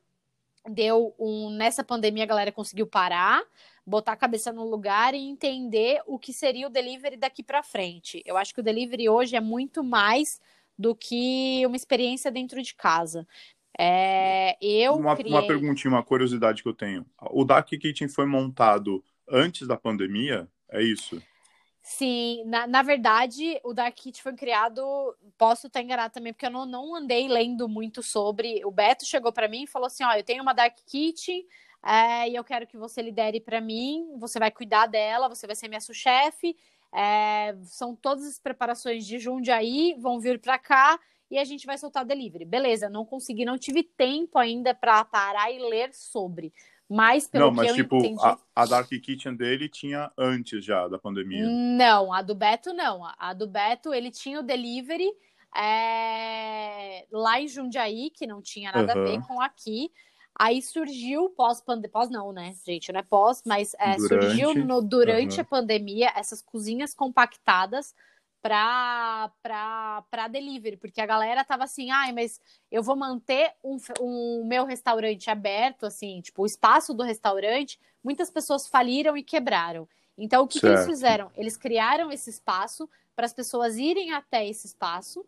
deu 0.68 1.14
um. 1.18 1.50
Nessa 1.52 1.84
pandemia, 1.84 2.24
a 2.24 2.28
galera 2.28 2.52
conseguiu 2.52 2.88
parar, 2.88 3.42
botar 3.86 4.14
a 4.14 4.18
cabeça 4.18 4.52
no 4.52 4.68
lugar 4.68 5.14
e 5.14 5.20
entender 5.20 6.02
o 6.06 6.20
que 6.20 6.34
seria 6.34 6.68
o 6.68 6.72
delivery 6.72 7.18
daqui 7.18 7.44
para 7.44 7.64
frente. 7.64 8.22
Eu 8.26 8.36
acho 8.36 8.54
que 8.54 8.60
o 8.60 8.64
delivery 8.64 9.08
hoje 9.08 9.36
é 9.36 9.42
muito 9.42 9.84
mais 9.84 10.42
do 10.78 10.94
que 10.94 11.64
uma 11.66 11.76
experiência 11.76 12.32
dentro 12.32 12.62
de 12.62 12.74
casa. 12.74 13.26
É, 13.78 14.58
eu 14.62 14.96
uma, 14.96 15.16
criei... 15.16 15.32
uma 15.32 15.46
perguntinha, 15.46 15.94
uma 15.94 16.04
curiosidade 16.04 16.64
que 16.64 16.68
eu 16.68 16.74
tenho. 16.74 17.06
O 17.32 17.44
Dark 17.44 17.68
Kitchen 17.68 18.08
foi 18.08 18.26
montado 18.26 19.04
antes 19.30 19.68
da 19.68 19.78
pandemia? 19.78 20.48
É 20.70 20.82
isso? 20.82 21.22
Sim, 21.82 22.44
na, 22.46 22.66
na 22.66 22.82
verdade, 22.82 23.60
o 23.64 23.72
Dark 23.72 23.96
Kit 23.96 24.22
foi 24.22 24.34
criado. 24.34 24.84
Posso 25.38 25.68
estar 25.68 25.82
enganado 25.82 26.14
também, 26.14 26.34
porque 26.34 26.48
eu 26.48 26.52
não, 26.52 26.66
não 26.66 26.96
andei 26.96 27.28
lendo 27.28 27.70
muito 27.70 28.02
sobre. 28.02 28.66
O 28.66 28.72
Beto 28.72 29.06
chegou 29.06 29.32
para 29.32 29.48
mim 29.48 29.64
e 29.64 29.68
falou 29.68 29.86
assim: 29.86 30.04
Ó, 30.04 30.12
eu 30.14 30.24
tenho 30.24 30.42
uma 30.42 30.54
Dark 30.54 30.76
Kit 30.88 31.46
é, 31.86 32.28
e 32.28 32.36
eu 32.36 32.44
quero 32.44 32.66
que 32.66 32.76
você 32.76 33.04
lidere 33.04 33.40
para 33.40 33.62
mim. 33.62 34.18
Você 34.18 34.40
vai 34.40 34.50
cuidar 34.50 34.88
dela, 34.88 35.30
você 35.30 35.46
vai 35.46 35.56
ser 35.56 35.68
minha 35.68 35.80
sous-chefe. 35.80 36.58
É, 36.92 37.56
são 37.66 37.96
todas 37.96 38.26
as 38.26 38.40
preparações 38.40 39.06
de 39.06 39.20
Jundiaí, 39.20 39.96
vão 40.00 40.20
vir 40.20 40.40
para 40.40 40.58
cá 40.58 41.00
e 41.30 41.38
a 41.38 41.44
gente 41.44 41.66
vai 41.66 41.78
soltar 41.78 42.06
delivery. 42.06 42.46
Beleza, 42.46 42.90
não 42.90 43.06
consegui, 43.06 43.46
não 43.46 43.58
tive 43.58 43.84
tempo 43.84 44.40
ainda 44.40 44.74
para 44.74 45.06
parar 45.06 45.52
e 45.52 45.60
ler 45.60 45.94
sobre. 45.94 46.54
Mas 46.90 47.28
pelo 47.28 47.46
não, 47.46 47.52
mas, 47.52 47.72
que 47.72 47.78
tipo, 47.78 47.98
entendi... 47.98 48.24
a, 48.24 48.38
a, 48.56 48.66
Dark 48.66 48.88
Kitchen 48.88 49.36
dele 49.36 49.68
tinha 49.68 50.12
antes 50.18 50.64
já 50.64 50.88
da 50.88 51.00
pandemia. 51.00 51.46
Não, 51.48 52.14
a 52.14 52.22
do 52.22 52.36
Beto 52.36 52.74
não. 52.74 53.02
A 53.18 53.34
do 53.34 53.48
Beto, 53.48 53.94
ele 53.94 54.12
tinha 54.12 54.40
o 54.40 54.44
delivery 54.44 55.12
é... 55.56 57.06
lá 57.12 57.42
em 57.42 57.48
Jundiaí, 57.48 58.12
que 58.12 58.28
não 58.28 58.42
tinha 58.42 58.72
nada 58.72 58.96
uhum. 58.96 59.02
a 59.02 59.06
ver 59.06 59.22
com 59.26 59.42
aqui. 59.42 59.92
Aí 60.38 60.62
surgiu 60.62 61.30
pós-pandemia, 61.30 61.90
pós 61.90 62.10
não, 62.10 62.34
né, 62.34 62.54
gente, 62.66 62.92
não 62.92 63.00
é 63.00 63.04
pós, 63.04 63.42
mas 63.46 63.74
é, 63.80 63.96
durante, 63.96 64.26
surgiu 64.26 64.54
no, 64.54 64.82
durante 64.82 65.36
uhum. 65.36 65.42
a 65.42 65.46
pandemia 65.46 66.12
essas 66.14 66.42
cozinhas 66.42 66.94
compactadas 66.94 67.96
para 68.48 70.28
delivery, 70.30 70.78
porque 70.78 71.02
a 71.02 71.06
galera 71.06 71.44
tava 71.44 71.64
assim, 71.64 71.90
ai, 71.90 72.12
mas 72.12 72.40
eu 72.72 72.84
vou 72.84 72.96
manter 72.96 73.52
um, 73.64 73.78
um 74.00 74.46
meu 74.46 74.66
restaurante 74.66 75.32
aberto, 75.32 75.86
assim, 75.86 76.22
tipo, 76.22 76.44
o 76.44 76.46
espaço 76.46 76.94
do 76.94 77.04
restaurante, 77.04 77.80
muitas 78.04 78.30
pessoas 78.30 78.68
faliram 78.68 79.18
e 79.18 79.24
quebraram. 79.24 79.88
Então, 80.16 80.44
o 80.44 80.48
que, 80.48 80.60
que 80.60 80.68
eles 80.68 80.86
fizeram? 80.86 81.32
Eles 81.36 81.58
criaram 81.58 82.12
esse 82.12 82.30
espaço 82.30 82.88
para 83.16 83.26
as 83.26 83.34
pessoas 83.34 83.78
irem 83.78 84.14
até 84.14 84.48
esse 84.48 84.68
espaço 84.68 85.26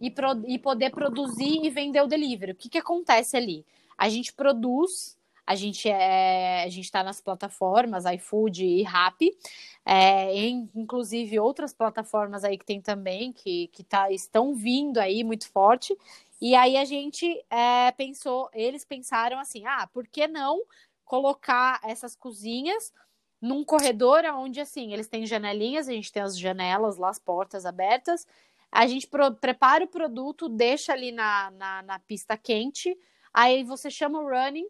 e, 0.00 0.10
pro, 0.10 0.40
e 0.46 0.58
poder 0.58 0.90
produzir 0.90 1.64
e 1.64 1.70
vender 1.70 2.02
o 2.02 2.06
delivery. 2.06 2.52
O 2.52 2.56
que, 2.56 2.68
que 2.68 2.78
acontece 2.78 3.36
ali? 3.36 3.66
A 3.98 4.08
gente 4.08 4.32
produz 4.32 5.18
a 5.46 5.54
gente 5.54 5.88
é, 5.88 6.64
a 6.64 6.68
gente 6.68 6.84
está 6.84 7.02
nas 7.02 7.20
plataformas 7.20 8.04
iFood 8.06 8.64
e 8.64 8.82
Rappi, 8.82 9.36
é, 9.84 10.34
em, 10.34 10.70
inclusive 10.74 11.38
outras 11.38 11.74
plataformas 11.74 12.44
aí 12.44 12.56
que 12.56 12.64
tem 12.64 12.80
também 12.80 13.32
que, 13.32 13.68
que 13.68 13.84
tá, 13.84 14.10
estão 14.10 14.54
vindo 14.54 14.98
aí 14.98 15.22
muito 15.22 15.48
forte. 15.50 15.96
E 16.40 16.54
aí 16.54 16.76
a 16.76 16.84
gente 16.84 17.44
é, 17.50 17.90
pensou, 17.92 18.50
eles 18.52 18.84
pensaram 18.84 19.38
assim, 19.38 19.66
ah, 19.66 19.88
por 19.92 20.06
que 20.06 20.26
não 20.26 20.62
colocar 21.04 21.80
essas 21.84 22.16
cozinhas 22.16 22.92
num 23.40 23.62
corredor 23.62 24.24
onde 24.36 24.60
assim 24.60 24.92
eles 24.92 25.06
têm 25.06 25.26
janelinhas, 25.26 25.88
a 25.88 25.92
gente 25.92 26.10
tem 26.10 26.22
as 26.22 26.38
janelas 26.38 26.96
lá, 26.96 27.10
as 27.10 27.18
portas 27.18 27.66
abertas. 27.66 28.26
A 28.72 28.86
gente 28.86 29.08
prepara 29.40 29.84
o 29.84 29.88
produto, 29.88 30.48
deixa 30.48 30.92
ali 30.92 31.12
na, 31.12 31.50
na, 31.52 31.82
na 31.82 31.98
pista 32.00 32.36
quente. 32.36 32.96
Aí 33.32 33.62
você 33.62 33.90
chama 33.90 34.18
o 34.18 34.28
running, 34.28 34.66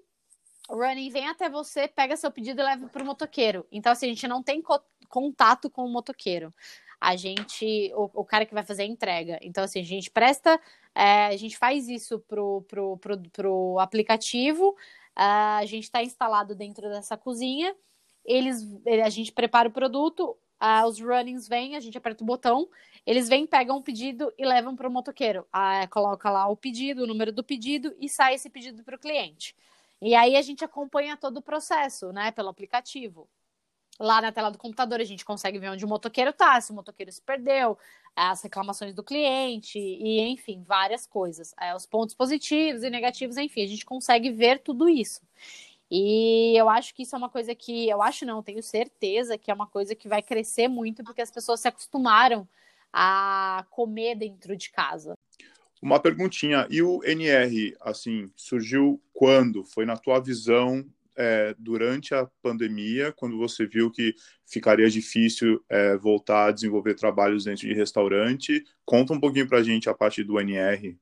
o 0.68 0.76
running 0.76 1.10
vem 1.10 1.28
até 1.28 1.48
você, 1.48 1.86
pega 1.86 2.16
seu 2.16 2.30
pedido 2.30 2.60
e 2.60 2.64
leva 2.64 2.88
para 2.88 3.02
o 3.02 3.06
motoqueiro. 3.06 3.66
Então, 3.70 3.92
assim, 3.92 4.06
a 4.06 4.08
gente 4.08 4.26
não 4.26 4.42
tem 4.42 4.62
co 4.62 4.80
contato 5.08 5.70
com 5.70 5.84
o 5.84 5.88
motoqueiro. 5.88 6.52
A 7.00 7.14
gente, 7.14 7.92
o, 7.94 8.10
o, 8.14 8.24
cara 8.24 8.46
que 8.46 8.54
vai 8.54 8.64
fazer 8.64 8.82
a 8.82 8.86
entrega. 8.86 9.38
Então, 9.42 9.62
assim, 9.62 9.80
a 9.80 9.84
gente 9.84 10.10
presta, 10.10 10.58
é, 10.94 11.26
a 11.26 11.36
gente 11.36 11.56
faz 11.56 11.88
isso 11.88 12.18
pro, 12.20 12.62
pro, 12.62 12.96
pro, 12.96 13.22
pro 13.30 13.78
aplicativo, 13.78 14.70
uh, 14.70 15.58
a 15.60 15.66
gente 15.66 15.84
está 15.84 16.02
instalado 16.02 16.54
dentro 16.54 16.88
dessa 16.88 17.16
cozinha, 17.16 17.76
eles, 18.24 18.66
a 19.04 19.10
gente 19.10 19.30
prepara 19.30 19.68
o 19.68 19.72
produto, 19.72 20.36
uh, 20.60 20.86
os 20.88 20.98
runnings 20.98 21.46
vêm, 21.46 21.76
a 21.76 21.80
gente 21.80 21.98
aperta 21.98 22.24
o 22.24 22.26
botão, 22.26 22.68
eles 23.06 23.28
vêm, 23.28 23.46
pegam 23.46 23.76
o 23.76 23.82
pedido 23.82 24.32
e 24.38 24.44
levam 24.44 24.74
para 24.74 24.88
o 24.88 24.90
motoqueiro. 24.90 25.46
Uh, 25.54 25.88
coloca 25.90 26.30
lá 26.30 26.48
o 26.48 26.56
pedido, 26.56 27.04
o 27.04 27.06
número 27.06 27.30
do 27.30 27.44
pedido 27.44 27.94
e 28.00 28.08
sai 28.08 28.34
esse 28.34 28.48
pedido 28.48 28.82
para 28.82 28.96
o 28.96 28.98
cliente. 28.98 29.54
E 30.04 30.14
aí 30.14 30.36
a 30.36 30.42
gente 30.42 30.62
acompanha 30.62 31.16
todo 31.16 31.38
o 31.38 31.42
processo, 31.42 32.12
né, 32.12 32.30
pelo 32.30 32.50
aplicativo. 32.50 33.26
Lá 33.98 34.20
na 34.20 34.30
tela 34.30 34.50
do 34.50 34.58
computador 34.58 35.00
a 35.00 35.04
gente 35.04 35.24
consegue 35.24 35.58
ver 35.58 35.70
onde 35.70 35.82
o 35.82 35.88
motoqueiro 35.88 36.30
tá, 36.30 36.60
se 36.60 36.72
o 36.72 36.74
motoqueiro 36.74 37.10
se 37.10 37.22
perdeu, 37.22 37.78
as 38.14 38.42
reclamações 38.42 38.92
do 38.94 39.02
cliente 39.02 39.78
e, 39.78 40.20
enfim, 40.20 40.62
várias 40.62 41.06
coisas. 41.06 41.54
É, 41.58 41.74
os 41.74 41.86
pontos 41.86 42.14
positivos 42.14 42.82
e 42.82 42.90
negativos, 42.90 43.38
enfim, 43.38 43.64
a 43.64 43.66
gente 43.66 43.86
consegue 43.86 44.30
ver 44.30 44.58
tudo 44.60 44.90
isso. 44.90 45.22
E 45.90 46.54
eu 46.54 46.68
acho 46.68 46.94
que 46.94 47.04
isso 47.04 47.14
é 47.14 47.18
uma 47.18 47.30
coisa 47.30 47.54
que, 47.54 47.88
eu 47.88 48.02
acho 48.02 48.26
não, 48.26 48.42
tenho 48.42 48.62
certeza 48.62 49.38
que 49.38 49.50
é 49.50 49.54
uma 49.54 49.66
coisa 49.66 49.94
que 49.94 50.08
vai 50.08 50.22
crescer 50.22 50.68
muito 50.68 51.02
porque 51.02 51.22
as 51.22 51.30
pessoas 51.30 51.60
se 51.60 51.68
acostumaram 51.68 52.46
a 52.92 53.64
comer 53.70 54.16
dentro 54.16 54.54
de 54.54 54.70
casa. 54.70 55.16
Uma 55.84 56.00
perguntinha, 56.00 56.66
e 56.70 56.80
o 56.80 57.04
NR, 57.04 57.76
assim, 57.78 58.32
surgiu 58.34 59.02
quando? 59.12 59.66
Foi 59.66 59.84
na 59.84 59.98
tua 59.98 60.18
visão 60.18 60.82
é, 61.14 61.54
durante 61.58 62.14
a 62.14 62.24
pandemia, 62.40 63.12
quando 63.12 63.36
você 63.36 63.66
viu 63.66 63.90
que 63.90 64.14
ficaria 64.46 64.88
difícil 64.88 65.62
é, 65.68 65.94
voltar 65.98 66.46
a 66.46 66.52
desenvolver 66.52 66.94
trabalhos 66.94 67.44
dentro 67.44 67.68
de 67.68 67.74
restaurante? 67.74 68.64
Conta 68.82 69.12
um 69.12 69.20
pouquinho 69.20 69.46
para 69.46 69.58
a 69.58 69.62
gente 69.62 69.86
a 69.86 69.92
parte 69.92 70.24
do 70.24 70.40
NR. 70.40 70.98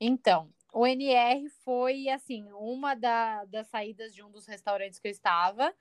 Então, 0.00 0.48
o 0.72 0.86
NR 0.86 1.48
foi, 1.64 2.08
assim, 2.08 2.46
uma 2.52 2.94
da, 2.94 3.46
das 3.46 3.66
saídas 3.66 4.14
de 4.14 4.22
um 4.22 4.30
dos 4.30 4.46
restaurantes 4.46 5.00
que 5.00 5.08
eu 5.08 5.12
estava. 5.12 5.74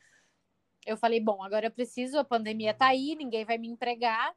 Eu 0.88 0.98
falei, 0.98 1.20
bom, 1.20 1.44
agora 1.44 1.68
eu 1.68 1.72
preciso, 1.72 2.18
a 2.18 2.26
pandemia 2.26 2.74
tá 2.74 2.88
aí, 2.88 3.16
ninguém 3.16 3.46
vai 3.46 3.60
me 3.60 3.68
empregar, 3.68 4.34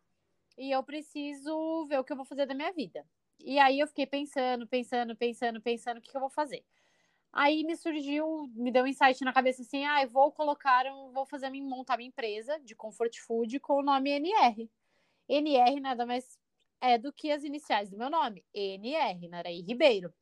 e 0.59 0.71
eu 0.71 0.83
preciso 0.83 1.87
ver 1.87 1.99
o 1.99 2.05
que 2.05 2.13
eu 2.13 2.17
vou 2.17 2.27
fazer 2.27 2.45
da 2.45 2.53
minha 2.53 2.75
vida. 2.75 3.07
E 3.45 3.59
aí 3.59 3.81
eu 3.81 3.87
fiquei 3.87 4.07
pensando, 4.07 4.67
pensando, 4.67 5.17
pensando, 5.17 5.61
pensando 5.61 5.99
o 5.99 6.01
que, 6.01 6.11
que 6.11 6.17
eu 6.17 6.21
vou 6.21 6.31
fazer. 6.31 6.65
Aí 7.33 7.65
me 7.65 7.77
surgiu, 7.77 8.49
me 8.55 8.73
deu 8.73 8.85
um 8.85 8.87
insight 8.87 9.25
na 9.25 9.33
cabeça 9.33 9.63
assim, 9.63 9.85
ah, 9.87 10.03
eu 10.03 10.09
vou 10.09 10.33
colocar, 10.33 10.87
um, 10.87 11.13
vou 11.13 11.25
fazer 11.27 11.51
montar 11.51 11.97
minha 11.97 12.09
empresa 12.09 12.59
de 12.61 12.75
comfort 12.75 13.17
food 13.21 13.61
com 13.61 13.75
o 13.75 13.83
nome 13.83 14.11
NR. 14.11 14.71
NR 15.29 15.81
nada 15.81 16.05
mais 16.07 16.39
é 16.81 16.99
do 16.99 17.13
que 17.13 17.31
as 17.31 17.45
iniciais 17.45 17.91
do 17.91 17.97
meu 17.99 18.11
nome, 18.11 18.45
NR, 18.55 19.29
Naraí 19.29 19.61
Ribeiro. 19.63 20.13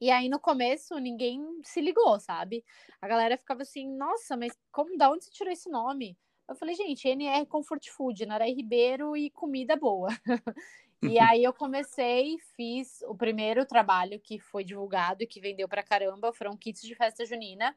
E 0.00 0.10
aí 0.10 0.28
no 0.28 0.40
começo 0.40 0.98
ninguém 0.98 1.42
se 1.64 1.80
ligou, 1.80 2.18
sabe? 2.20 2.64
A 3.00 3.08
galera 3.08 3.38
ficava 3.38 3.62
assim, 3.62 3.88
nossa, 3.96 4.36
mas 4.36 4.52
como 4.72 4.96
da 4.98 5.10
onde 5.10 5.24
você 5.24 5.30
tirou 5.30 5.52
esse 5.52 5.70
nome? 5.70 6.18
Eu 6.48 6.54
falei, 6.54 6.74
gente, 6.74 7.08
NR 7.08 7.46
Comfort 7.46 7.88
Food, 7.90 8.26
Naraí 8.26 8.52
Ribeiro 8.54 9.16
e 9.16 9.30
comida 9.30 9.76
boa. 9.76 10.08
E 11.02 11.18
aí 11.18 11.44
eu 11.44 11.52
comecei, 11.52 12.38
fiz 12.56 13.02
o 13.02 13.14
primeiro 13.14 13.64
trabalho 13.66 14.18
que 14.18 14.38
foi 14.38 14.64
divulgado 14.64 15.22
e 15.22 15.26
que 15.26 15.40
vendeu 15.40 15.68
para 15.68 15.82
caramba, 15.82 16.32
foram 16.32 16.56
kits 16.56 16.82
de 16.82 16.94
festa 16.94 17.24
junina. 17.24 17.76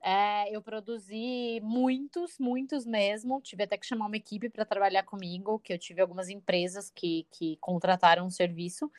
É, 0.00 0.54
eu 0.54 0.62
produzi 0.62 1.60
muitos, 1.62 2.38
muitos 2.38 2.86
mesmo. 2.86 3.40
Tive 3.40 3.64
até 3.64 3.76
que 3.76 3.86
chamar 3.86 4.06
uma 4.06 4.16
equipe 4.16 4.48
para 4.48 4.64
trabalhar 4.64 5.02
comigo, 5.02 5.58
que 5.58 5.72
eu 5.72 5.78
tive 5.78 6.00
algumas 6.00 6.28
empresas 6.28 6.90
que, 6.90 7.26
que 7.30 7.56
contrataram 7.60 8.24
o 8.24 8.26
um 8.26 8.30
serviço. 8.30 8.90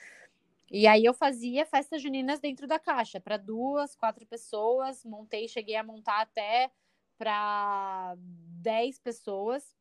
E 0.72 0.86
aí 0.86 1.04
eu 1.04 1.14
fazia 1.14 1.66
festas 1.66 2.02
juninas 2.02 2.40
dentro 2.40 2.68
da 2.68 2.78
caixa, 2.78 3.20
para 3.20 3.38
duas, 3.38 3.96
quatro 3.96 4.26
pessoas. 4.26 5.04
Montei, 5.04 5.48
cheguei 5.48 5.76
a 5.76 5.84
montar 5.84 6.22
até 6.22 6.70
para 7.18 8.16
dez 8.18 9.00
pessoas. 9.00 9.79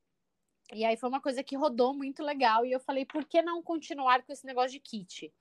E 0.73 0.85
aí 0.85 0.97
foi 0.97 1.09
uma 1.09 1.21
coisa 1.21 1.43
que 1.43 1.57
rodou 1.57 1.95
muito 1.95 2.23
legal. 2.23 2.64
E 2.64 2.73
eu 2.73 2.81
falei, 2.81 3.05
por 3.05 3.25
que 3.25 3.41
não 3.43 3.62
continuar 3.62 4.23
com 4.23 4.33
esse 4.33 4.45
negócio 4.45 4.73
de 4.73 4.81
kit? 4.81 5.33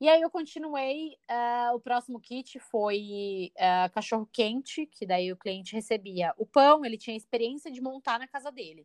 E 0.00 0.08
aí 0.08 0.20
eu 0.20 0.30
continuei. 0.30 1.16
Uh, 1.30 1.76
o 1.76 1.80
próximo 1.80 2.20
kit 2.20 2.58
foi 2.58 3.52
uh, 3.56 3.92
cachorro 3.92 4.28
quente, 4.32 4.86
que 4.86 5.06
daí 5.06 5.30
o 5.30 5.36
cliente 5.36 5.74
recebia 5.74 6.34
o 6.36 6.44
pão, 6.44 6.84
ele 6.84 6.98
tinha 6.98 7.16
experiência 7.16 7.70
de 7.70 7.80
montar 7.80 8.18
na 8.18 8.26
casa 8.26 8.50
dele. 8.50 8.84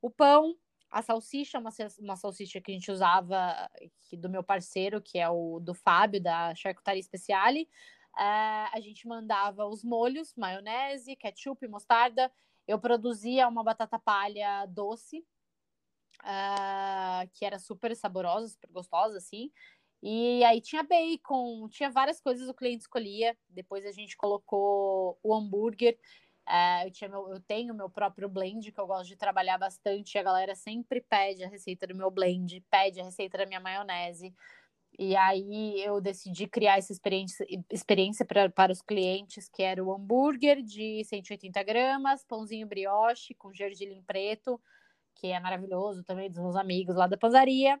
O 0.00 0.08
pão, 0.08 0.56
a 0.88 1.02
salsicha, 1.02 1.58
uma, 1.58 1.70
uma 1.98 2.16
salsicha 2.16 2.60
que 2.60 2.70
a 2.70 2.74
gente 2.74 2.92
usava 2.92 3.68
que, 4.02 4.16
do 4.16 4.30
meu 4.30 4.44
parceiro, 4.44 5.02
que 5.02 5.18
é 5.18 5.28
o 5.28 5.58
do 5.58 5.74
Fábio, 5.74 6.22
da 6.22 6.54
Charcutaria 6.54 7.02
Speciale. 7.02 7.68
Uh, 8.14 8.68
a 8.72 8.78
gente 8.80 9.08
mandava 9.08 9.66
os 9.66 9.82
molhos, 9.82 10.32
maionese, 10.36 11.16
ketchup, 11.16 11.66
mostarda. 11.66 12.30
Eu 12.66 12.78
produzia 12.78 13.48
uma 13.48 13.64
batata 13.64 13.98
palha 13.98 14.66
doce, 14.66 15.24
uh, 16.22 17.28
que 17.32 17.44
era 17.44 17.58
super 17.58 17.94
saborosa, 17.96 18.48
super 18.48 18.70
gostosa, 18.70 19.18
assim. 19.18 19.50
E 20.02 20.42
aí 20.44 20.60
tinha 20.60 20.82
bacon, 20.82 21.68
tinha 21.68 21.88
várias 21.90 22.20
coisas 22.20 22.48
o 22.48 22.54
cliente 22.54 22.82
escolhia. 22.82 23.36
Depois 23.48 23.86
a 23.86 23.92
gente 23.92 24.16
colocou 24.16 25.18
o 25.22 25.34
hambúrguer. 25.34 25.98
Uh, 26.48 26.86
eu, 26.86 26.90
tinha 26.90 27.08
meu, 27.08 27.28
eu 27.30 27.40
tenho 27.40 27.72
meu 27.74 27.88
próprio 27.88 28.28
blend, 28.28 28.72
que 28.72 28.80
eu 28.80 28.86
gosto 28.86 29.06
de 29.06 29.16
trabalhar 29.16 29.58
bastante. 29.58 30.18
A 30.18 30.22
galera 30.22 30.56
sempre 30.56 31.00
pede 31.00 31.44
a 31.44 31.48
receita 31.48 31.86
do 31.86 31.94
meu 31.94 32.10
blend, 32.10 32.60
pede 32.68 33.00
a 33.00 33.04
receita 33.04 33.38
da 33.38 33.46
minha 33.46 33.60
maionese. 33.60 34.34
E 34.98 35.16
aí 35.16 35.82
eu 35.82 36.00
decidi 36.00 36.46
criar 36.46 36.78
essa 36.78 36.92
experiência, 36.92 37.46
experiência 37.70 38.26
pra, 38.26 38.50
para 38.50 38.72
os 38.72 38.82
clientes, 38.82 39.48
que 39.48 39.62
era 39.62 39.82
o 39.82 39.92
hambúrguer 39.92 40.62
de 40.62 41.02
180 41.04 41.62
gramas, 41.62 42.24
pãozinho 42.24 42.66
brioche 42.66 43.34
com 43.34 43.52
gergelim 43.52 44.02
preto, 44.02 44.60
que 45.14 45.28
é 45.28 45.40
maravilhoso 45.40 46.04
também, 46.04 46.28
dos 46.28 46.38
meus 46.38 46.56
amigos 46.56 46.94
lá 46.94 47.06
da 47.06 47.16
panzaria 47.16 47.80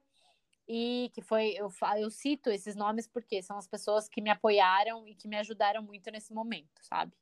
e 0.68 1.10
que 1.12 1.20
foi 1.20 1.54
eu, 1.56 1.70
eu 1.98 2.10
cito 2.10 2.50
esses 2.50 2.76
nomes 2.76 3.06
porque 3.06 3.42
são 3.42 3.58
as 3.58 3.66
pessoas 3.66 4.08
que 4.08 4.22
me 4.22 4.30
apoiaram 4.30 5.06
e 5.06 5.14
que 5.14 5.28
me 5.28 5.36
ajudaram 5.36 5.82
muito 5.82 6.10
nesse 6.10 6.32
momento, 6.32 6.80
sabe? 6.82 7.12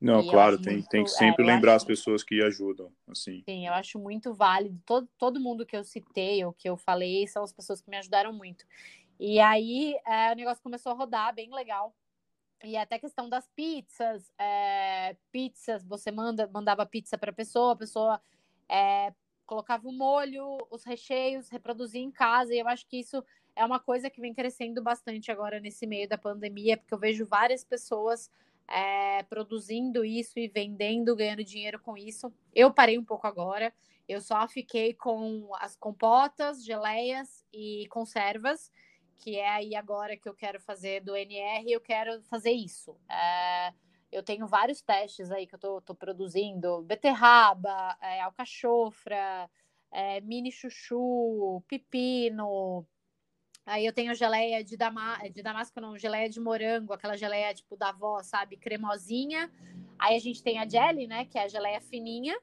Não, 0.00 0.22
e 0.22 0.30
claro, 0.30 0.58
tem, 0.58 0.74
muito, 0.74 0.88
tem 0.88 1.04
que 1.04 1.10
sempre 1.10 1.44
é, 1.44 1.46
lembrar 1.46 1.72
acho, 1.72 1.84
as 1.84 1.84
pessoas 1.84 2.24
que 2.24 2.42
ajudam, 2.42 2.90
assim. 3.06 3.42
Sim, 3.44 3.66
eu 3.66 3.74
acho 3.74 3.98
muito 3.98 4.32
válido. 4.32 4.80
Todo, 4.86 5.06
todo 5.18 5.40
mundo 5.40 5.66
que 5.66 5.76
eu 5.76 5.84
citei 5.84 6.42
ou 6.42 6.54
que 6.54 6.68
eu 6.68 6.76
falei 6.76 7.26
são 7.26 7.42
as 7.42 7.52
pessoas 7.52 7.82
que 7.82 7.90
me 7.90 7.98
ajudaram 7.98 8.32
muito. 8.32 8.64
E 9.22 9.38
aí 9.38 9.98
é, 10.06 10.32
o 10.32 10.34
negócio 10.34 10.62
começou 10.62 10.92
a 10.92 10.94
rodar, 10.94 11.34
bem 11.34 11.54
legal. 11.54 11.94
E 12.64 12.74
até 12.74 12.96
a 12.96 12.98
questão 12.98 13.28
das 13.28 13.46
pizzas, 13.48 14.32
é, 14.38 15.14
pizzas, 15.30 15.84
você 15.84 16.10
manda, 16.10 16.48
mandava 16.50 16.86
pizza 16.86 17.18
para 17.18 17.30
a 17.30 17.34
pessoa, 17.34 17.74
a 17.74 17.76
pessoa 17.76 18.22
é, 18.66 19.12
colocava 19.44 19.86
o 19.86 19.92
molho, 19.92 20.56
os 20.70 20.84
recheios, 20.84 21.50
reproduzia 21.50 22.00
em 22.00 22.10
casa, 22.10 22.54
e 22.54 22.60
eu 22.60 22.68
acho 22.68 22.86
que 22.86 22.98
isso 22.98 23.22
é 23.54 23.62
uma 23.62 23.78
coisa 23.78 24.08
que 24.08 24.22
vem 24.22 24.32
crescendo 24.32 24.82
bastante 24.82 25.30
agora 25.30 25.60
nesse 25.60 25.86
meio 25.86 26.08
da 26.08 26.16
pandemia, 26.16 26.78
porque 26.78 26.94
eu 26.94 26.98
vejo 26.98 27.26
várias 27.26 27.62
pessoas 27.62 28.30
é, 28.66 29.22
produzindo 29.24 30.02
isso 30.02 30.38
e 30.38 30.48
vendendo, 30.48 31.14
ganhando 31.14 31.44
dinheiro 31.44 31.78
com 31.78 31.94
isso. 31.94 32.32
Eu 32.54 32.72
parei 32.72 32.98
um 32.98 33.04
pouco 33.04 33.26
agora, 33.26 33.70
eu 34.08 34.20
só 34.20 34.48
fiquei 34.48 34.94
com 34.94 35.50
as 35.58 35.76
compotas, 35.76 36.64
geleias 36.64 37.44
e 37.52 37.86
conservas, 37.90 38.70
que 39.20 39.38
é 39.38 39.48
aí 39.48 39.76
agora 39.76 40.16
que 40.16 40.28
eu 40.28 40.34
quero 40.34 40.58
fazer 40.58 41.00
do 41.02 41.14
NR, 41.14 41.70
eu 41.70 41.80
quero 41.80 42.22
fazer 42.22 42.50
isso. 42.50 42.96
É, 43.08 43.72
eu 44.10 44.22
tenho 44.22 44.46
vários 44.46 44.80
testes 44.80 45.30
aí 45.30 45.46
que 45.46 45.54
eu 45.54 45.58
tô, 45.58 45.80
tô 45.82 45.94
produzindo: 45.94 46.82
beterraba, 46.82 47.96
é, 48.00 48.20
alcachofra, 48.22 49.48
é, 49.92 50.20
mini 50.22 50.50
chuchu, 50.50 51.62
pepino. 51.68 52.86
Aí 53.66 53.84
eu 53.84 53.92
tenho 53.92 54.14
geleia 54.14 54.64
de, 54.64 54.76
dama, 54.76 55.18
de 55.28 55.42
damasco, 55.42 55.80
não, 55.80 55.96
geleia 55.98 56.28
de 56.28 56.40
morango, 56.40 56.94
aquela 56.94 57.16
geleia 57.16 57.54
tipo 57.54 57.76
da 57.76 57.90
avó, 57.90 58.22
sabe? 58.22 58.56
Cremosinha. 58.56 59.52
Aí 59.98 60.16
a 60.16 60.18
gente 60.18 60.42
tem 60.42 60.58
a 60.58 60.66
jelly, 60.66 61.06
né? 61.06 61.26
Que 61.26 61.38
é 61.38 61.44
a 61.44 61.48
geleia 61.48 61.80
fininha, 61.80 62.36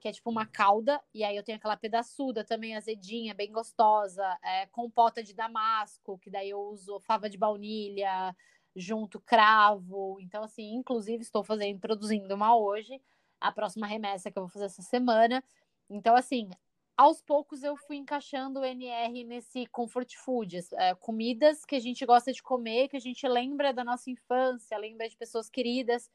que 0.00 0.08
é 0.08 0.12
tipo 0.12 0.30
uma 0.30 0.46
calda. 0.46 1.00
E 1.14 1.22
aí 1.22 1.36
eu 1.36 1.42
tenho 1.42 1.58
aquela 1.58 1.76
pedaçuda 1.76 2.44
também, 2.44 2.76
azedinha, 2.76 3.34
bem 3.34 3.52
gostosa. 3.52 4.38
É, 4.42 4.66
compota 4.66 5.22
de 5.22 5.34
damasco, 5.34 6.18
que 6.18 6.30
daí 6.30 6.50
eu 6.50 6.60
uso 6.60 6.98
fava 7.00 7.28
de 7.28 7.38
baunilha, 7.38 8.34
junto 8.74 9.20
cravo. 9.20 10.18
Então, 10.20 10.42
assim, 10.42 10.74
inclusive 10.74 11.22
estou 11.22 11.44
fazendo, 11.44 11.78
produzindo 11.78 12.34
uma 12.34 12.56
hoje, 12.56 13.00
a 13.40 13.52
próxima 13.52 13.86
remessa 13.86 14.30
que 14.30 14.38
eu 14.38 14.42
vou 14.44 14.50
fazer 14.50 14.66
essa 14.66 14.82
semana. 14.82 15.44
Então, 15.88 16.16
assim, 16.16 16.48
aos 16.96 17.22
poucos 17.22 17.62
eu 17.62 17.76
fui 17.76 17.96
encaixando 17.96 18.60
o 18.60 18.64
NR 18.64 19.24
nesse 19.24 19.66
comfort 19.66 20.14
food, 20.16 20.60
é, 20.74 20.94
comidas 20.94 21.64
que 21.64 21.76
a 21.76 21.80
gente 21.80 22.04
gosta 22.04 22.32
de 22.32 22.42
comer, 22.42 22.88
que 22.88 22.96
a 22.96 23.00
gente 23.00 23.26
lembra 23.26 23.72
da 23.72 23.84
nossa 23.84 24.10
infância, 24.10 24.76
lembra 24.78 25.08
de 25.08 25.16
pessoas 25.16 25.48
queridas. 25.48 26.10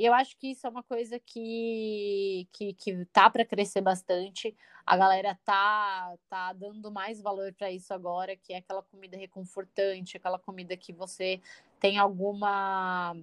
E 0.00 0.06
eu 0.06 0.14
acho 0.14 0.34
que 0.38 0.52
isso 0.52 0.66
é 0.66 0.70
uma 0.70 0.82
coisa 0.82 1.18
que, 1.18 2.48
que, 2.52 2.72
que 2.72 3.04
tá 3.12 3.28
para 3.28 3.44
crescer 3.44 3.82
bastante. 3.82 4.56
A 4.86 4.96
galera 4.96 5.38
tá, 5.44 6.14
tá 6.26 6.54
dando 6.54 6.90
mais 6.90 7.20
valor 7.20 7.52
para 7.52 7.70
isso 7.70 7.92
agora, 7.92 8.34
que 8.34 8.54
é 8.54 8.56
aquela 8.56 8.82
comida 8.82 9.18
reconfortante, 9.18 10.16
aquela 10.16 10.38
comida 10.38 10.74
que 10.74 10.90
você 10.90 11.38
tem 11.78 11.98
alguma. 11.98 13.14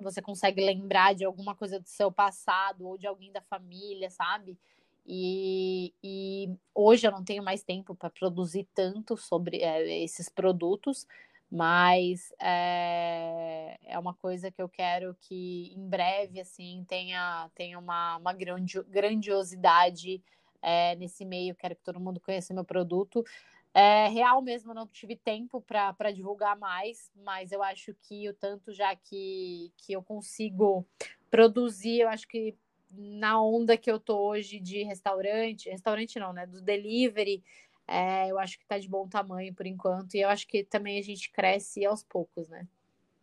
Você 0.00 0.22
consegue 0.22 0.64
lembrar 0.64 1.12
de 1.12 1.24
alguma 1.24 1.56
coisa 1.56 1.80
do 1.80 1.88
seu 1.88 2.12
passado 2.12 2.86
ou 2.86 2.96
de 2.96 3.08
alguém 3.08 3.32
da 3.32 3.40
família, 3.40 4.08
sabe? 4.08 4.56
E, 5.04 5.92
e 6.04 6.48
hoje 6.72 7.04
eu 7.04 7.10
não 7.10 7.24
tenho 7.24 7.42
mais 7.42 7.64
tempo 7.64 7.96
para 7.96 8.10
produzir 8.10 8.68
tanto 8.72 9.16
sobre 9.16 9.56
é, 9.56 10.04
esses 10.04 10.28
produtos, 10.28 11.04
mas 11.50 12.32
é, 12.40 13.78
é 13.84 13.98
uma 13.98 14.14
coisa 14.14 14.50
que 14.50 14.60
eu 14.60 14.68
quero 14.68 15.16
que 15.20 15.72
em 15.74 15.88
breve 15.88 16.40
assim 16.40 16.84
tenha, 16.88 17.48
tenha 17.54 17.78
uma, 17.78 18.16
uma 18.16 18.32
grandiosidade 18.32 20.22
é, 20.60 20.96
nesse 20.96 21.24
meio, 21.24 21.54
quero 21.54 21.76
que 21.76 21.84
todo 21.84 22.00
mundo 22.00 22.20
conheça 22.20 22.52
meu 22.52 22.64
produto. 22.64 23.24
É, 23.72 24.08
real 24.08 24.40
mesmo, 24.40 24.72
não 24.72 24.86
tive 24.86 25.14
tempo 25.16 25.60
para 25.60 26.10
divulgar 26.10 26.58
mais, 26.58 27.10
mas 27.14 27.52
eu 27.52 27.62
acho 27.62 27.94
que 27.94 28.28
o 28.28 28.34
tanto 28.34 28.72
já 28.72 28.96
que, 28.96 29.70
que 29.76 29.92
eu 29.92 30.02
consigo 30.02 30.86
produzir, 31.30 32.00
eu 32.00 32.08
acho 32.08 32.26
que 32.26 32.56
na 32.90 33.40
onda 33.42 33.76
que 33.76 33.90
eu 33.90 34.00
tô 34.00 34.18
hoje 34.18 34.58
de 34.58 34.82
restaurante, 34.82 35.68
restaurante 35.68 36.18
não, 36.18 36.32
né, 36.32 36.46
do 36.46 36.62
delivery, 36.62 37.42
é, 37.86 38.30
eu 38.30 38.38
acho 38.38 38.58
que 38.58 38.64
está 38.64 38.78
de 38.78 38.88
bom 38.88 39.08
tamanho 39.08 39.54
por 39.54 39.66
enquanto, 39.66 40.14
e 40.14 40.20
eu 40.20 40.28
acho 40.28 40.46
que 40.46 40.64
também 40.64 40.98
a 40.98 41.02
gente 41.02 41.30
cresce 41.30 41.84
aos 41.84 42.02
poucos, 42.02 42.48
né? 42.48 42.66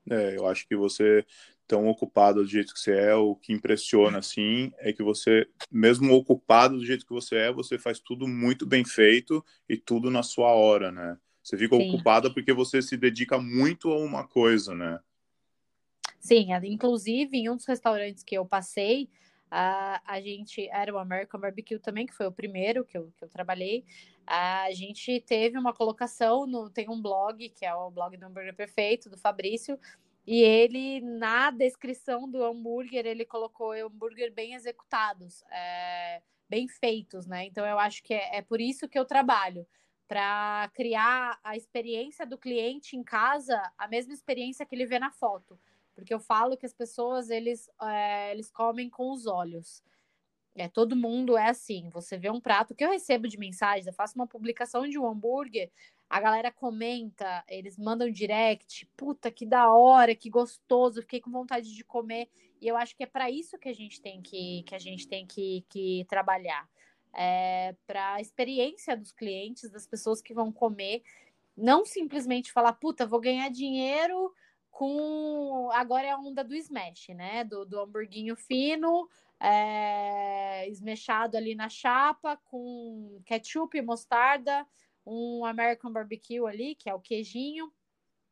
É, 0.10 0.38
eu 0.38 0.48
acho 0.48 0.68
que 0.68 0.76
você 0.76 1.26
tão 1.66 1.88
ocupado 1.88 2.42
do 2.42 2.48
jeito 2.48 2.74
que 2.74 2.80
você 2.80 2.92
é, 2.92 3.16
o 3.16 3.36
que 3.36 3.54
impressiona 3.54 4.18
assim 4.18 4.72
é 4.78 4.92
que 4.92 5.02
você, 5.02 5.48
mesmo 5.72 6.14
ocupado 6.14 6.78
do 6.78 6.86
jeito 6.86 7.06
que 7.06 7.14
você 7.14 7.36
é, 7.36 7.52
você 7.52 7.78
faz 7.78 8.00
tudo 8.00 8.28
muito 8.28 8.66
bem 8.66 8.84
feito 8.84 9.44
e 9.68 9.78
tudo 9.78 10.12
na 10.12 10.22
sua 10.24 10.54
hora, 10.54 10.92
né? 10.92 11.18
Você 11.42 11.58
fica 11.58 11.76
Sim. 11.76 11.90
ocupada 11.90 12.34
porque 12.34 12.54
você 12.54 12.82
se 12.82 12.96
dedica 12.96 13.40
muito 13.40 13.92
a 13.92 13.98
uma 13.98 14.28
coisa, 14.28 14.76
né? 14.76 15.00
Sim, 16.20 16.48
inclusive 16.64 17.38
em 17.38 17.50
um 17.50 17.56
dos 17.56 17.66
restaurantes 17.66 18.24
que 18.24 18.38
eu 18.38 18.46
passei, 18.46 19.10
a, 19.52 20.02
a 20.06 20.22
gente 20.22 20.68
era 20.70 20.94
o 20.94 20.98
American 20.98 21.40
Barbecue 21.40 21.80
também, 21.80 22.06
que 22.06 22.14
foi 22.14 22.26
o 22.26 22.32
primeiro 22.32 22.86
que 22.86 22.98
eu, 22.98 23.12
que 23.18 23.24
eu 23.24 23.30
trabalhei 23.30 23.86
a 24.26 24.72
gente 24.72 25.20
teve 25.22 25.58
uma 25.58 25.74
colocação 25.74 26.46
no 26.48 26.70
tem 26.70 26.90
um 26.90 27.02
blog 27.02 27.50
que 27.50 27.66
é 27.66 27.74
o 27.74 27.92
blog 27.92 28.16
do 28.18 28.26
hambúrguer 28.26 28.56
perfeito 28.56 29.10
do 29.10 29.18
Fabrício 29.18 29.80
e 30.26 30.42
ele 30.42 31.02
na 31.02 31.52
descrição 31.52 32.30
do 32.30 32.44
hambúrguer 32.44 33.06
ele 33.06 33.26
colocou 33.26 33.74
hambúrguer 33.74 34.34
bem 34.34 34.54
executados 34.54 35.44
é, 35.52 36.22
bem 36.50 36.68
feitos 36.68 37.28
né? 37.28 37.46
Então 37.46 37.66
eu 37.66 37.78
acho 37.78 38.02
que 38.04 38.14
é, 38.14 38.38
é 38.38 38.42
por 38.42 38.62
isso 38.62 38.88
que 38.88 38.98
eu 38.98 39.06
trabalho 39.06 39.68
para 40.08 40.70
criar 40.74 41.40
a 41.44 41.56
experiência 41.56 42.26
do 42.26 42.38
cliente 42.38 42.96
em 42.96 43.04
casa 43.04 43.60
a 43.78 43.88
mesma 43.88 44.14
experiência 44.14 44.66
que 44.66 44.76
ele 44.76 44.86
vê 44.86 45.00
na 45.00 45.12
foto. 45.12 45.60
Porque 45.96 46.14
eu 46.14 46.20
falo 46.20 46.58
que 46.58 46.66
as 46.66 46.74
pessoas 46.74 47.30
eles 47.30 47.70
é, 47.82 48.32
eles 48.32 48.52
comem 48.52 48.90
com 48.90 49.12
os 49.12 49.26
olhos 49.26 49.84
é, 50.56 50.68
todo 50.68 50.96
mundo 50.96 51.38
é 51.38 51.50
assim. 51.50 51.90
Você 51.90 52.18
vê 52.18 52.30
um 52.30 52.40
prato 52.40 52.76
que 52.76 52.84
eu 52.84 52.90
recebo 52.90 53.28
de 53.28 53.38
mensagens, 53.38 53.88
eu 53.88 53.94
faço 53.94 54.16
uma 54.16 54.28
publicação 54.28 54.88
de 54.88 55.00
um 55.00 55.08
hambúrguer, 55.08 55.72
a 56.10 56.20
galera 56.20 56.52
comenta, 56.52 57.44
eles 57.48 57.78
mandam 57.78 58.10
direct, 58.10 58.88
puta 58.96 59.32
que 59.32 59.46
da 59.46 59.74
hora, 59.74 60.16
que 60.16 60.30
gostoso, 60.30 61.02
fiquei 61.02 61.20
com 61.20 61.32
vontade 61.32 61.74
de 61.74 61.84
comer. 61.84 62.30
E 62.62 62.68
eu 62.68 62.78
acho 62.78 62.96
que 62.96 63.04
é 63.04 63.08
para 63.08 63.32
isso 63.32 63.58
que 63.58 63.68
a 63.68 63.74
gente 63.74 64.00
tem 64.00 64.22
que, 64.22 64.64
que 64.64 64.76
a 64.76 64.80
gente 64.80 65.08
tem 65.08 65.26
que, 65.26 65.66
que 65.70 66.06
trabalhar. 66.08 66.70
É, 67.16 67.76
para 67.86 68.16
a 68.16 68.22
experiência 68.22 68.96
dos 68.96 69.12
clientes, 69.12 69.70
das 69.70 69.86
pessoas 69.88 70.22
que 70.22 70.34
vão 70.34 70.52
comer. 70.52 71.04
Não 71.56 71.86
simplesmente 71.86 72.52
falar, 72.52 72.74
puta, 72.74 73.06
vou 73.06 73.20
ganhar 73.20 73.50
dinheiro 73.50 74.34
com. 74.72 75.70
Agora 75.74 76.08
é 76.08 76.12
a 76.12 76.18
onda 76.18 76.44
do 76.44 76.56
smash, 76.56 77.10
né? 77.10 77.44
Do, 77.44 77.66
do 77.66 77.80
hamburguinho 77.80 78.36
fino, 78.36 79.08
é... 79.44 80.68
esmechado 80.70 81.38
ali 81.38 81.54
na 81.56 81.70
chapa, 81.70 82.38
com 82.46 83.22
ketchup, 83.26 83.82
mostarda, 83.82 84.66
um 85.06 85.46
American 85.46 85.92
Barbecue 85.92 86.46
ali, 86.48 86.76
que 86.76 86.90
é 86.90 86.94
o 86.94 87.00
queijinho. 87.00 87.72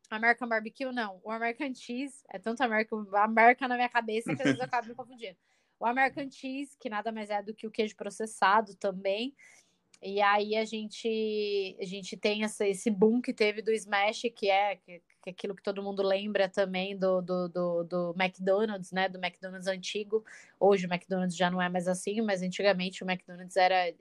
American 0.09 0.47
Barbecue, 0.47 0.91
não. 0.91 1.22
O 1.24 1.32
American 1.32 1.74
Cheese. 1.74 2.22
É 2.30 2.38
tanto 2.38 2.62
American, 2.62 3.05
American 3.14 3.68
na 3.68 3.76
minha 3.76 3.89
cabeça 3.89 4.36
que 4.36 4.41
às 4.41 4.45
vezes 4.45 4.59
eu 4.59 4.66
acabo 4.66 4.88
me 4.88 4.95
confundindo. 4.95 5.38
O 5.80 5.86
American 5.86 6.30
Cheese, 6.30 6.78
que 6.78 6.89
nada 6.89 7.12
mais 7.12 7.30
é 7.30 7.41
do 7.41 7.53
que 7.53 7.66
o 7.66 7.72
queijo 7.72 7.95
processado 7.95 8.76
também. 8.76 9.34
E 10.01 10.22
aí 10.22 10.55
a 10.55 10.66
gente, 10.66 11.78
a 11.80 11.86
gente 11.86 12.18
tem 12.18 12.43
essa, 12.43 12.68
esse 12.68 12.89
boom 12.89 13.22
que 13.22 13.34
teve 13.34 13.62
do 13.62 13.72
Smash, 13.72 14.24
que 14.36 14.49
é, 14.49 14.76
que, 14.76 15.01
que 15.22 15.30
é 15.30 15.34
aquilo 15.34 15.56
que 15.56 15.62
todo 15.62 15.84
mundo 15.84 16.02
lembra 16.02 16.50
também 16.50 16.98
do, 16.98 17.22
do, 17.22 17.48
do, 17.48 17.84
do, 17.84 18.16
McDonald's, 18.20 18.92
né? 18.92 19.08
Do 19.08 19.20
McDonald's 19.20 19.68
antigo. 19.68 20.26
Hoje 20.60 20.88
o 20.88 20.94
McDonald's 20.94 21.38
já 21.38 21.50
não 21.50 21.62
é 21.62 21.70
mais 21.70 21.88
assim, 21.88 22.22
mas 22.22 22.42
antigamente 22.42 23.04
o 23.04 23.10
McDonald's 23.10 23.56
era. 23.56 23.94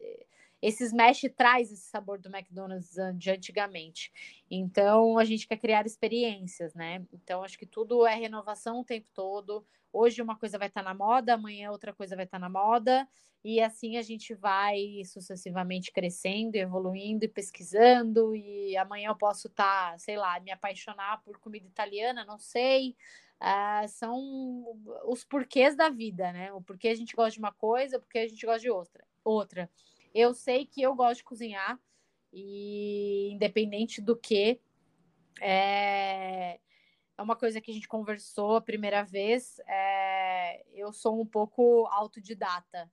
Esse 0.63 0.85
Smash 0.85 1.23
traz 1.37 1.73
esse 1.73 1.89
sabor 1.89 2.19
do 2.19 2.29
McDonald's 2.29 2.95
de 3.15 3.31
antigamente. 3.31 4.13
Então 4.51 5.19
a 5.19 5.25
gente 5.25 5.49
quer 5.49 5.57
criar 5.57 5.87
experiências, 5.87 6.75
né? 6.75 7.05
Então 7.13 7.43
acho 7.43 7.59
que 7.59 7.67
tudo 7.67 8.07
é 8.07 8.15
renovação 8.15 8.81
o 8.81 8.85
tempo 8.85 9.09
todo. 9.15 9.65
Hoje 9.93 10.21
uma 10.23 10.37
coisa 10.37 10.59
vai 10.59 10.69
estar 10.69 10.83
na 10.83 10.95
moda, 10.95 11.35
amanhã 11.35 11.71
outra 11.71 11.93
coisa 11.93 12.15
vai 12.15 12.25
estar 12.25 12.39
na 12.39 12.49
moda. 12.49 13.09
E 13.43 13.61
assim 13.61 13.97
a 13.97 14.03
gente 14.03 14.35
vai 14.35 15.03
sucessivamente 15.07 15.91
crescendo, 15.93 16.57
evoluindo 16.57 17.25
e 17.25 17.29
pesquisando. 17.29 18.35
E 18.37 18.77
amanhã 18.77 19.09
eu 19.09 19.17
posso 19.17 19.49
estar, 19.49 19.93
tá, 19.93 19.99
sei 19.99 20.17
lá, 20.17 20.39
me 20.41 20.51
apaixonar 20.51 21.23
por 21.23 21.39
comida 21.39 21.67
italiana, 21.67 22.25
não 22.25 22.39
sei. 22.39 22.95
Uh, 23.41 23.89
são 23.89 24.79
os 25.07 25.25
porquês 25.25 25.75
da 25.75 25.89
vida, 25.89 26.31
né? 26.33 26.53
O 26.53 26.61
porquê 26.61 26.89
a 26.89 26.95
gente 26.95 27.17
gosta 27.17 27.33
de 27.33 27.39
uma 27.39 27.53
coisa, 27.53 27.97
o 27.97 28.01
porquê 28.01 28.19
a 28.19 28.29
gente 28.29 28.45
gosta 28.45 28.61
de 28.61 28.71
outra. 28.71 29.05
outra. 29.25 29.71
Eu 30.15 30.35
sei 30.35 30.67
que 30.67 30.83
eu 30.83 30.95
gosto 30.95 31.19
de 31.19 31.25
cozinhar, 31.25 31.79
e 32.33 33.31
independente 33.33 34.01
do 34.01 34.17
que, 34.17 34.61
é, 35.41 36.61
é 37.19 37.23
uma 37.23 37.35
coisa 37.35 37.61
que 37.61 37.71
a 37.71 37.75
gente 37.75 37.89
conversou 37.89 38.57
a 38.57 38.61
primeira 38.61 39.03
vez. 39.03 39.61
É, 39.67 40.65
eu 40.73 40.93
sou 40.93 41.21
um 41.21 41.27
pouco 41.27 41.87
autodidata 41.87 42.91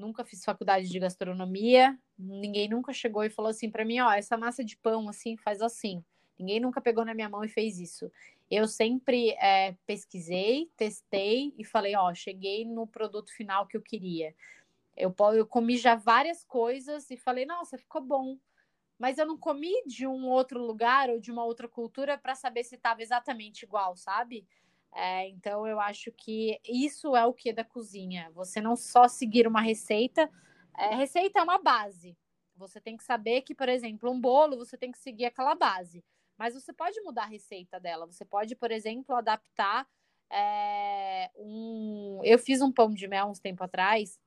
nunca 0.00 0.24
fiz 0.24 0.42
faculdade 0.44 0.88
de 0.88 0.98
gastronomia, 0.98 1.96
ninguém 2.18 2.68
nunca 2.68 2.92
chegou 2.92 3.22
e 3.22 3.30
falou 3.30 3.50
assim 3.50 3.70
para 3.70 3.84
mim, 3.84 4.00
ó, 4.00 4.10
essa 4.12 4.36
massa 4.36 4.64
de 4.64 4.76
pão 4.78 5.08
assim 5.08 5.36
faz 5.36 5.60
assim. 5.60 6.02
Ninguém 6.38 6.58
nunca 6.58 6.80
pegou 6.80 7.04
na 7.04 7.12
minha 7.12 7.28
mão 7.28 7.44
e 7.44 7.48
fez 7.48 7.78
isso. 7.78 8.10
Eu 8.50 8.66
sempre 8.66 9.32
é, 9.32 9.76
pesquisei, 9.86 10.70
testei 10.74 11.54
e 11.58 11.64
falei, 11.64 11.94
ó, 11.94 12.12
cheguei 12.14 12.64
no 12.64 12.86
produto 12.86 13.30
final 13.30 13.66
que 13.66 13.76
eu 13.76 13.82
queria. 13.82 14.34
Eu, 15.00 15.14
eu 15.34 15.46
comi 15.46 15.76
já 15.76 15.94
várias 15.94 16.44
coisas 16.44 17.10
e 17.10 17.16
falei, 17.16 17.46
nossa, 17.46 17.78
ficou 17.78 18.02
bom. 18.02 18.38
Mas 18.98 19.16
eu 19.16 19.26
não 19.26 19.38
comi 19.38 19.72
de 19.86 20.06
um 20.06 20.28
outro 20.28 20.60
lugar 20.60 21.08
ou 21.08 21.18
de 21.18 21.32
uma 21.32 21.44
outra 21.44 21.66
cultura 21.66 22.18
para 22.18 22.34
saber 22.34 22.64
se 22.64 22.74
estava 22.74 23.00
exatamente 23.00 23.62
igual, 23.62 23.96
sabe? 23.96 24.46
É, 24.92 25.28
então 25.28 25.66
eu 25.66 25.80
acho 25.80 26.12
que 26.12 26.60
isso 26.68 27.16
é 27.16 27.24
o 27.24 27.32
que 27.32 27.52
da 27.52 27.64
cozinha. 27.64 28.30
Você 28.34 28.60
não 28.60 28.76
só 28.76 29.08
seguir 29.08 29.46
uma 29.46 29.60
receita. 29.60 30.30
É, 30.76 30.94
receita 30.94 31.38
é 31.38 31.42
uma 31.42 31.58
base. 31.58 32.16
Você 32.56 32.78
tem 32.80 32.96
que 32.96 33.04
saber 33.04 33.40
que, 33.40 33.54
por 33.54 33.68
exemplo, 33.68 34.10
um 34.10 34.20
bolo 34.20 34.58
você 34.58 34.76
tem 34.76 34.92
que 34.92 34.98
seguir 34.98 35.24
aquela 35.24 35.54
base. 35.54 36.04
Mas 36.36 36.54
você 36.54 36.72
pode 36.72 37.00
mudar 37.02 37.22
a 37.22 37.26
receita 37.26 37.80
dela. 37.80 38.06
Você 38.06 38.24
pode, 38.24 38.54
por 38.54 38.70
exemplo, 38.70 39.14
adaptar 39.14 39.86
é, 40.30 41.30
um. 41.36 42.20
Eu 42.24 42.38
fiz 42.38 42.60
um 42.60 42.72
pão 42.72 42.90
de 42.90 43.08
mel 43.08 43.26
uns 43.26 43.40
tempo 43.40 43.64
atrás, 43.64 44.18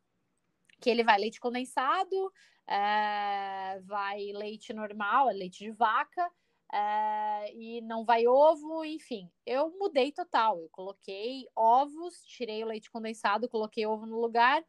que 0.84 0.90
ele 0.90 1.02
vai 1.02 1.18
leite 1.18 1.40
condensado, 1.40 2.30
é, 2.68 3.80
vai 3.86 4.34
leite 4.34 4.74
normal, 4.74 5.30
é 5.30 5.34
leite 5.34 5.60
de 5.60 5.72
vaca, 5.72 6.30
é, 6.74 7.56
e 7.56 7.80
não 7.82 8.04
vai 8.04 8.28
ovo, 8.28 8.84
enfim. 8.84 9.32
Eu 9.46 9.70
mudei 9.80 10.12
total. 10.12 10.60
Eu 10.60 10.68
coloquei 10.70 11.48
ovos, 11.56 12.26
tirei 12.26 12.62
o 12.64 12.68
leite 12.68 12.92
condensado, 12.92 13.48
coloquei 13.48 13.86
ovo 13.86 14.06
no 14.06 14.20
lugar, 14.20 14.62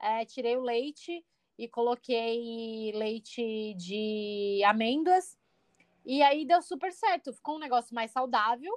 é, 0.00 0.24
tirei 0.24 0.56
o 0.56 0.62
leite 0.62 1.24
e 1.56 1.68
coloquei 1.68 2.90
leite 2.92 3.74
de 3.74 4.60
amêndoas. 4.64 5.38
E 6.04 6.20
aí 6.22 6.44
deu 6.44 6.60
super 6.62 6.92
certo. 6.92 7.32
Ficou 7.32 7.56
um 7.56 7.60
negócio 7.60 7.94
mais 7.94 8.10
saudável. 8.10 8.72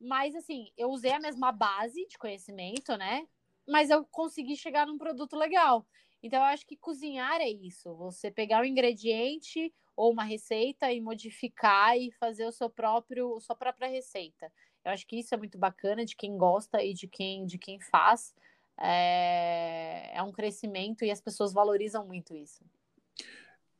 Mas 0.00 0.34
assim, 0.34 0.72
eu 0.78 0.88
usei 0.88 1.12
a 1.12 1.20
mesma 1.20 1.52
base 1.52 2.06
de 2.06 2.16
conhecimento, 2.16 2.96
né? 2.96 3.28
Mas 3.68 3.90
eu 3.90 4.02
consegui 4.06 4.56
chegar 4.56 4.86
num 4.86 4.96
produto 4.96 5.36
legal. 5.36 5.86
Então, 6.22 6.38
eu 6.38 6.46
acho 6.46 6.66
que 6.66 6.76
cozinhar 6.76 7.40
é 7.40 7.50
isso. 7.50 7.94
Você 7.96 8.30
pegar 8.30 8.62
o 8.62 8.64
ingrediente, 8.64 9.72
ou 9.96 10.12
uma 10.12 10.24
receita 10.24 10.92
e 10.92 11.00
modificar 11.00 11.96
e 11.96 12.10
fazer 12.12 12.46
o 12.46 12.52
seu 12.52 12.70
próprio, 12.70 13.38
sua 13.40 13.54
própria 13.54 13.88
receita. 13.88 14.50
Eu 14.84 14.92
acho 14.92 15.06
que 15.06 15.18
isso 15.18 15.34
é 15.34 15.38
muito 15.38 15.58
bacana 15.58 16.04
de 16.04 16.16
quem 16.16 16.36
gosta 16.36 16.82
e 16.82 16.92
de 16.92 17.06
quem, 17.06 17.46
de 17.46 17.58
quem 17.58 17.78
faz. 17.80 18.34
É, 18.80 20.10
é 20.14 20.22
um 20.22 20.32
crescimento 20.32 21.04
e 21.04 21.10
as 21.10 21.20
pessoas 21.20 21.52
valorizam 21.52 22.06
muito 22.06 22.34
isso. 22.34 22.64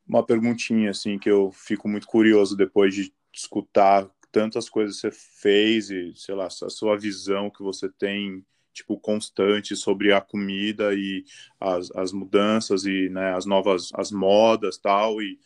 Uma 0.06 0.24
perguntinha 0.24 0.90
assim 0.90 1.18
que 1.18 1.30
eu 1.30 1.50
fico 1.50 1.88
muito 1.88 2.06
curioso 2.06 2.56
depois 2.56 2.94
de 2.94 3.12
escutar 3.32 4.08
tantas 4.30 4.68
coisas 4.68 4.96
que 4.96 5.10
você 5.10 5.10
fez 5.10 5.90
e 5.90 6.14
sei 6.14 6.34
lá 6.34 6.46
a 6.46 6.50
sua 6.50 6.96
visão 6.96 7.50
que 7.50 7.62
você 7.62 7.88
tem 7.88 8.44
tipo 8.72 8.98
constante 8.98 9.76
sobre 9.76 10.12
a 10.12 10.20
comida 10.20 10.94
e 10.94 11.24
as, 11.60 11.90
as 11.92 12.12
mudanças 12.12 12.84
e 12.84 13.08
né, 13.08 13.34
as 13.34 13.46
novas 13.46 13.90
as 13.94 14.10
modas 14.10 14.78
tal 14.78 15.20
e 15.22 15.38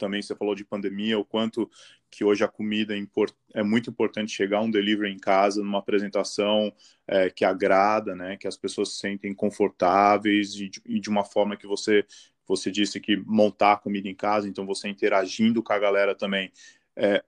também 0.00 0.22
você 0.22 0.34
falou 0.34 0.54
de 0.54 0.64
pandemia, 0.64 1.18
o 1.18 1.24
quanto 1.24 1.70
que 2.10 2.24
hoje 2.24 2.42
a 2.42 2.48
comida 2.48 2.96
é, 2.96 3.06
é 3.54 3.62
muito 3.62 3.90
importante 3.90 4.32
chegar 4.32 4.62
um 4.62 4.70
delivery 4.70 5.12
em 5.12 5.18
casa, 5.18 5.62
numa 5.62 5.78
apresentação 5.78 6.72
é, 7.06 7.28
que 7.28 7.44
agrada, 7.44 8.16
né, 8.16 8.36
que 8.36 8.48
as 8.48 8.56
pessoas 8.56 8.94
se 8.94 9.00
sentem 9.00 9.34
confortáveis 9.34 10.54
e 10.54 10.68
de, 10.68 10.82
e 10.86 10.98
de 10.98 11.10
uma 11.10 11.24
forma 11.24 11.56
que 11.56 11.66
você 11.66 12.04
você 12.46 12.68
disse 12.68 12.98
que 12.98 13.16
montar 13.16 13.74
a 13.74 13.76
comida 13.76 14.08
em 14.08 14.14
casa, 14.14 14.48
então 14.48 14.66
você 14.66 14.88
interagindo 14.88 15.62
com 15.62 15.72
a 15.72 15.78
galera 15.78 16.16
também. 16.16 16.50
É, 16.96 17.22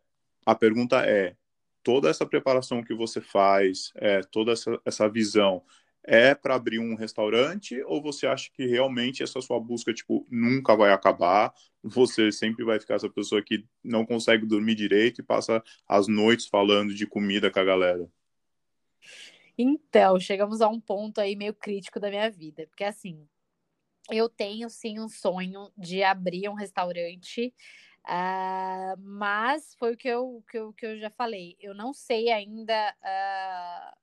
a 0.45 0.53
pergunta 0.53 1.07
é, 1.07 1.37
toda 1.83 2.09
essa 2.09 2.27
preparação 2.27 2.83
que 2.83 2.95
você 2.95 3.21
faz, 3.21 3.93
é, 3.97 4.21
toda 4.23 4.53
essa, 4.53 4.81
essa 4.85 5.09
visão, 5.09 5.63
é 6.05 6.35
para 6.35 6.57
abrir 6.57 6.79
um 6.79 6.95
restaurante 6.95 7.81
ou 7.85 8.03
você 8.03 8.27
acha 8.27 8.51
que 8.53 8.67
realmente 8.67 9.23
essa 9.23 9.41
sua 9.41 9.61
busca 9.61 9.95
tipo 9.95 10.27
nunca 10.31 10.77
vai 10.77 10.93
acabar? 10.93 11.55
Você 11.83 12.33
sempre 12.33 12.65
vai 12.65 12.81
ficar 12.81 12.97
essa 12.97 13.09
pessoa 13.09 13.43
que 13.43 13.65
não 13.85 14.05
consegue 14.05 14.45
dormir 14.45 14.75
direito 14.75 15.21
e 15.21 15.25
passa 15.25 15.63
as 15.87 16.09
noites 16.09 16.47
falando 16.47 16.95
de 16.95 17.07
comida 17.07 17.51
com 17.51 17.61
a 17.61 17.65
galera? 17.65 18.09
Então, 19.57 20.19
chegamos 20.19 20.61
a 20.61 20.69
um 20.69 20.81
ponto 20.81 21.21
aí 21.21 21.37
meio 21.37 21.55
crítico 21.55 22.01
da 22.01 22.09
minha 22.09 22.31
vida, 22.31 22.67
porque 22.67 22.85
assim, 22.85 23.29
eu 24.11 24.29
tenho 24.29 24.69
sim 24.69 24.99
um 24.99 25.09
sonho 25.09 25.71
de 25.77 26.03
abrir 26.03 26.49
um 26.49 26.55
restaurante, 26.55 27.55
uh, 28.07 29.01
mas 29.01 29.75
foi 29.77 29.95
o 29.95 29.97
que 29.97 30.09
eu, 30.09 30.45
que, 30.51 30.59
eu, 30.59 30.73
que 30.73 30.87
eu 30.87 30.99
já 30.99 31.11
falei, 31.11 31.57
eu 31.61 31.75
não 31.75 31.93
sei 31.93 32.31
ainda 32.31 32.95
uh, 33.03 33.97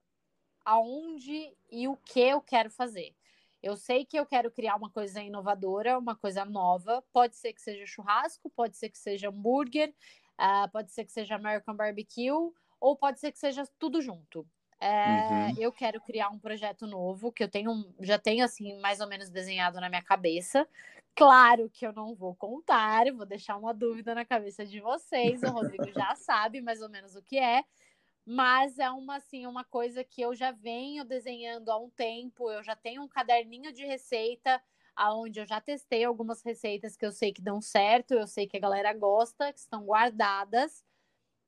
aonde 0.65 1.53
e 1.71 1.87
o 1.87 1.95
que 1.97 2.19
eu 2.19 2.41
quero 2.41 2.69
fazer. 2.69 3.13
Eu 3.61 3.75
sei 3.75 4.05
que 4.05 4.17
eu 4.17 4.25
quero 4.25 4.49
criar 4.49 4.75
uma 4.75 4.89
coisa 4.89 5.21
inovadora, 5.21 5.99
uma 5.99 6.15
coisa 6.15 6.45
nova. 6.45 7.03
Pode 7.11 7.35
ser 7.35 7.51
que 7.51 7.61
seja 7.61 7.85
churrasco, 7.85 8.49
pode 8.49 8.77
ser 8.77 8.89
que 8.89 8.97
seja 8.97 9.29
hambúrguer, 9.29 9.93
uh, 10.39 10.71
pode 10.71 10.91
ser 10.91 11.03
que 11.03 11.11
seja 11.11 11.35
American 11.35 11.75
Barbecue, 11.75 12.53
ou 12.79 12.95
pode 12.95 13.19
ser 13.19 13.31
que 13.31 13.39
seja 13.39 13.67
tudo 13.77 14.01
junto. 14.01 14.47
É, 14.81 15.49
uhum. 15.49 15.55
Eu 15.57 15.73
quero 15.73 15.99
criar 15.99 16.29
um 16.29 16.39
projeto 16.39 16.87
novo 16.87 17.33
que 17.33 17.43
eu 17.43 17.49
tenho, 17.49 17.93
já 17.99 18.17
tenho 18.17 18.45
assim 18.45 18.79
mais 18.79 19.01
ou 19.01 19.07
menos 19.07 19.29
desenhado 19.29 19.79
na 19.81 19.89
minha 19.89 20.01
cabeça. 20.01 20.65
Claro 21.15 21.69
que 21.69 21.85
eu 21.85 21.91
não 21.93 22.15
vou 22.15 22.35
contar, 22.35 23.05
vou 23.13 23.25
deixar 23.25 23.57
uma 23.57 23.73
dúvida 23.73 24.15
na 24.15 24.23
cabeça 24.25 24.65
de 24.65 24.79
vocês. 24.79 25.43
O 25.43 25.49
Rodrigo 25.49 25.91
já 25.91 26.15
sabe 26.15 26.61
mais 26.61 26.81
ou 26.81 26.89
menos 26.89 27.15
o 27.15 27.21
que 27.21 27.37
é, 27.37 27.63
mas 28.25 28.79
é 28.79 28.89
uma 28.91 29.17
assim 29.17 29.45
uma 29.47 29.63
coisa 29.65 30.03
que 30.03 30.21
eu 30.21 30.35
já 30.35 30.51
venho 30.51 31.05
desenhando 31.05 31.69
há 31.71 31.77
um 31.79 31.89
tempo. 31.91 32.51
Eu 32.51 32.63
já 32.63 32.75
tenho 32.75 33.03
um 33.03 33.07
caderninho 33.07 33.73
de 33.73 33.85
receita 33.85 34.61
aonde 34.95 35.39
eu 35.41 35.45
já 35.45 35.61
testei 35.61 36.03
algumas 36.03 36.43
receitas 36.43 36.97
que 36.97 37.05
eu 37.05 37.11
sei 37.11 37.33
que 37.33 37.41
dão 37.41 37.61
certo, 37.61 38.13
eu 38.13 38.27
sei 38.27 38.47
que 38.47 38.57
a 38.57 38.59
galera 38.59 38.93
gosta, 38.93 39.53
que 39.53 39.59
estão 39.59 39.85
guardadas. 39.85 40.83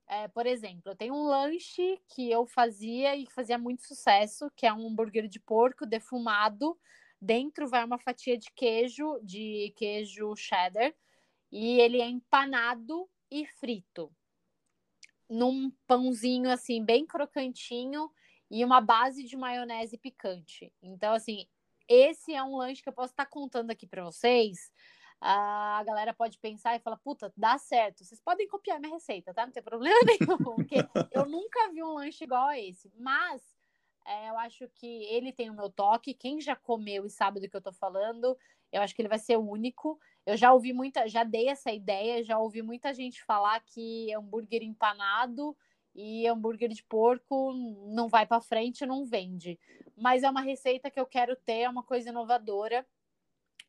É, 0.08 0.28
por 0.28 0.46
exemplo, 0.46 0.92
eu 0.92 0.96
tenho 0.96 1.14
um 1.16 1.24
lanche 1.24 2.00
que 2.10 2.30
eu 2.30 2.46
fazia 2.46 3.16
e 3.16 3.26
que 3.26 3.34
fazia 3.34 3.58
muito 3.58 3.84
sucesso, 3.84 4.52
que 4.56 4.66
é 4.68 4.74
um 4.74 4.88
hambúrguer 4.88 5.28
de 5.28 5.40
porco 5.40 5.86
defumado. 5.86 6.78
Dentro 7.22 7.70
vai 7.70 7.86
uma 7.86 8.00
fatia 8.00 8.38
de 8.38 8.52
queijo, 8.52 9.20
de 9.24 9.74
queijo 9.78 10.36
cheddar, 10.36 10.94
e 11.52 11.80
ele 11.80 12.02
é 12.02 12.08
empanado 12.08 13.10
e 13.30 13.46
frito. 13.46 14.12
num 15.30 15.72
pãozinho 15.88 16.50
assim, 16.50 16.84
bem 16.84 17.06
crocantinho 17.06 18.12
e 18.50 18.66
uma 18.66 18.82
base 18.82 19.24
de 19.24 19.38
maionese 19.38 19.98
picante. 19.98 20.74
Então, 20.82 21.14
assim, 21.14 21.48
esse 21.88 22.34
é 22.34 22.44
um 22.44 22.58
lanche 22.58 22.82
que 22.84 22.90
eu 22.90 22.94
posso 22.94 23.14
estar 23.14 23.26
contando 23.26 23.72
aqui 23.72 23.88
para 23.88 24.04
vocês. 24.04 24.72
A 25.22 25.84
galera 25.86 26.14
pode 26.14 26.38
pensar 26.40 26.76
e 26.76 26.80
falar, 26.80 26.98
puta, 26.98 27.32
dá 27.38 27.58
certo. 27.58 28.04
Vocês 28.04 28.20
podem 28.22 28.48
copiar 28.48 28.80
minha 28.80 28.94
receita, 28.94 29.34
tá? 29.34 29.46
Não 29.46 29.54
tem 29.54 29.64
problema 29.64 30.00
nenhum, 30.06 30.38
porque 30.38 30.76
eu 31.12 31.26
nunca 31.26 31.72
vi 31.72 31.84
um 31.84 31.94
lanche 31.94 32.24
igual 32.24 32.48
a 32.48 32.60
esse. 32.60 32.92
Mas 32.98 33.42
é, 34.06 34.30
eu 34.30 34.38
acho 34.38 34.68
que 34.70 35.04
ele 35.06 35.32
tem 35.32 35.50
o 35.50 35.56
meu 35.56 35.70
toque. 35.70 36.14
Quem 36.14 36.42
já 36.42 36.56
comeu 36.56 37.06
e 37.06 37.10
sabe 37.10 37.40
do 37.40 37.50
que 37.50 37.56
eu 37.56 37.62
tô 37.62 37.72
falando, 37.72 38.38
eu 38.72 38.82
acho 38.82 38.96
que 38.96 39.02
ele 39.02 39.10
vai 39.10 39.20
ser 39.20 39.38
único. 39.38 40.00
Eu 40.26 40.38
já 40.38 40.54
ouvi 40.54 40.74
muita, 40.74 41.08
já 41.08 41.24
dei 41.24 41.50
essa 41.50 41.72
ideia, 41.72 42.24
já 42.24 42.38
ouvi 42.38 42.62
muita 42.62 42.94
gente 42.94 43.24
falar 43.24 43.60
que 43.62 44.14
hambúrguer 44.14 44.64
empanado 44.64 45.56
e 45.94 46.28
hambúrguer 46.28 46.70
de 46.70 46.84
porco 46.84 47.54
não 47.88 48.08
vai 48.08 48.26
para 48.26 48.42
frente, 48.42 48.86
não 48.86 49.06
vende. 49.06 49.60
Mas 49.96 50.24
é 50.24 50.30
uma 50.30 50.42
receita 50.42 50.90
que 50.90 51.00
eu 51.00 51.06
quero 51.06 51.36
ter, 51.36 51.62
é 51.62 51.70
uma 51.70 51.84
coisa 51.84 52.10
inovadora 52.10 52.86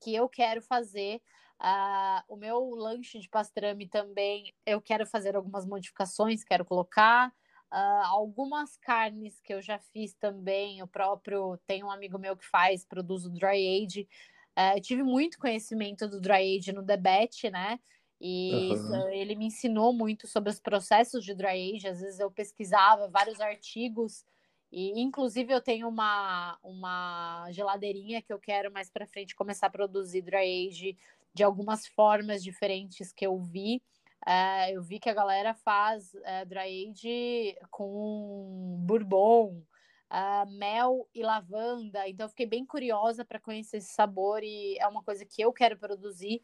que 0.00 0.14
eu 0.14 0.28
quero 0.28 0.62
fazer. 0.62 1.20
Uh, 1.60 2.34
o 2.34 2.36
meu 2.36 2.70
lanche 2.70 3.20
de 3.20 3.28
pastrame 3.28 3.86
também, 3.86 4.52
eu 4.66 4.80
quero 4.80 5.06
fazer 5.06 5.36
algumas 5.36 5.64
modificações, 5.64 6.42
quero 6.42 6.64
colocar 6.64 7.32
uh, 7.72 8.04
algumas 8.06 8.76
carnes 8.76 9.40
que 9.40 9.52
eu 9.52 9.62
já 9.62 9.78
fiz 9.78 10.14
também. 10.14 10.82
O 10.82 10.86
próprio 10.86 11.58
tem 11.66 11.82
um 11.82 11.90
amigo 11.90 12.18
meu 12.18 12.36
que 12.36 12.46
faz, 12.46 12.84
produz 12.84 13.24
o 13.24 13.30
dry 13.30 13.82
age. 13.82 14.08
Uh, 14.56 14.76
eu 14.76 14.82
tive 14.82 15.02
muito 15.02 15.38
conhecimento 15.38 16.06
do 16.06 16.20
dry 16.20 16.56
age 16.56 16.72
no 16.72 16.82
debate, 16.82 17.50
né? 17.50 17.80
E 18.20 18.70
uhum. 18.70 19.08
ele 19.08 19.34
me 19.34 19.46
ensinou 19.46 19.92
muito 19.92 20.28
sobre 20.28 20.50
os 20.50 20.60
processos 20.60 21.24
de 21.24 21.34
dry 21.34 21.74
age. 21.74 21.88
Às 21.88 22.00
vezes 22.00 22.20
eu 22.20 22.30
pesquisava 22.30 23.08
vários 23.08 23.40
artigos 23.40 24.24
e 24.70 25.00
inclusive 25.00 25.52
eu 25.52 25.60
tenho 25.60 25.88
uma, 25.88 26.58
uma 26.62 27.50
geladeirinha 27.50 28.22
que 28.22 28.32
eu 28.32 28.38
quero 28.38 28.72
mais 28.72 28.88
para 28.90 29.06
frente 29.06 29.34
começar 29.34 29.66
a 29.66 29.70
produzir 29.70 30.22
dry 30.22 30.68
age 30.68 30.96
de 31.34 31.42
algumas 31.42 31.86
formas 31.86 32.44
diferentes 32.44 33.12
que 33.12 33.26
eu 33.26 33.38
vi. 33.38 33.82
Uh, 34.26 34.70
eu 34.72 34.82
vi 34.82 35.00
que 35.00 35.10
a 35.10 35.14
galera 35.14 35.52
faz 35.52 36.14
uh, 36.14 36.46
dry 36.46 36.90
age 36.90 37.56
com 37.70 38.76
bourbon, 38.80 39.62
uh, 40.10 40.50
mel 40.50 41.08
e 41.14 41.22
lavanda. 41.22 42.08
Então 42.08 42.28
fiquei 42.28 42.46
bem 42.46 42.64
curiosa 42.64 43.24
para 43.24 43.40
conhecer 43.40 43.78
esse 43.78 43.92
sabor 43.92 44.42
e 44.42 44.78
é 44.78 44.86
uma 44.86 45.02
coisa 45.02 45.24
que 45.24 45.42
eu 45.42 45.52
quero 45.52 45.76
produzir 45.76 46.40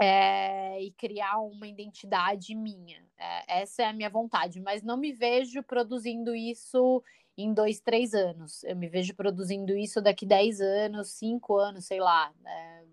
é, 0.00 0.80
e 0.82 0.90
criar 0.92 1.38
uma 1.40 1.66
identidade 1.66 2.54
minha. 2.54 3.04
É, 3.18 3.60
essa 3.60 3.82
é 3.82 3.86
a 3.86 3.92
minha 3.92 4.10
vontade, 4.10 4.60
mas 4.60 4.82
não 4.82 4.96
me 4.96 5.12
vejo 5.12 5.62
produzindo 5.62 6.34
isso 6.34 7.02
em 7.36 7.52
dois, 7.52 7.80
três 7.80 8.14
anos. 8.14 8.64
Eu 8.64 8.76
me 8.76 8.88
vejo 8.88 9.14
produzindo 9.14 9.76
isso 9.76 10.00
daqui 10.00 10.24
dez 10.24 10.60
anos, 10.60 11.10
cinco 11.10 11.56
anos, 11.56 11.84
sei 11.84 12.00
lá. 12.00 12.32
É, 12.44 12.83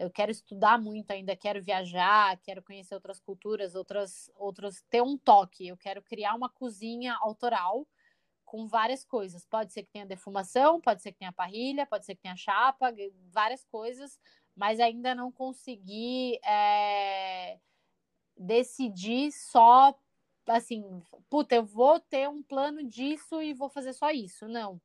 eu 0.00 0.10
quero 0.10 0.32
estudar 0.32 0.80
muito 0.80 1.10
ainda, 1.10 1.36
quero 1.36 1.62
viajar, 1.62 2.38
quero 2.38 2.62
conhecer 2.62 2.94
outras 2.94 3.20
culturas, 3.20 3.74
outras, 3.74 4.30
outras, 4.34 4.82
ter 4.88 5.02
um 5.02 5.18
toque. 5.18 5.68
Eu 5.68 5.76
quero 5.76 6.00
criar 6.00 6.34
uma 6.34 6.48
cozinha 6.48 7.14
autoral 7.20 7.86
com 8.46 8.66
várias 8.66 9.04
coisas. 9.04 9.44
Pode 9.44 9.74
ser 9.74 9.82
que 9.82 9.92
tenha 9.92 10.06
defumação, 10.06 10.80
pode 10.80 11.02
ser 11.02 11.12
que 11.12 11.18
tenha 11.18 11.32
parrilha, 11.32 11.84
pode 11.84 12.06
ser 12.06 12.14
que 12.14 12.22
tenha 12.22 12.34
chapa, 12.34 12.94
várias 13.30 13.62
coisas, 13.66 14.18
mas 14.56 14.80
ainda 14.80 15.14
não 15.14 15.30
consegui 15.30 16.40
é, 16.46 17.58
decidir 18.38 19.30
só 19.32 19.94
assim, 20.48 20.82
puta, 21.28 21.54
eu 21.54 21.64
vou 21.64 22.00
ter 22.00 22.26
um 22.26 22.42
plano 22.42 22.82
disso 22.82 23.42
e 23.42 23.52
vou 23.52 23.68
fazer 23.68 23.92
só 23.92 24.10
isso. 24.10 24.48
Não. 24.48 24.80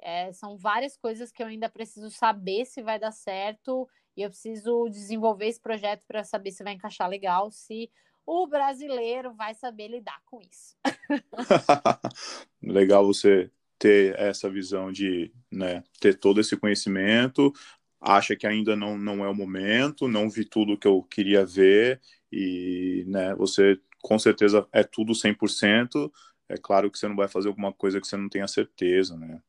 É, 0.00 0.32
são 0.32 0.56
várias 0.56 0.96
coisas 0.96 1.30
que 1.30 1.42
eu 1.42 1.46
ainda 1.46 1.68
preciso 1.68 2.10
saber 2.10 2.64
se 2.64 2.82
vai 2.82 2.98
dar 2.98 3.12
certo 3.12 3.88
e 4.16 4.22
eu 4.22 4.30
preciso 4.30 4.88
desenvolver 4.88 5.46
esse 5.46 5.60
projeto 5.60 6.04
para 6.06 6.24
saber 6.24 6.50
se 6.50 6.64
vai 6.64 6.74
encaixar 6.74 7.08
legal, 7.08 7.50
se 7.50 7.90
o 8.26 8.46
brasileiro 8.46 9.34
vai 9.34 9.54
saber 9.54 9.88
lidar 9.88 10.20
com 10.24 10.40
isso. 10.40 10.76
legal 12.62 13.06
você 13.06 13.50
ter 13.78 14.18
essa 14.18 14.48
visão 14.48 14.90
de 14.90 15.30
né, 15.52 15.82
ter 16.00 16.18
todo 16.18 16.40
esse 16.40 16.56
conhecimento, 16.56 17.52
acha 18.00 18.36
que 18.36 18.46
ainda 18.46 18.76
não, 18.76 18.96
não 18.96 19.24
é 19.24 19.28
o 19.28 19.34
momento, 19.34 20.08
não 20.08 20.30
vi 20.30 20.44
tudo 20.44 20.78
que 20.78 20.86
eu 20.86 21.02
queria 21.02 21.44
ver 21.44 22.00
e 22.32 23.04
né, 23.06 23.34
você 23.34 23.78
com 24.02 24.18
certeza 24.18 24.66
é 24.72 24.82
tudo 24.82 25.14
100%, 25.14 26.12
é 26.48 26.56
claro 26.56 26.90
que 26.90 26.98
você 26.98 27.08
não 27.08 27.16
vai 27.16 27.26
fazer 27.26 27.48
alguma 27.48 27.72
coisa 27.72 28.00
que 28.00 28.06
você 28.06 28.16
não 28.16 28.28
tenha 28.28 28.46
certeza, 28.46 29.16
né? 29.16 29.40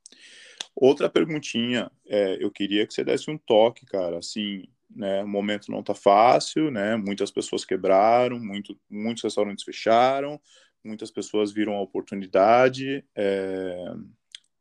Outra 0.76 1.10
perguntinha, 1.10 1.90
é, 2.06 2.44
eu 2.44 2.52
queria 2.52 2.86
que 2.86 2.94
você 2.94 3.04
desse 3.04 3.32
um 3.32 3.38
toque, 3.38 3.86
cara, 3.86 4.18
assim, 4.18 4.66
né, 4.90 5.24
o 5.24 5.28
momento 5.28 5.72
não 5.72 5.82
tá 5.82 5.96
fácil, 5.96 6.70
né, 6.70 6.98
muitas 6.98 7.32
pessoas 7.32 7.64
quebraram, 7.64 8.40
muito, 8.40 8.78
muitos 8.90 9.24
restaurantes 9.24 9.64
fecharam, 9.64 10.40
muitas 10.84 11.10
pessoas 11.10 11.52
viram 11.52 11.76
a 11.76 11.82
oportunidade, 11.82 13.06
é, 13.16 13.94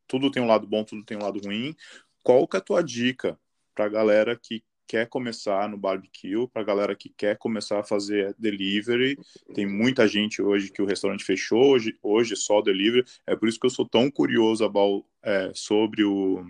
tudo 0.06 0.30
tem 0.30 0.42
um 0.42 0.46
lado 0.46 0.66
bom, 0.66 0.84
tudo 0.84 1.04
tem 1.04 1.16
um 1.16 1.22
lado 1.22 1.40
ruim, 1.44 1.74
qual 2.22 2.46
que 2.46 2.56
é 2.56 2.60
a 2.60 2.62
tua 2.62 2.82
dica 2.82 3.38
para 3.74 3.86
a 3.86 3.88
galera 3.88 4.38
que 4.40 4.62
quer 4.86 5.08
começar 5.08 5.68
no 5.68 5.76
barbecue, 5.76 6.46
para 6.48 6.62
a 6.62 6.64
galera 6.64 6.94
que 6.94 7.08
quer 7.08 7.36
começar 7.36 7.80
a 7.80 7.84
fazer 7.84 8.34
delivery. 8.38 9.18
Tem 9.54 9.66
muita 9.66 10.06
gente 10.06 10.42
hoje 10.42 10.70
que 10.70 10.82
o 10.82 10.86
restaurante 10.86 11.24
fechou, 11.24 11.72
hoje, 11.72 11.96
hoje 12.02 12.36
só 12.36 12.60
delivery. 12.60 13.04
É 13.26 13.34
por 13.34 13.48
isso 13.48 13.58
que 13.58 13.66
eu 13.66 13.70
sou 13.70 13.88
tão 13.88 14.10
curioso 14.10 14.64
about, 14.64 15.06
é, 15.22 15.50
sobre 15.54 16.04
o, 16.04 16.44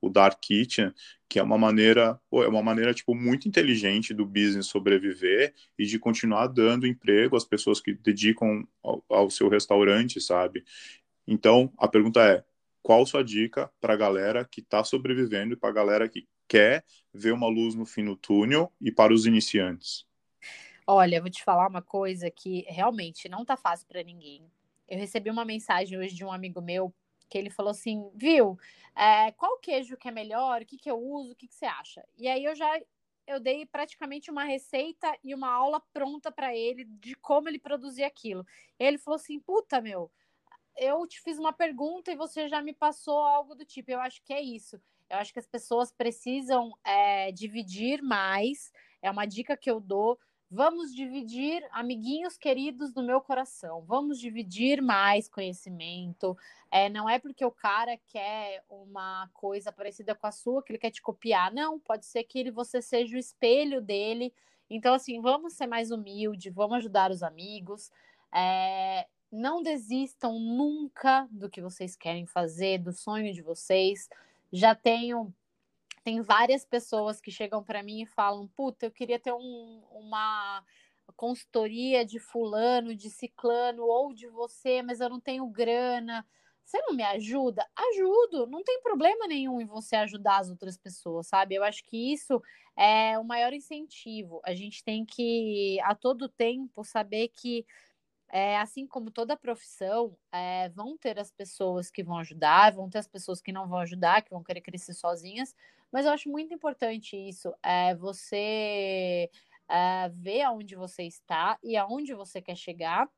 o 0.00 0.08
Dark 0.08 0.38
Kitchen, 0.40 0.92
que 1.28 1.38
é 1.38 1.42
uma 1.42 1.58
maneira, 1.58 2.20
é 2.32 2.48
uma 2.48 2.62
maneira 2.62 2.94
tipo 2.94 3.14
muito 3.14 3.48
inteligente 3.48 4.14
do 4.14 4.24
business 4.24 4.66
sobreviver 4.66 5.52
e 5.78 5.84
de 5.84 5.98
continuar 5.98 6.46
dando 6.46 6.86
emprego 6.86 7.36
às 7.36 7.44
pessoas 7.44 7.80
que 7.80 7.92
dedicam 7.94 8.66
ao, 8.82 9.04
ao 9.08 9.30
seu 9.30 9.48
restaurante, 9.48 10.20
sabe? 10.20 10.64
Então, 11.26 11.72
a 11.78 11.86
pergunta 11.86 12.20
é: 12.20 12.44
qual 12.82 13.04
sua 13.06 13.22
dica 13.22 13.70
para 13.80 13.94
a 13.94 13.96
galera 13.96 14.44
que 14.44 14.60
está 14.60 14.82
sobrevivendo 14.82 15.54
e 15.54 15.56
para 15.56 15.70
a 15.70 15.72
galera 15.72 16.08
que 16.08 16.26
quer 16.48 16.84
ver 17.12 17.32
uma 17.32 17.46
luz 17.46 17.74
no 17.74 17.86
fim 17.86 18.04
do 18.04 18.16
túnel 18.16 18.72
e 18.80 18.90
para 18.90 19.12
os 19.12 19.26
iniciantes? 19.26 20.06
Olha, 20.86 21.20
vou 21.20 21.30
te 21.30 21.44
falar 21.44 21.68
uma 21.68 21.82
coisa 21.82 22.30
que 22.30 22.64
realmente 22.68 23.28
não 23.28 23.44
tá 23.44 23.56
fácil 23.56 23.86
para 23.86 24.02
ninguém. 24.02 24.44
Eu 24.88 24.98
recebi 24.98 25.30
uma 25.30 25.44
mensagem 25.44 25.96
hoje 25.96 26.14
de 26.14 26.24
um 26.24 26.32
amigo 26.32 26.60
meu 26.60 26.92
que 27.28 27.38
ele 27.38 27.48
falou 27.48 27.70
assim, 27.70 28.10
viu, 28.16 28.58
é, 28.96 29.30
qual 29.32 29.58
queijo 29.60 29.96
que 29.96 30.08
é 30.08 30.10
melhor, 30.10 30.62
o 30.62 30.66
que, 30.66 30.76
que 30.76 30.90
eu 30.90 30.98
uso, 31.00 31.32
o 31.32 31.36
que, 31.36 31.46
que 31.46 31.54
você 31.54 31.66
acha? 31.66 32.04
E 32.18 32.26
aí 32.26 32.44
eu 32.44 32.56
já 32.56 32.80
eu 33.26 33.38
dei 33.38 33.64
praticamente 33.64 34.28
uma 34.28 34.42
receita 34.42 35.16
e 35.22 35.32
uma 35.32 35.48
aula 35.48 35.80
pronta 35.92 36.32
para 36.32 36.56
ele 36.56 36.84
de 36.84 37.14
como 37.14 37.48
ele 37.48 37.60
produzia 37.60 38.08
aquilo. 38.08 38.44
Ele 38.76 38.98
falou 38.98 39.14
assim, 39.16 39.38
puta 39.38 39.80
meu, 39.80 40.10
eu 40.76 41.06
te 41.06 41.20
fiz 41.20 41.38
uma 41.38 41.52
pergunta 41.52 42.10
e 42.10 42.16
você 42.16 42.48
já 42.48 42.62
me 42.62 42.72
passou 42.72 43.18
algo 43.18 43.54
do 43.54 43.64
tipo. 43.64 43.90
Eu 43.90 44.00
acho 44.00 44.22
que 44.22 44.32
é 44.32 44.40
isso. 44.40 44.80
Eu 45.08 45.18
acho 45.18 45.32
que 45.32 45.38
as 45.38 45.46
pessoas 45.46 45.92
precisam 45.92 46.72
é, 46.84 47.32
dividir 47.32 48.02
mais. 48.02 48.72
É 49.02 49.10
uma 49.10 49.26
dica 49.26 49.56
que 49.56 49.70
eu 49.70 49.80
dou. 49.80 50.18
Vamos 50.52 50.92
dividir, 50.92 51.64
amiguinhos 51.70 52.36
queridos 52.36 52.92
do 52.92 53.04
meu 53.04 53.20
coração. 53.20 53.82
Vamos 53.82 54.18
dividir 54.18 54.82
mais 54.82 55.28
conhecimento. 55.28 56.36
É, 56.70 56.88
não 56.88 57.08
é 57.08 57.20
porque 57.20 57.44
o 57.44 57.52
cara 57.52 57.96
quer 58.08 58.64
uma 58.68 59.28
coisa 59.32 59.70
parecida 59.70 60.12
com 60.12 60.26
a 60.26 60.32
sua 60.32 60.62
que 60.62 60.72
ele 60.72 60.78
quer 60.78 60.90
te 60.90 61.00
copiar. 61.00 61.52
Não, 61.52 61.78
pode 61.78 62.04
ser 62.04 62.24
que 62.24 62.36
ele, 62.36 62.50
você 62.50 62.82
seja 62.82 63.16
o 63.16 63.18
espelho 63.18 63.80
dele. 63.80 64.34
Então, 64.68 64.94
assim, 64.94 65.20
vamos 65.20 65.52
ser 65.52 65.68
mais 65.68 65.92
humilde, 65.92 66.50
vamos 66.50 66.78
ajudar 66.78 67.12
os 67.12 67.22
amigos. 67.22 67.90
É, 68.34 69.06
não 69.30 69.62
desistam 69.62 70.38
nunca 70.38 71.28
do 71.30 71.48
que 71.48 71.60
vocês 71.60 71.94
querem 71.96 72.26
fazer, 72.26 72.78
do 72.78 72.92
sonho 72.92 73.32
de 73.32 73.42
vocês 73.42 74.08
já 74.52 74.74
tenho 74.74 75.32
tem 76.02 76.22
várias 76.22 76.64
pessoas 76.64 77.20
que 77.20 77.30
chegam 77.30 77.62
para 77.62 77.82
mim 77.82 78.02
e 78.02 78.06
falam: 78.06 78.48
Puta, 78.48 78.86
eu 78.86 78.90
queria 78.90 79.18
ter 79.18 79.32
um, 79.32 79.82
uma 79.92 80.64
consultoria 81.16 82.04
de 82.04 82.18
fulano, 82.18 82.94
de 82.94 83.10
ciclano 83.10 83.84
ou 83.84 84.14
de 84.14 84.26
você, 84.28 84.82
mas 84.82 85.00
eu 85.00 85.08
não 85.08 85.20
tenho 85.20 85.46
grana. 85.46 86.26
Você 86.64 86.80
não 86.82 86.94
me 86.94 87.02
ajuda? 87.02 87.66
Ajudo, 87.76 88.46
não 88.46 88.62
tem 88.62 88.80
problema 88.80 89.26
nenhum 89.26 89.60
em 89.60 89.66
você 89.66 89.96
ajudar 89.96 90.38
as 90.38 90.50
outras 90.50 90.78
pessoas, 90.78 91.26
sabe? 91.26 91.56
Eu 91.56 91.64
acho 91.64 91.84
que 91.84 92.12
isso 92.12 92.40
é 92.76 93.18
o 93.18 93.24
maior 93.24 93.52
incentivo. 93.52 94.40
A 94.44 94.54
gente 94.54 94.84
tem 94.84 95.04
que, 95.04 95.80
a 95.82 95.94
todo 95.96 96.28
tempo, 96.28 96.84
saber 96.84 97.28
que 97.28 97.66
é, 98.32 98.58
assim 98.58 98.86
como 98.86 99.10
toda 99.10 99.36
profissão, 99.36 100.16
é, 100.32 100.68
vão 100.70 100.96
ter 100.96 101.18
as 101.18 101.30
pessoas 101.32 101.90
que 101.90 102.02
vão 102.02 102.18
ajudar, 102.18 102.72
vão 102.72 102.88
ter 102.88 102.98
as 102.98 103.08
pessoas 103.08 103.40
que 103.40 103.52
não 103.52 103.68
vão 103.68 103.78
ajudar, 103.78 104.22
que 104.22 104.30
vão 104.30 104.42
querer 104.42 104.60
crescer 104.60 104.94
sozinhas, 104.94 105.54
mas 105.92 106.06
eu 106.06 106.12
acho 106.12 106.28
muito 106.28 106.54
importante 106.54 107.16
isso, 107.16 107.52
é 107.62 107.94
você 107.96 109.28
é, 109.68 110.08
ver 110.10 110.42
aonde 110.42 110.76
você 110.76 111.02
está 111.02 111.58
e 111.62 111.76
aonde 111.76 112.14
você 112.14 112.40
quer 112.40 112.56
chegar, 112.56 113.08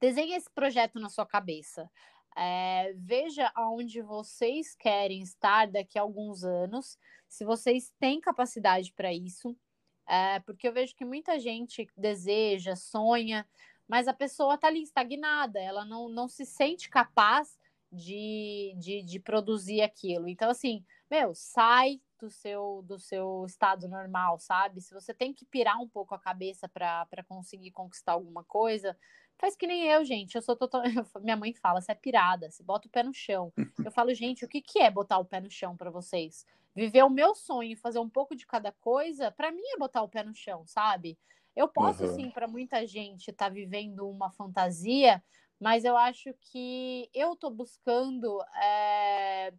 desenhe 0.00 0.34
esse 0.34 0.50
projeto 0.50 0.98
na 0.98 1.08
sua 1.08 1.24
cabeça. 1.24 1.88
É, 2.36 2.94
veja 2.96 3.52
aonde 3.54 4.00
vocês 4.02 4.74
querem 4.74 5.22
estar 5.22 5.66
daqui 5.66 5.98
a 5.98 6.02
alguns 6.02 6.42
anos, 6.42 6.98
se 7.28 7.44
vocês 7.44 7.92
têm 8.00 8.20
capacidade 8.20 8.92
para 8.94 9.12
isso, 9.12 9.56
é, 10.08 10.40
porque 10.40 10.66
eu 10.66 10.72
vejo 10.72 10.96
que 10.96 11.04
muita 11.04 11.38
gente 11.38 11.86
deseja, 11.96 12.74
sonha, 12.74 13.46
mas 13.92 14.08
a 14.08 14.14
pessoa 14.14 14.54
está 14.54 14.68
ali 14.68 14.82
estagnada, 14.82 15.60
ela 15.60 15.84
não, 15.84 16.08
não 16.08 16.26
se 16.26 16.46
sente 16.46 16.88
capaz 16.88 17.58
de, 17.92 18.74
de, 18.78 19.02
de 19.02 19.20
produzir 19.20 19.82
aquilo. 19.82 20.26
Então, 20.28 20.48
assim, 20.48 20.82
meu, 21.10 21.34
sai 21.34 22.00
do 22.18 22.30
seu, 22.30 22.82
do 22.86 22.98
seu 22.98 23.44
estado 23.46 23.86
normal, 23.86 24.38
sabe? 24.38 24.80
Se 24.80 24.94
você 24.94 25.12
tem 25.12 25.34
que 25.34 25.44
pirar 25.44 25.78
um 25.78 25.86
pouco 25.86 26.14
a 26.14 26.18
cabeça 26.18 26.66
para 26.70 27.22
conseguir 27.28 27.70
conquistar 27.70 28.12
alguma 28.12 28.42
coisa, 28.42 28.96
faz 29.38 29.54
que 29.54 29.66
nem 29.66 29.86
eu, 29.86 30.02
gente. 30.06 30.36
Eu 30.36 30.40
sou 30.40 30.56
total... 30.56 30.80
Minha 31.20 31.36
mãe 31.36 31.52
fala, 31.52 31.82
você 31.82 31.92
é 31.92 31.94
pirada, 31.94 32.50
você 32.50 32.62
bota 32.62 32.88
o 32.88 32.90
pé 32.90 33.02
no 33.02 33.12
chão. 33.12 33.52
Eu 33.84 33.92
falo, 33.92 34.14
gente, 34.14 34.42
o 34.42 34.48
que, 34.48 34.62
que 34.62 34.78
é 34.78 34.90
botar 34.90 35.18
o 35.18 35.24
pé 35.26 35.38
no 35.38 35.50
chão 35.50 35.76
para 35.76 35.90
vocês? 35.90 36.46
Viver 36.74 37.02
o 37.02 37.10
meu 37.10 37.34
sonho 37.34 37.76
fazer 37.76 37.98
um 37.98 38.08
pouco 38.08 38.34
de 38.34 38.46
cada 38.46 38.72
coisa, 38.72 39.30
para 39.30 39.52
mim 39.52 39.66
é 39.74 39.76
botar 39.76 40.02
o 40.02 40.08
pé 40.08 40.22
no 40.22 40.34
chão, 40.34 40.66
sabe? 40.66 41.18
Eu 41.54 41.68
posso, 41.68 42.04
uhum. 42.04 42.14
sim, 42.14 42.30
para 42.30 42.48
muita 42.48 42.86
gente 42.86 43.30
estar 43.30 43.46
tá 43.46 43.48
vivendo 43.48 44.08
uma 44.08 44.30
fantasia, 44.30 45.22
mas 45.60 45.84
eu 45.84 45.96
acho 45.96 46.34
que 46.40 47.08
eu 47.14 47.34
estou 47.34 47.50
buscando. 47.50 48.40
É... 48.56 49.52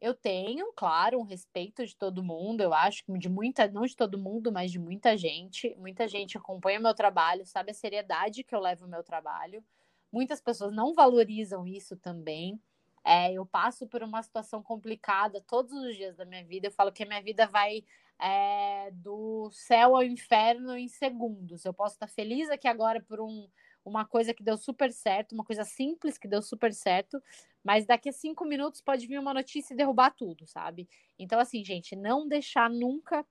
Eu 0.00 0.14
tenho, 0.14 0.72
claro, 0.74 1.18
um 1.18 1.24
respeito 1.24 1.84
de 1.84 1.96
todo 1.96 2.22
mundo, 2.22 2.60
eu 2.60 2.72
acho 2.72 3.04
que 3.04 3.18
de 3.18 3.28
muita, 3.28 3.66
não 3.66 3.84
de 3.84 3.96
todo 3.96 4.16
mundo, 4.16 4.52
mas 4.52 4.70
de 4.70 4.78
muita 4.78 5.16
gente. 5.16 5.74
Muita 5.76 6.06
gente 6.06 6.38
acompanha 6.38 6.78
meu 6.78 6.94
trabalho, 6.94 7.44
sabe 7.44 7.72
a 7.72 7.74
seriedade 7.74 8.44
que 8.44 8.54
eu 8.54 8.60
levo 8.60 8.86
o 8.86 8.88
meu 8.88 9.02
trabalho. 9.02 9.64
Muitas 10.12 10.40
pessoas 10.40 10.72
não 10.72 10.94
valorizam 10.94 11.66
isso 11.66 11.96
também. 11.96 12.60
É, 13.04 13.32
eu 13.32 13.44
passo 13.44 13.86
por 13.86 14.02
uma 14.02 14.22
situação 14.22 14.62
complicada 14.62 15.42
todos 15.46 15.72
os 15.72 15.96
dias 15.96 16.16
da 16.16 16.24
minha 16.24 16.44
vida. 16.44 16.68
Eu 16.68 16.72
falo 16.72 16.92
que 16.92 17.02
a 17.02 17.06
minha 17.06 17.22
vida 17.22 17.46
vai 17.46 17.82
é, 18.20 18.90
do 18.92 19.50
céu 19.52 19.96
ao 19.96 20.02
inferno 20.02 20.76
em 20.76 20.88
segundos. 20.88 21.64
Eu 21.64 21.72
posso 21.72 21.94
estar 21.94 22.08
feliz 22.08 22.50
aqui 22.50 22.66
agora 22.66 23.00
por 23.00 23.20
um, 23.20 23.48
uma 23.84 24.04
coisa 24.04 24.34
que 24.34 24.42
deu 24.42 24.56
super 24.56 24.92
certo, 24.92 25.32
uma 25.32 25.44
coisa 25.44 25.64
simples 25.64 26.18
que 26.18 26.28
deu 26.28 26.42
super 26.42 26.72
certo, 26.72 27.22
mas 27.62 27.86
daqui 27.86 28.08
a 28.08 28.12
cinco 28.12 28.44
minutos 28.44 28.80
pode 28.80 29.06
vir 29.06 29.18
uma 29.18 29.34
notícia 29.34 29.72
e 29.72 29.76
derrubar 29.76 30.10
tudo, 30.10 30.46
sabe? 30.46 30.88
Então, 31.18 31.38
assim, 31.38 31.64
gente, 31.64 31.94
não 31.96 32.26
deixar 32.26 32.68
nunca. 32.68 33.26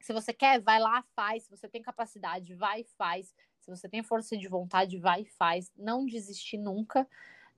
Se 0.00 0.12
você 0.12 0.32
quer, 0.32 0.60
vai 0.60 0.78
lá, 0.78 1.02
faz. 1.14 1.44
Se 1.44 1.50
você 1.50 1.68
tem 1.68 1.82
capacidade, 1.82 2.54
vai 2.54 2.80
e 2.80 2.84
faz. 2.84 3.34
Se 3.60 3.70
você 3.70 3.88
tem 3.88 4.02
força 4.02 4.36
de 4.36 4.48
vontade, 4.48 4.98
vai 4.98 5.22
e 5.22 5.24
faz. 5.24 5.72
Não 5.76 6.04
desistir 6.04 6.58
nunca. 6.58 7.08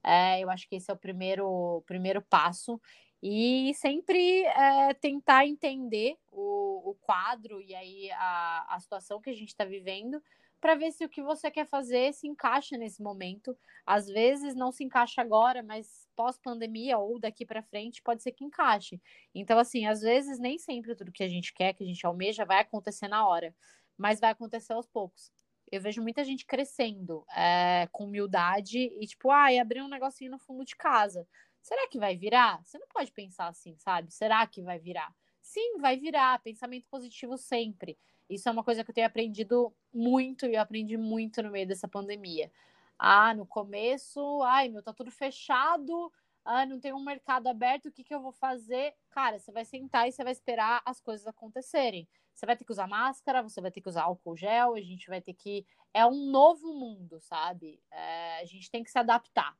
É, 0.02 0.40
eu 0.40 0.50
acho 0.50 0.68
que 0.68 0.76
esse 0.76 0.88
é 0.88 0.94
o 0.94 0.96
primeiro, 0.96 1.82
primeiro 1.86 2.22
passo. 2.22 2.80
E 3.22 3.72
sempre 3.74 4.44
é, 4.44 4.94
tentar 4.94 5.46
entender 5.46 6.16
o, 6.30 6.90
o 6.90 6.94
quadro 7.00 7.60
e 7.60 7.74
aí 7.74 8.10
a, 8.12 8.76
a 8.76 8.80
situação 8.80 9.20
que 9.20 9.30
a 9.30 9.34
gente 9.34 9.48
está 9.48 9.64
vivendo 9.64 10.22
para 10.60 10.74
ver 10.74 10.90
se 10.92 11.04
o 11.04 11.08
que 11.08 11.22
você 11.22 11.50
quer 11.50 11.66
fazer 11.66 12.12
se 12.12 12.26
encaixa 12.26 12.76
nesse 12.76 13.02
momento. 13.02 13.56
Às 13.84 14.06
vezes 14.06 14.54
não 14.54 14.72
se 14.72 14.82
encaixa 14.82 15.20
agora, 15.20 15.62
mas 15.62 16.08
pós-pandemia 16.16 16.98
ou 16.98 17.20
daqui 17.20 17.44
para 17.46 17.62
frente 17.62 18.02
pode 18.02 18.22
ser 18.22 18.32
que 18.32 18.44
encaixe. 18.44 19.00
Então, 19.34 19.58
assim, 19.58 19.86
às 19.86 20.00
vezes 20.00 20.38
nem 20.38 20.58
sempre 20.58 20.94
tudo 20.94 21.12
que 21.12 21.22
a 21.22 21.28
gente 21.28 21.52
quer, 21.54 21.72
que 21.72 21.84
a 21.84 21.86
gente 21.86 22.04
almeja, 22.04 22.44
vai 22.44 22.60
acontecer 22.60 23.08
na 23.08 23.26
hora, 23.26 23.54
mas 23.96 24.18
vai 24.18 24.30
acontecer 24.30 24.72
aos 24.72 24.86
poucos. 24.86 25.30
Eu 25.70 25.80
vejo 25.80 26.00
muita 26.02 26.24
gente 26.24 26.46
crescendo 26.46 27.24
é, 27.36 27.88
com 27.90 28.04
humildade 28.04 28.78
e, 28.78 29.06
tipo, 29.06 29.30
ah, 29.30 29.48
abrir 29.60 29.82
um 29.82 29.88
negocinho 29.88 30.30
no 30.30 30.38
fundo 30.38 30.64
de 30.64 30.76
casa. 30.76 31.26
Será 31.66 31.88
que 31.88 31.98
vai 31.98 32.16
virar? 32.16 32.64
Você 32.64 32.78
não 32.78 32.86
pode 32.86 33.10
pensar 33.10 33.48
assim, 33.48 33.76
sabe? 33.76 34.12
Será 34.12 34.46
que 34.46 34.62
vai 34.62 34.78
virar? 34.78 35.12
Sim, 35.42 35.78
vai 35.80 35.96
virar. 35.96 36.40
Pensamento 36.40 36.86
positivo 36.88 37.36
sempre. 37.36 37.98
Isso 38.30 38.48
é 38.48 38.52
uma 38.52 38.62
coisa 38.62 38.84
que 38.84 38.90
eu 38.92 38.94
tenho 38.94 39.08
aprendido 39.08 39.74
muito 39.92 40.46
e 40.46 40.54
eu 40.54 40.60
aprendi 40.60 40.96
muito 40.96 41.42
no 41.42 41.50
meio 41.50 41.66
dessa 41.66 41.88
pandemia. 41.88 42.52
Ah, 42.96 43.34
no 43.34 43.44
começo, 43.44 44.42
ai, 44.44 44.68
meu, 44.68 44.80
tá 44.80 44.92
tudo 44.92 45.10
fechado, 45.10 46.12
ah, 46.44 46.64
não 46.64 46.78
tem 46.78 46.92
um 46.92 47.02
mercado 47.02 47.48
aberto, 47.48 47.86
o 47.86 47.92
que, 47.92 48.04
que 48.04 48.14
eu 48.14 48.22
vou 48.22 48.30
fazer? 48.30 48.94
Cara, 49.10 49.36
você 49.36 49.50
vai 49.50 49.64
sentar 49.64 50.08
e 50.08 50.12
você 50.12 50.22
vai 50.22 50.32
esperar 50.32 50.80
as 50.86 51.00
coisas 51.00 51.26
acontecerem. 51.26 52.08
Você 52.32 52.46
vai 52.46 52.56
ter 52.56 52.64
que 52.64 52.70
usar 52.70 52.86
máscara, 52.86 53.42
você 53.42 53.60
vai 53.60 53.72
ter 53.72 53.80
que 53.80 53.88
usar 53.88 54.04
álcool 54.04 54.36
gel, 54.36 54.74
a 54.74 54.80
gente 54.80 55.08
vai 55.08 55.20
ter 55.20 55.34
que. 55.34 55.66
É 55.92 56.06
um 56.06 56.30
novo 56.30 56.72
mundo, 56.74 57.18
sabe? 57.18 57.82
É, 57.90 58.38
a 58.38 58.44
gente 58.44 58.70
tem 58.70 58.84
que 58.84 58.90
se 58.90 58.98
adaptar. 59.00 59.56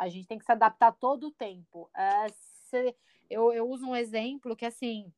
A 0.00 0.08
gente 0.08 0.26
tem 0.26 0.38
que 0.38 0.44
se 0.44 0.52
adaptar 0.52 0.92
todo 0.92 1.28
o 1.28 1.30
tempo. 1.30 1.90
É, 1.94 2.26
eu, 3.28 3.52
eu 3.52 3.68
uso 3.68 3.86
um 3.86 3.94
exemplo 3.94 4.56
que, 4.56 4.64
assim, 4.64 5.12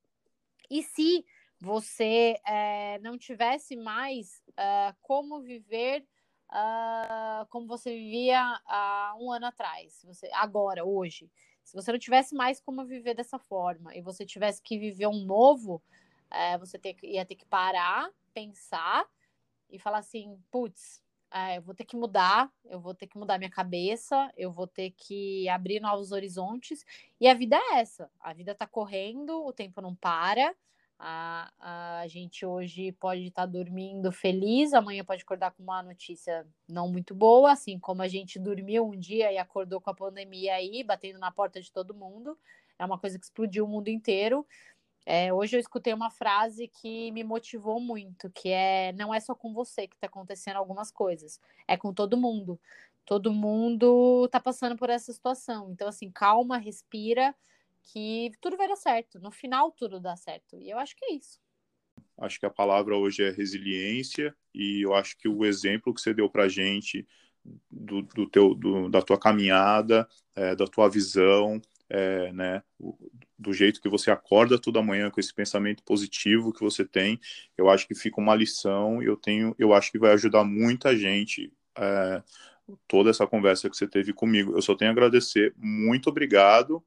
e 0.68 0.82
se 0.82 1.24
você 1.60 2.36
é, 2.46 2.98
não 2.98 3.16
tivesse 3.16 3.76
mais 3.76 4.42
uh, 4.50 4.96
como 5.00 5.40
viver 5.40 6.04
uh, 6.50 7.46
como 7.48 7.66
você 7.66 7.94
vivia 7.94 8.40
há 8.66 9.14
um 9.18 9.30
ano 9.30 9.46
atrás, 9.46 10.02
você, 10.04 10.28
agora, 10.34 10.84
hoje. 10.84 11.30
Se 11.62 11.74
você 11.74 11.92
não 11.92 11.98
tivesse 11.98 12.34
mais 12.34 12.60
como 12.60 12.84
viver 12.84 13.14
dessa 13.14 13.38
forma 13.38 13.94
e 13.94 14.02
você 14.02 14.26
tivesse 14.26 14.60
que 14.60 14.78
viver 14.78 15.06
um 15.06 15.24
novo, 15.24 15.80
uh, 16.30 16.58
você 16.58 16.76
ter, 16.76 16.96
ia 17.04 17.24
ter 17.24 17.36
que 17.36 17.46
parar, 17.46 18.10
pensar 18.34 19.06
e 19.70 19.78
falar 19.78 19.98
assim: 19.98 20.42
putz, 20.50 21.00
eu 21.56 21.62
vou 21.62 21.74
ter 21.74 21.84
que 21.84 21.96
mudar, 21.96 22.50
eu 22.64 22.80
vou 22.80 22.94
ter 22.94 23.06
que 23.06 23.18
mudar 23.18 23.38
minha 23.38 23.50
cabeça, 23.50 24.30
eu 24.36 24.50
vou 24.50 24.66
ter 24.66 24.90
que 24.90 25.48
abrir 25.48 25.80
novos 25.80 26.12
horizontes. 26.12 26.84
E 27.20 27.26
a 27.26 27.34
vida 27.34 27.56
é 27.56 27.80
essa: 27.80 28.10
a 28.20 28.32
vida 28.32 28.52
está 28.52 28.66
correndo, 28.66 29.44
o 29.44 29.52
tempo 29.52 29.80
não 29.80 29.94
para. 29.94 30.54
A, 31.04 31.50
a 32.02 32.06
gente 32.06 32.46
hoje 32.46 32.92
pode 32.92 33.26
estar 33.26 33.42
tá 33.42 33.46
dormindo 33.46 34.12
feliz, 34.12 34.72
amanhã 34.72 35.04
pode 35.04 35.22
acordar 35.22 35.50
com 35.50 35.62
uma 35.62 35.82
notícia 35.82 36.46
não 36.68 36.88
muito 36.88 37.12
boa, 37.12 37.50
assim 37.50 37.76
como 37.76 38.02
a 38.02 38.08
gente 38.08 38.38
dormiu 38.38 38.86
um 38.86 38.96
dia 38.96 39.32
e 39.32 39.36
acordou 39.36 39.80
com 39.80 39.90
a 39.90 39.94
pandemia 39.94 40.54
aí, 40.54 40.84
batendo 40.84 41.18
na 41.18 41.32
porta 41.32 41.60
de 41.60 41.72
todo 41.72 41.92
mundo. 41.92 42.38
É 42.78 42.84
uma 42.84 42.98
coisa 42.98 43.18
que 43.18 43.24
explodiu 43.24 43.64
o 43.64 43.68
mundo 43.68 43.88
inteiro. 43.88 44.46
É, 45.04 45.32
hoje 45.32 45.56
eu 45.56 45.60
escutei 45.60 45.92
uma 45.92 46.10
frase 46.10 46.68
que 46.68 47.10
me 47.10 47.24
motivou 47.24 47.80
muito, 47.80 48.30
que 48.30 48.50
é 48.50 48.92
não 48.92 49.12
é 49.12 49.18
só 49.18 49.34
com 49.34 49.52
você 49.52 49.86
que 49.86 49.96
está 49.96 50.06
acontecendo 50.06 50.56
algumas 50.56 50.90
coisas, 50.90 51.40
é 51.66 51.76
com 51.76 51.92
todo 51.92 52.16
mundo. 52.16 52.58
Todo 53.04 53.32
mundo 53.32 54.24
está 54.26 54.38
passando 54.38 54.76
por 54.76 54.88
essa 54.88 55.12
situação. 55.12 55.70
Então, 55.72 55.88
assim, 55.88 56.10
calma, 56.10 56.56
respira 56.56 57.34
que 57.82 58.30
tudo 58.40 58.56
vai 58.56 58.68
dar 58.68 58.76
certo. 58.76 59.18
No 59.18 59.30
final, 59.32 59.72
tudo 59.72 59.98
dá 59.98 60.14
certo. 60.16 60.56
E 60.56 60.70
eu 60.70 60.78
acho 60.78 60.94
que 60.94 61.04
é 61.06 61.14
isso. 61.14 61.40
Acho 62.16 62.38
que 62.38 62.46
a 62.46 62.50
palavra 62.50 62.96
hoje 62.96 63.24
é 63.24 63.30
resiliência 63.30 64.34
e 64.54 64.86
eu 64.86 64.94
acho 64.94 65.16
que 65.18 65.28
o 65.28 65.44
exemplo 65.44 65.92
que 65.92 66.00
você 66.00 66.14
deu 66.14 66.30
para 66.30 66.48
gente 66.48 67.06
do, 67.70 68.02
do, 68.02 68.28
teu, 68.28 68.54
do, 68.54 68.88
da 68.88 69.02
tua 69.02 69.18
caminhada, 69.18 70.08
é, 70.36 70.54
da 70.54 70.66
tua 70.66 70.88
visão, 70.88 71.60
é, 71.92 72.32
né, 72.32 72.62
do 73.38 73.52
jeito 73.52 73.80
que 73.80 73.88
você 73.88 74.10
acorda 74.10 74.58
toda 74.58 74.82
manhã 74.82 75.10
com 75.10 75.20
esse 75.20 75.32
pensamento 75.32 75.82
positivo 75.84 76.50
que 76.50 76.62
você 76.62 76.86
tem, 76.86 77.20
eu 77.56 77.68
acho 77.68 77.86
que 77.86 77.94
fica 77.94 78.18
uma 78.18 78.34
lição. 78.34 79.02
Eu 79.02 79.14
tenho, 79.14 79.54
eu 79.58 79.74
acho 79.74 79.92
que 79.92 79.98
vai 79.98 80.12
ajudar 80.12 80.42
muita 80.42 80.96
gente. 80.96 81.52
É, 81.76 82.22
toda 82.88 83.10
essa 83.10 83.26
conversa 83.26 83.68
que 83.68 83.76
você 83.76 83.86
teve 83.86 84.12
comigo. 84.14 84.56
Eu 84.56 84.62
só 84.62 84.74
tenho 84.74 84.90
a 84.90 84.92
agradecer. 84.92 85.52
Muito 85.58 86.08
obrigado. 86.08 86.82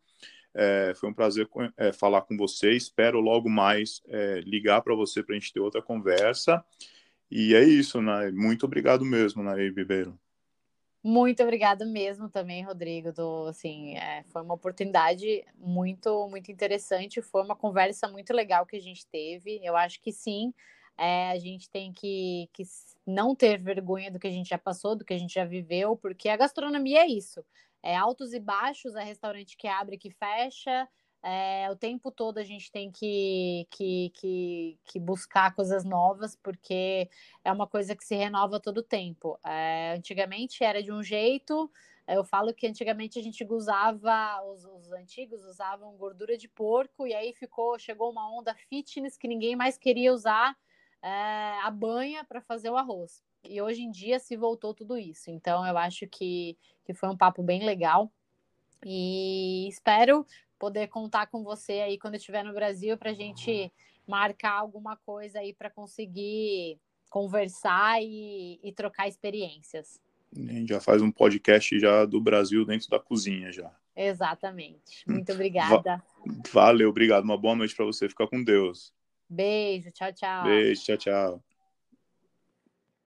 É, 0.54 0.94
foi 0.96 1.10
um 1.10 1.14
prazer 1.14 1.48
é, 1.78 1.94
falar 1.94 2.22
com 2.22 2.36
você. 2.36 2.72
Espero 2.72 3.20
logo 3.20 3.48
mais 3.50 4.02
é, 4.08 4.42
ligar 4.44 4.82
para 4.82 4.96
você 4.96 5.22
para 5.22 5.36
a 5.36 5.40
gente 5.40 5.54
ter 5.54 5.60
outra 5.60 5.82
conversa. 5.82 6.64
E 7.30 7.54
é 7.54 7.64
isso, 7.64 8.02
né? 8.02 8.32
Muito 8.32 8.66
obrigado 8.66 9.06
mesmo, 9.06 9.44
Nair 9.44 9.74
Ribeiro. 9.76 10.18
Muito 11.08 11.44
obrigada 11.44 11.86
mesmo 11.86 12.30
também, 12.30 12.64
Rodrigo. 12.64 13.12
Do, 13.12 13.46
assim, 13.48 13.96
é, 13.96 14.24
foi 14.24 14.42
uma 14.42 14.56
oportunidade 14.56 15.46
muito, 15.56 16.28
muito 16.30 16.52
interessante. 16.52 17.22
Foi 17.22 17.44
uma 17.44 17.56
conversa 17.56 18.08
muito 18.08 18.34
legal 18.34 18.66
que 18.66 18.76
a 18.76 18.82
gente 18.82 19.06
teve. 19.06 19.60
Eu 19.64 19.76
acho 19.78 20.02
que 20.02 20.12
sim, 20.12 20.52
é, 20.98 21.30
a 21.30 21.38
gente 21.38 21.70
tem 21.70 21.94
que, 21.94 22.50
que 22.52 22.64
não 23.06 23.36
ter 23.36 23.62
vergonha 23.62 24.10
do 24.10 24.20
que 24.20 24.26
a 24.26 24.32
gente 24.32 24.50
já 24.50 24.58
passou, 24.58 24.96
do 24.96 25.06
que 25.06 25.14
a 25.14 25.18
gente 25.18 25.36
já 25.36 25.46
viveu, 25.46 25.96
porque 25.96 26.28
a 26.28 26.38
gastronomia 26.38 27.02
é 27.02 27.08
isso 27.08 27.46
é, 27.86 27.96
altos 27.96 28.34
e 28.34 28.40
baixos, 28.40 28.96
é 28.96 29.04
restaurante 29.04 29.56
que 29.56 29.68
abre, 29.68 29.98
que 29.98 30.10
fecha. 30.10 30.88
É, 31.28 31.68
o 31.72 31.76
tempo 31.76 32.12
todo 32.12 32.38
a 32.38 32.44
gente 32.44 32.72
tem 32.72 32.92
que, 32.92 33.66
que, 33.72 34.12
que, 34.14 34.80
que, 34.86 35.00
buscar 35.00 35.56
coisas 35.56 35.84
novas, 35.84 36.36
porque 36.36 37.10
é 37.44 37.52
uma 37.52 37.66
coisa 37.66 37.96
que 37.96 38.06
se 38.06 38.16
renova 38.16 38.60
todo 38.60 38.78
o 38.78 38.84
tempo. 38.84 39.40
É, 39.44 39.96
antigamente 39.98 40.64
era 40.64 40.84
de 40.84 40.92
um 40.92 41.02
jeito, 41.02 41.68
eu 42.08 42.24
falo 42.24 42.54
que 42.54 42.68
antigamente 42.68 43.18
a 43.18 43.24
gente 43.24 43.44
usava, 43.50 44.40
os, 44.44 44.66
os, 44.66 44.92
antigos 44.92 45.44
usavam 45.46 45.98
gordura 45.98 46.38
de 46.38 46.48
porco, 46.48 47.08
e 47.08 47.16
aí 47.16 47.34
ficou, 47.34 47.80
chegou 47.80 48.12
uma 48.12 48.32
onda 48.32 48.54
fitness 48.70 49.18
que 49.18 49.28
ninguém 49.28 49.56
mais 49.56 49.80
queria 49.80 50.14
usar 50.14 50.56
é, 51.02 51.60
a 51.64 51.72
banha 51.72 52.24
para 52.24 52.40
fazer 52.40 52.70
o 52.70 52.78
arroz. 52.78 53.24
e 53.44 53.60
hoje 53.60 53.82
em 53.82 53.90
dia 53.90 54.20
se 54.20 54.38
voltou 54.38 54.76
tudo 54.76 54.96
isso. 54.96 55.32
Então 55.32 55.66
eu 55.66 55.76
acho 55.76 56.08
que, 56.08 56.56
que 56.86 56.94
foi 56.94 57.10
um 57.10 57.18
papo 57.18 57.42
bem 57.42 57.66
legal. 57.66 58.12
E 58.88 59.68
espero 59.68 60.26
poder 60.60 60.88
contar 60.88 61.28
com 61.28 61.44
você 61.44 61.74
aí 61.74 61.98
quando 61.98 62.16
estiver 62.16 62.44
no 62.44 62.54
Brasil 62.54 62.98
para 62.98 63.12
a 63.12 63.14
gente 63.14 63.72
marcar 64.08 64.54
alguma 64.54 64.96
coisa 64.96 65.40
aí 65.40 65.54
para 65.54 65.70
conseguir 65.70 66.80
conversar 67.10 68.02
e, 68.02 68.60
e, 68.64 68.72
trocar 68.74 69.08
experiências. 69.08 70.02
A 70.36 70.52
gente 70.52 70.70
já 70.70 70.82
faz 70.82 71.02
um 71.02 71.12
podcast 71.12 71.80
já 71.80 72.06
do 72.06 72.20
Brasil 72.20 72.66
dentro 72.66 72.90
da 72.90 73.00
cozinha 73.00 73.52
já. 73.52 73.72
Exatamente. 73.96 75.04
Muito 75.08 75.32
obrigada. 75.32 76.04
Valeu, 76.52 76.90
obrigado. 76.90 77.24
Uma 77.24 77.38
boa 77.38 77.56
noite 77.56 77.74
para 77.74 77.86
você. 77.86 78.10
Fica 78.10 78.28
com 78.28 78.44
Deus. 78.44 78.94
Beijo, 79.30 79.92
tchau, 79.92 80.12
tchau. 80.12 80.44
Beijo, 80.44 80.84
tchau, 80.84 80.98
tchau. 80.98 81.55